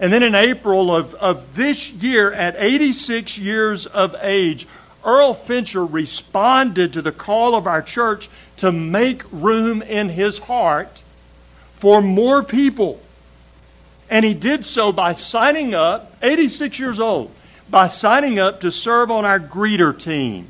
And 0.00 0.12
then 0.12 0.24
in 0.24 0.34
April 0.34 0.92
of, 0.92 1.14
of 1.14 1.54
this 1.54 1.92
year, 1.92 2.32
at 2.32 2.56
86 2.58 3.38
years 3.38 3.86
of 3.86 4.16
age, 4.20 4.66
Earl 5.04 5.34
Fincher 5.34 5.84
responded 5.84 6.92
to 6.92 7.02
the 7.02 7.12
call 7.12 7.54
of 7.54 7.66
our 7.66 7.82
church 7.82 8.28
to 8.58 8.70
make 8.70 9.22
room 9.32 9.82
in 9.82 10.08
his 10.10 10.38
heart 10.38 11.02
for 11.74 12.00
more 12.00 12.42
people. 12.42 13.00
And 14.08 14.24
he 14.24 14.34
did 14.34 14.64
so 14.64 14.92
by 14.92 15.14
signing 15.14 15.74
up, 15.74 16.16
86 16.22 16.78
years 16.78 17.00
old, 17.00 17.30
by 17.68 17.86
signing 17.86 18.38
up 18.38 18.60
to 18.60 18.70
serve 18.70 19.10
on 19.10 19.24
our 19.24 19.40
greeter 19.40 19.98
team. 19.98 20.46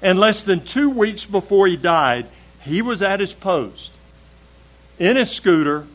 And 0.00 0.18
less 0.18 0.44
than 0.44 0.64
two 0.64 0.88
weeks 0.88 1.26
before 1.26 1.66
he 1.66 1.76
died, 1.76 2.26
he 2.62 2.80
was 2.80 3.02
at 3.02 3.20
his 3.20 3.34
post 3.34 3.92
in 4.98 5.16
his 5.16 5.30
scooter 5.30 5.86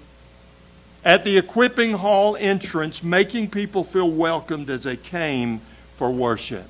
at 1.04 1.24
the 1.24 1.38
equipping 1.38 1.94
hall 1.94 2.36
entrance, 2.38 3.02
making 3.02 3.50
people 3.50 3.84
feel 3.86 4.12
welcomed 4.12 4.70
as 4.70 4.84
they 4.84 4.98
came 4.98 5.60
for 5.96 6.12
worship. 6.12 6.68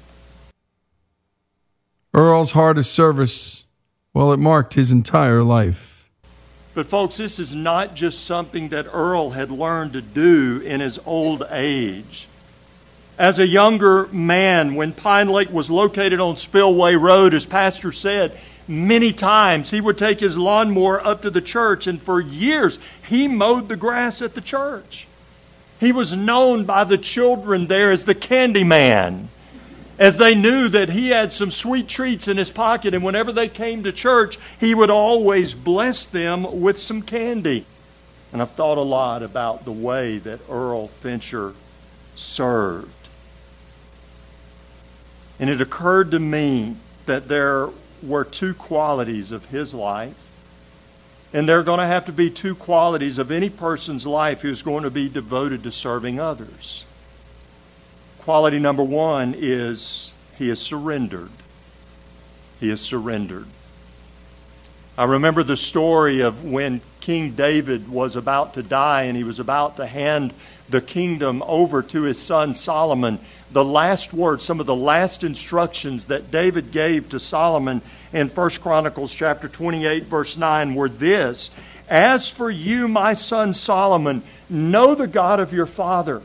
Earl's 2.18 2.53
heart 2.53 2.80
of 2.80 2.88
service, 2.88 3.64
well, 4.11 4.34
it 4.34 4.39
marked 4.39 4.73
his 4.73 4.91
entire 4.91 5.44
life. 5.44 6.10
But, 6.73 6.88
folks, 6.88 7.18
this 7.18 7.38
is 7.38 7.53
not 7.53 7.94
just 7.94 8.26
something 8.26 8.69
that 8.69 8.88
Earl 8.91 9.30
had 9.30 9.52
learned 9.52 9.94
to 9.94 10.02
do 10.02 10.60
in 10.65 10.80
his 10.80 10.99
old 11.06 11.44
age. 11.52 12.27
As 13.19 13.38
a 13.38 13.45
younger 13.45 14.07
man, 14.07 14.73
when 14.73 14.94
Pine 14.94 15.27
Lake 15.27 15.52
was 15.52 15.69
located 15.69 16.19
on 16.19 16.38
Spillway 16.38 16.95
Road, 16.95 17.35
as 17.35 17.45
Pastor 17.45 17.91
said, 17.91 18.35
many 18.68 19.14
times 19.14 19.69
he 19.69 19.80
would 19.80 19.99
take 19.99 20.19
his 20.19 20.39
lawnmower 20.39 20.99
up 21.06 21.22
to 21.22 21.30
the 21.30 21.39
church, 21.39 21.85
and 21.85 22.02
for 22.02 22.19
years 22.19 22.80
he 23.07 23.27
mowed 23.27 23.69
the 23.69 23.77
grass 23.77 24.23
at 24.23 24.34
the 24.34 24.41
church. 24.41 25.07
He 25.80 25.91
was 25.91 26.15
known 26.15 26.65
by 26.65 26.84
the 26.84 26.98
children 26.98 27.68
there 27.68 27.91
as 27.91 28.06
the 28.06 28.15
candy 28.15 28.64
man, 28.64 29.30
as 29.99 30.17
they 30.17 30.35
knew 30.35 30.67
that 30.69 30.89
he 30.89 31.09
had 31.09 31.31
some 31.31 31.51
sweet 31.51 31.87
treats 31.87 32.27
in 32.27 32.37
his 32.37 32.51
pocket, 32.51 32.93
and 32.93 33.03
whenever 33.03 33.31
they 33.31 33.49
came 33.49 33.83
to 33.83 33.91
church, 33.91 34.37
he 34.59 34.75
would 34.75 34.89
always 34.89 35.53
bless 35.53 36.05
them 36.05 36.61
with 36.61 36.77
some 36.77 37.01
candy. 37.01 37.65
And 38.31 38.41
I've 38.41 38.51
thought 38.51 38.77
a 38.77 38.81
lot 38.81 39.23
about 39.23 39.65
the 39.65 39.71
way 39.71 40.17
that 40.19 40.39
Earl 40.49 40.87
Fincher 40.87 41.53
served. 42.15 42.91
And 45.39 45.49
it 45.49 45.61
occurred 45.61 46.11
to 46.11 46.19
me 46.19 46.75
that 47.05 47.27
there 47.27 47.69
were 48.03 48.23
two 48.23 48.53
qualities 48.53 49.31
of 49.31 49.45
his 49.45 49.73
life. 49.73 50.23
And 51.33 51.47
there 51.47 51.59
are 51.59 51.63
going 51.63 51.79
to 51.79 51.85
have 51.85 52.05
to 52.05 52.11
be 52.11 52.29
two 52.29 52.55
qualities 52.55 53.17
of 53.17 53.31
any 53.31 53.49
person's 53.49 54.07
life 54.07 54.41
who's 54.41 54.61
going 54.61 54.83
to 54.83 54.89
be 54.89 55.09
devoted 55.09 55.63
to 55.63 55.71
serving 55.71 56.19
others. 56.19 56.85
Quality 58.27 58.59
number 58.59 58.83
one 58.83 59.33
is 59.37 60.11
he 60.37 60.49
is 60.49 60.59
surrendered. 60.59 61.29
He 62.59 62.69
is 62.69 62.81
surrendered. 62.81 63.45
I 64.97 65.05
remember 65.05 65.43
the 65.43 65.55
story 65.55 66.19
of 66.19 66.43
when 66.43 66.81
King 66.99 67.31
David 67.31 67.87
was 67.87 68.17
about 68.17 68.55
to 68.55 68.63
die 68.63 69.03
and 69.03 69.15
he 69.15 69.23
was 69.23 69.39
about 69.39 69.77
to 69.77 69.85
hand 69.85 70.33
the 70.67 70.81
kingdom 70.81 71.41
over 71.47 71.81
to 71.83 72.01
his 72.01 72.21
son 72.21 72.53
Solomon. 72.53 73.19
The 73.53 73.63
last 73.63 74.11
words, 74.11 74.43
some 74.43 74.59
of 74.59 74.65
the 74.65 74.75
last 74.75 75.23
instructions 75.23 76.07
that 76.07 76.29
David 76.29 76.73
gave 76.73 77.07
to 77.11 77.21
Solomon 77.21 77.81
in 78.11 78.27
1 78.27 78.49
Chronicles 78.59 79.15
chapter 79.15 79.47
28 79.47 80.03
verse 80.03 80.35
9 80.35 80.75
were 80.75 80.89
this, 80.89 81.49
"As 81.87 82.29
for 82.29 82.51
you, 82.51 82.89
my 82.89 83.13
son 83.13 83.53
Solomon, 83.53 84.21
know 84.49 84.95
the 84.95 85.07
God 85.07 85.39
of 85.39 85.53
your 85.53 85.65
father 85.65 86.21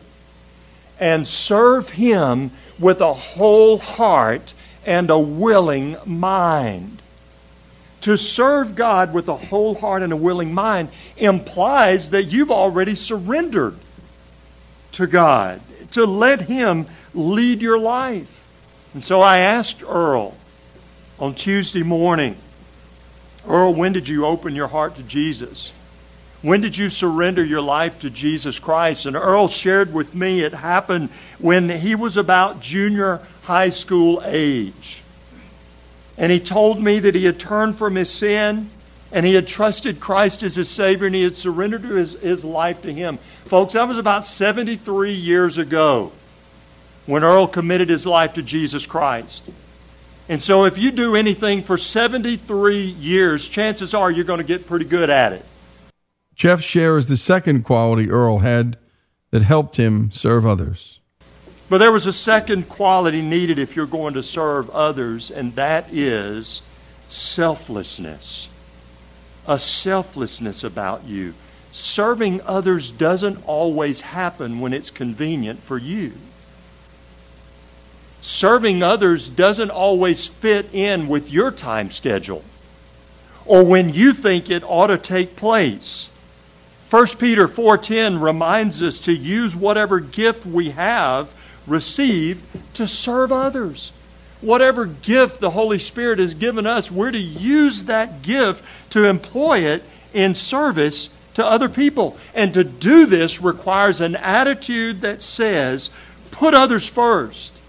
and 1.02 1.26
serve 1.26 1.90
him 1.90 2.52
with 2.78 3.00
a 3.00 3.12
whole 3.12 3.76
heart 3.76 4.54
and 4.86 5.10
a 5.10 5.18
willing 5.18 5.96
mind." 6.06 7.02
To 8.02 8.16
serve 8.16 8.74
God 8.74 9.12
with 9.12 9.28
a 9.28 9.36
whole 9.36 9.74
heart 9.74 10.02
and 10.02 10.12
a 10.12 10.16
willing 10.16 10.54
mind 10.54 10.88
implies 11.16 12.10
that 12.10 12.24
you've 12.24 12.50
already 12.50 12.96
surrendered 12.96 13.76
to 14.92 15.06
God, 15.06 15.60
to 15.92 16.04
let 16.04 16.42
Him 16.42 16.86
lead 17.14 17.62
your 17.62 17.78
life. 17.78 18.40
And 18.92 19.02
so 19.02 19.20
I 19.20 19.38
asked 19.38 19.82
Earl 19.82 20.34
on 21.18 21.34
Tuesday 21.34 21.82
morning, 21.82 22.36
Earl, 23.46 23.74
when 23.74 23.92
did 23.92 24.08
you 24.08 24.26
open 24.26 24.54
your 24.54 24.68
heart 24.68 24.96
to 24.96 25.02
Jesus? 25.02 25.72
When 26.42 26.60
did 26.60 26.76
you 26.76 26.88
surrender 26.88 27.44
your 27.44 27.60
life 27.60 28.00
to 28.00 28.10
Jesus 28.10 28.58
Christ? 28.58 29.06
And 29.06 29.14
Earl 29.14 29.46
shared 29.46 29.94
with 29.94 30.12
me 30.14 30.40
it 30.40 30.52
happened 30.52 31.10
when 31.38 31.68
he 31.68 31.94
was 31.94 32.16
about 32.16 32.60
junior 32.60 33.20
high 33.44 33.70
school 33.70 34.20
age. 34.24 35.02
And 36.18 36.32
he 36.32 36.40
told 36.40 36.82
me 36.82 36.98
that 36.98 37.14
he 37.14 37.24
had 37.24 37.38
turned 37.38 37.78
from 37.78 37.94
his 37.94 38.10
sin 38.10 38.70
and 39.12 39.24
he 39.24 39.34
had 39.34 39.46
trusted 39.46 40.00
Christ 40.00 40.42
as 40.42 40.56
his 40.56 40.68
Savior 40.68 41.06
and 41.06 41.14
he 41.14 41.22
had 41.22 41.36
surrendered 41.36 41.82
his, 41.82 42.14
his 42.14 42.44
life 42.44 42.82
to 42.82 42.92
him. 42.92 43.18
Folks, 43.44 43.74
that 43.74 43.86
was 43.86 43.98
about 43.98 44.24
73 44.24 45.12
years 45.12 45.58
ago 45.58 46.10
when 47.06 47.22
Earl 47.22 47.46
committed 47.46 47.88
his 47.88 48.04
life 48.04 48.32
to 48.34 48.42
Jesus 48.42 48.84
Christ. 48.84 49.48
And 50.28 50.40
so, 50.40 50.64
if 50.64 50.78
you 50.78 50.92
do 50.92 51.16
anything 51.16 51.62
for 51.62 51.76
73 51.76 52.76
years, 52.76 53.48
chances 53.48 53.92
are 53.92 54.10
you're 54.10 54.24
going 54.24 54.38
to 54.38 54.44
get 54.44 54.66
pretty 54.66 54.84
good 54.84 55.10
at 55.10 55.32
it. 55.32 55.44
Jeff 56.42 56.60
shares 56.60 57.06
the 57.06 57.16
second 57.16 57.62
quality 57.62 58.10
Earl 58.10 58.40
had 58.40 58.76
that 59.30 59.42
helped 59.42 59.76
him 59.76 60.10
serve 60.10 60.44
others. 60.44 60.98
But 61.70 61.78
there 61.78 61.92
was 61.92 62.04
a 62.04 62.12
second 62.12 62.68
quality 62.68 63.22
needed 63.22 63.60
if 63.60 63.76
you're 63.76 63.86
going 63.86 64.14
to 64.14 64.24
serve 64.24 64.68
others, 64.70 65.30
and 65.30 65.54
that 65.54 65.86
is 65.92 66.62
selflessness. 67.08 68.48
A 69.46 69.56
selflessness 69.56 70.64
about 70.64 71.06
you. 71.06 71.34
Serving 71.70 72.40
others 72.40 72.90
doesn't 72.90 73.46
always 73.46 74.00
happen 74.00 74.58
when 74.58 74.72
it's 74.72 74.90
convenient 74.90 75.60
for 75.60 75.78
you. 75.78 76.10
Serving 78.20 78.82
others 78.82 79.30
doesn't 79.30 79.70
always 79.70 80.26
fit 80.26 80.74
in 80.74 81.06
with 81.06 81.32
your 81.32 81.52
time 81.52 81.92
schedule 81.92 82.42
or 83.46 83.62
when 83.62 83.90
you 83.90 84.12
think 84.12 84.50
it 84.50 84.64
ought 84.64 84.88
to 84.88 84.98
take 84.98 85.36
place. 85.36 86.08
1 86.92 87.18
Peter 87.18 87.48
4:10 87.48 88.20
reminds 88.20 88.82
us 88.82 88.98
to 88.98 89.14
use 89.14 89.56
whatever 89.56 89.98
gift 89.98 90.44
we 90.44 90.72
have 90.72 91.32
received 91.66 92.44
to 92.74 92.86
serve 92.86 93.32
others. 93.32 93.92
Whatever 94.42 94.84
gift 94.84 95.40
the 95.40 95.52
Holy 95.52 95.78
Spirit 95.78 96.18
has 96.18 96.34
given 96.34 96.66
us, 96.66 96.90
we're 96.90 97.10
to 97.10 97.18
use 97.18 97.84
that 97.84 98.20
gift 98.20 98.62
to 98.90 99.06
employ 99.06 99.60
it 99.60 99.82
in 100.12 100.34
service 100.34 101.08
to 101.32 101.42
other 101.42 101.70
people. 101.70 102.18
And 102.34 102.52
to 102.52 102.62
do 102.62 103.06
this 103.06 103.40
requires 103.40 104.02
an 104.02 104.14
attitude 104.14 105.00
that 105.00 105.22
says, 105.22 105.88
put 106.30 106.52
others 106.52 106.86
first. 106.86 107.62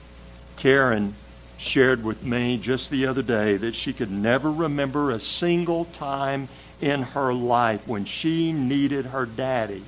Karen 0.58 1.16
shared 1.58 2.04
with 2.04 2.26
me 2.26 2.58
just 2.58 2.90
the 2.90 3.08
other 3.08 3.22
day 3.22 3.56
that 3.56 3.74
she 3.74 3.94
could 3.94 4.12
never 4.12 4.52
remember 4.52 5.12
a 5.12 5.20
single 5.22 5.86
time 5.86 6.50
in 6.84 7.02
her 7.02 7.34
life 7.34 7.88
when 7.88 8.06
she 8.06 8.52
needed 8.52 9.08
her 9.08 9.26
daddy 9.26 9.84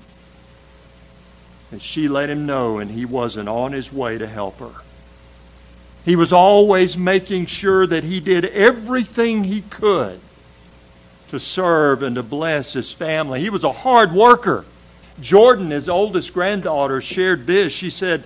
and 1.72 1.81
she 1.81 2.07
let 2.07 2.30
him 2.30 2.45
know, 2.45 2.77
and 2.77 2.91
he 2.91 3.05
wasn't 3.05 3.49
on 3.49 3.73
his 3.73 3.91
way 3.91 4.17
to 4.17 4.27
help 4.27 4.59
her. 4.59 4.72
He 6.05 6.15
was 6.15 6.31
always 6.31 6.97
making 6.97 7.47
sure 7.47 7.88
that 7.88 8.03
he 8.03 8.19
did 8.19 8.45
everything 8.45 9.43
he 9.43 9.61
could 9.61 10.19
to 11.30 11.39
serve 11.39 12.03
and 12.03 12.15
to 12.15 12.23
bless 12.23 12.73
his 12.73 12.91
family. 12.91 13.41
He 13.41 13.49
was 13.49 13.63
a 13.63 13.72
hard 13.72 14.13
worker. 14.13 14.63
Jordan, 15.19 15.72
his 15.72 15.89
oldest 15.89 16.34
granddaughter, 16.34 17.01
shared 17.01 17.47
this. 17.47 17.73
She 17.73 17.89
said, 17.89 18.23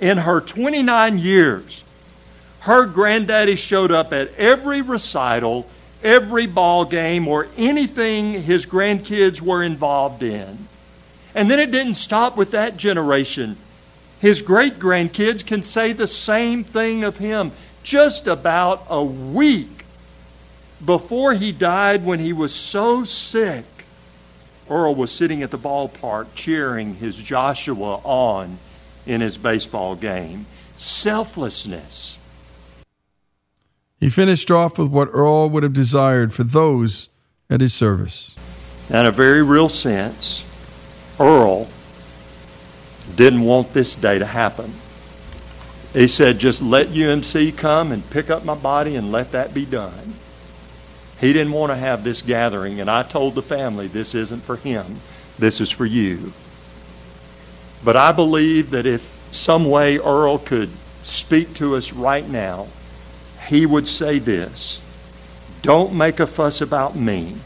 In 0.00 0.18
her 0.18 0.40
29 0.40 1.18
years, 1.18 1.84
her 2.60 2.86
granddaddy 2.86 3.54
showed 3.56 3.92
up 3.92 4.12
at 4.12 4.34
every 4.34 4.82
recital, 4.82 5.66
every 6.02 6.46
ball 6.46 6.84
game, 6.84 7.28
or 7.28 7.48
anything 7.56 8.32
his 8.32 8.66
grandkids 8.66 9.40
were 9.40 9.62
involved 9.62 10.22
in. 10.22 10.68
And 11.34 11.50
then 11.50 11.60
it 11.60 11.70
didn't 11.70 11.94
stop 11.94 12.36
with 12.36 12.50
that 12.50 12.76
generation. 12.76 13.56
His 14.20 14.42
great 14.42 14.78
grandkids 14.78 15.44
can 15.44 15.62
say 15.62 15.92
the 15.92 16.06
same 16.06 16.62
thing 16.62 17.04
of 17.04 17.18
him. 17.18 17.52
Just 17.82 18.26
about 18.26 18.86
a 18.88 19.02
week 19.02 19.84
before 20.84 21.34
he 21.34 21.52
died, 21.52 22.04
when 22.04 22.20
he 22.20 22.32
was 22.32 22.54
so 22.54 23.04
sick, 23.04 23.64
Earl 24.68 24.94
was 24.94 25.10
sitting 25.10 25.42
at 25.42 25.50
the 25.50 25.58
ballpark 25.58 26.28
cheering 26.34 26.94
his 26.94 27.16
Joshua 27.16 28.00
on 28.04 28.58
in 29.06 29.20
his 29.20 29.38
baseball 29.38 29.96
game. 29.96 30.46
Selflessness. 30.76 32.18
He 34.02 34.10
finished 34.10 34.50
off 34.50 34.80
with 34.80 34.88
what 34.88 35.10
Earl 35.12 35.48
would 35.50 35.62
have 35.62 35.72
desired 35.72 36.32
for 36.32 36.42
those 36.42 37.08
at 37.48 37.60
his 37.60 37.72
service. 37.72 38.34
In 38.90 39.06
a 39.06 39.12
very 39.12 39.44
real 39.44 39.68
sense, 39.68 40.44
Earl 41.20 41.68
didn't 43.14 43.42
want 43.42 43.74
this 43.74 43.94
day 43.94 44.18
to 44.18 44.26
happen. 44.26 44.72
He 45.92 46.08
said, 46.08 46.40
just 46.40 46.60
let 46.60 46.88
UMC 46.88 47.56
come 47.56 47.92
and 47.92 48.10
pick 48.10 48.28
up 48.28 48.44
my 48.44 48.56
body 48.56 48.96
and 48.96 49.12
let 49.12 49.30
that 49.30 49.54
be 49.54 49.64
done. 49.64 50.14
He 51.20 51.32
didn't 51.32 51.52
want 51.52 51.70
to 51.70 51.76
have 51.76 52.02
this 52.02 52.22
gathering, 52.22 52.80
and 52.80 52.90
I 52.90 53.04
told 53.04 53.36
the 53.36 53.40
family, 53.40 53.86
this 53.86 54.16
isn't 54.16 54.42
for 54.42 54.56
him, 54.56 54.96
this 55.38 55.60
is 55.60 55.70
for 55.70 55.86
you. 55.86 56.32
But 57.84 57.96
I 57.96 58.10
believe 58.10 58.70
that 58.70 58.84
if 58.84 59.28
some 59.30 59.70
way 59.70 59.98
Earl 59.98 60.38
could 60.38 60.70
speak 61.02 61.54
to 61.54 61.76
us 61.76 61.92
right 61.92 62.28
now, 62.28 62.66
he 63.46 63.66
would 63.66 63.88
say 63.88 64.18
this 64.18 64.80
Don't 65.62 65.94
make 65.94 66.20
a 66.20 66.26
fuss 66.26 66.60
about 66.60 66.96
me, 66.96 67.36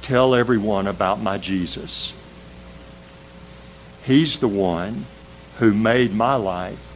tell 0.00 0.34
everyone 0.34 0.86
about 0.86 1.20
my 1.20 1.38
Jesus. 1.38 2.14
He's 4.04 4.38
the 4.38 4.48
one 4.48 5.04
who 5.58 5.74
made 5.74 6.14
my 6.14 6.34
life 6.34 6.92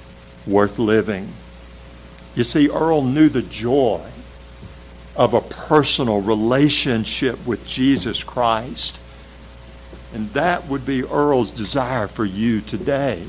worth 0.46 0.78
living. 0.78 1.28
You 2.34 2.44
see, 2.44 2.70
Earl 2.70 3.02
knew 3.02 3.28
the 3.28 3.42
joy 3.42 4.02
of 5.14 5.34
a 5.34 5.40
personal 5.40 6.22
relationship 6.22 7.46
with 7.46 7.66
Jesus 7.66 8.24
Christ. 8.24 9.02
And 10.14 10.30
that 10.30 10.66
would 10.68 10.86
be 10.86 11.04
Earl's 11.04 11.50
desire 11.50 12.06
for 12.06 12.24
you 12.24 12.60
today. 12.60 13.26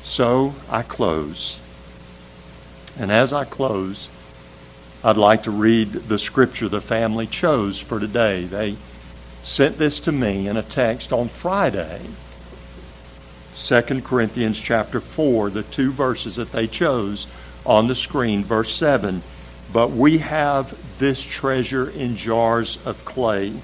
So 0.00 0.54
I 0.68 0.82
close. 0.82 1.59
And 3.00 3.10
as 3.10 3.32
I 3.32 3.46
close, 3.46 4.10
I'd 5.02 5.16
like 5.16 5.44
to 5.44 5.50
read 5.50 5.88
the 5.88 6.18
scripture 6.18 6.68
the 6.68 6.82
family 6.82 7.26
chose 7.26 7.80
for 7.80 7.98
today. 7.98 8.44
They 8.44 8.76
sent 9.42 9.78
this 9.78 10.00
to 10.00 10.12
me 10.12 10.46
in 10.46 10.58
a 10.58 10.62
text 10.62 11.10
on 11.10 11.28
Friday. 11.28 12.02
2 13.54 14.02
Corinthians 14.02 14.60
chapter 14.60 15.00
4, 15.00 15.48
the 15.48 15.62
two 15.62 15.90
verses 15.90 16.36
that 16.36 16.52
they 16.52 16.66
chose 16.66 17.26
on 17.64 17.88
the 17.88 17.94
screen, 17.94 18.44
verse 18.44 18.74
7. 18.74 19.22
But 19.72 19.92
we 19.92 20.18
have 20.18 20.76
this 20.98 21.24
treasure 21.24 21.88
in 21.88 22.16
jars 22.16 22.78
of 22.84 23.06
clay 23.06 23.54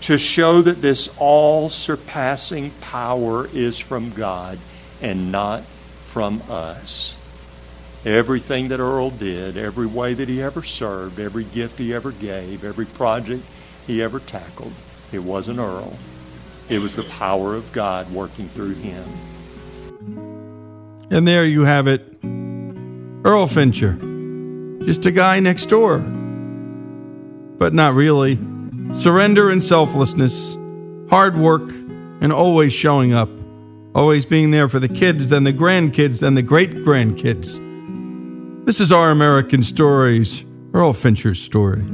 to 0.00 0.18
show 0.18 0.62
that 0.62 0.82
this 0.82 1.14
all 1.16 1.70
surpassing 1.70 2.72
power 2.80 3.46
is 3.52 3.78
from 3.78 4.10
God 4.10 4.58
and 5.00 5.30
not 5.30 5.62
from 6.06 6.42
us. 6.50 7.17
Everything 8.04 8.68
that 8.68 8.78
Earl 8.78 9.10
did, 9.10 9.56
every 9.56 9.86
way 9.86 10.14
that 10.14 10.28
he 10.28 10.40
ever 10.40 10.62
served, 10.62 11.18
every 11.18 11.44
gift 11.44 11.78
he 11.78 11.92
ever 11.92 12.12
gave, 12.12 12.64
every 12.64 12.86
project 12.86 13.42
he 13.86 14.00
ever 14.00 14.20
tackled, 14.20 14.72
it 15.12 15.18
wasn't 15.18 15.58
Earl. 15.58 15.96
It 16.68 16.78
was 16.80 16.94
the 16.94 17.02
power 17.02 17.54
of 17.54 17.72
God 17.72 18.10
working 18.12 18.48
through 18.48 18.74
him. 18.74 19.04
And 21.10 21.26
there 21.26 21.44
you 21.44 21.62
have 21.62 21.88
it 21.88 22.02
Earl 23.24 23.46
Fincher. 23.46 23.94
Just 24.84 25.04
a 25.06 25.10
guy 25.10 25.40
next 25.40 25.66
door. 25.66 25.98
But 25.98 27.74
not 27.74 27.94
really. 27.94 28.36
Surrender 28.94 29.50
and 29.50 29.62
selflessness, 29.62 30.56
hard 31.10 31.36
work, 31.36 31.68
and 32.20 32.32
always 32.32 32.72
showing 32.72 33.12
up. 33.12 33.28
Always 33.94 34.24
being 34.24 34.52
there 34.52 34.68
for 34.68 34.78
the 34.78 34.88
kids, 34.88 35.30
then 35.30 35.44
the 35.44 35.52
grandkids, 35.52 36.20
then 36.20 36.34
the 36.34 36.42
great 36.42 36.70
grandkids. 36.70 37.67
This 38.68 38.80
is 38.80 38.92
Our 38.92 39.10
American 39.10 39.62
Stories, 39.62 40.44
Earl 40.74 40.92
Fincher's 40.92 41.40
story. 41.40 41.86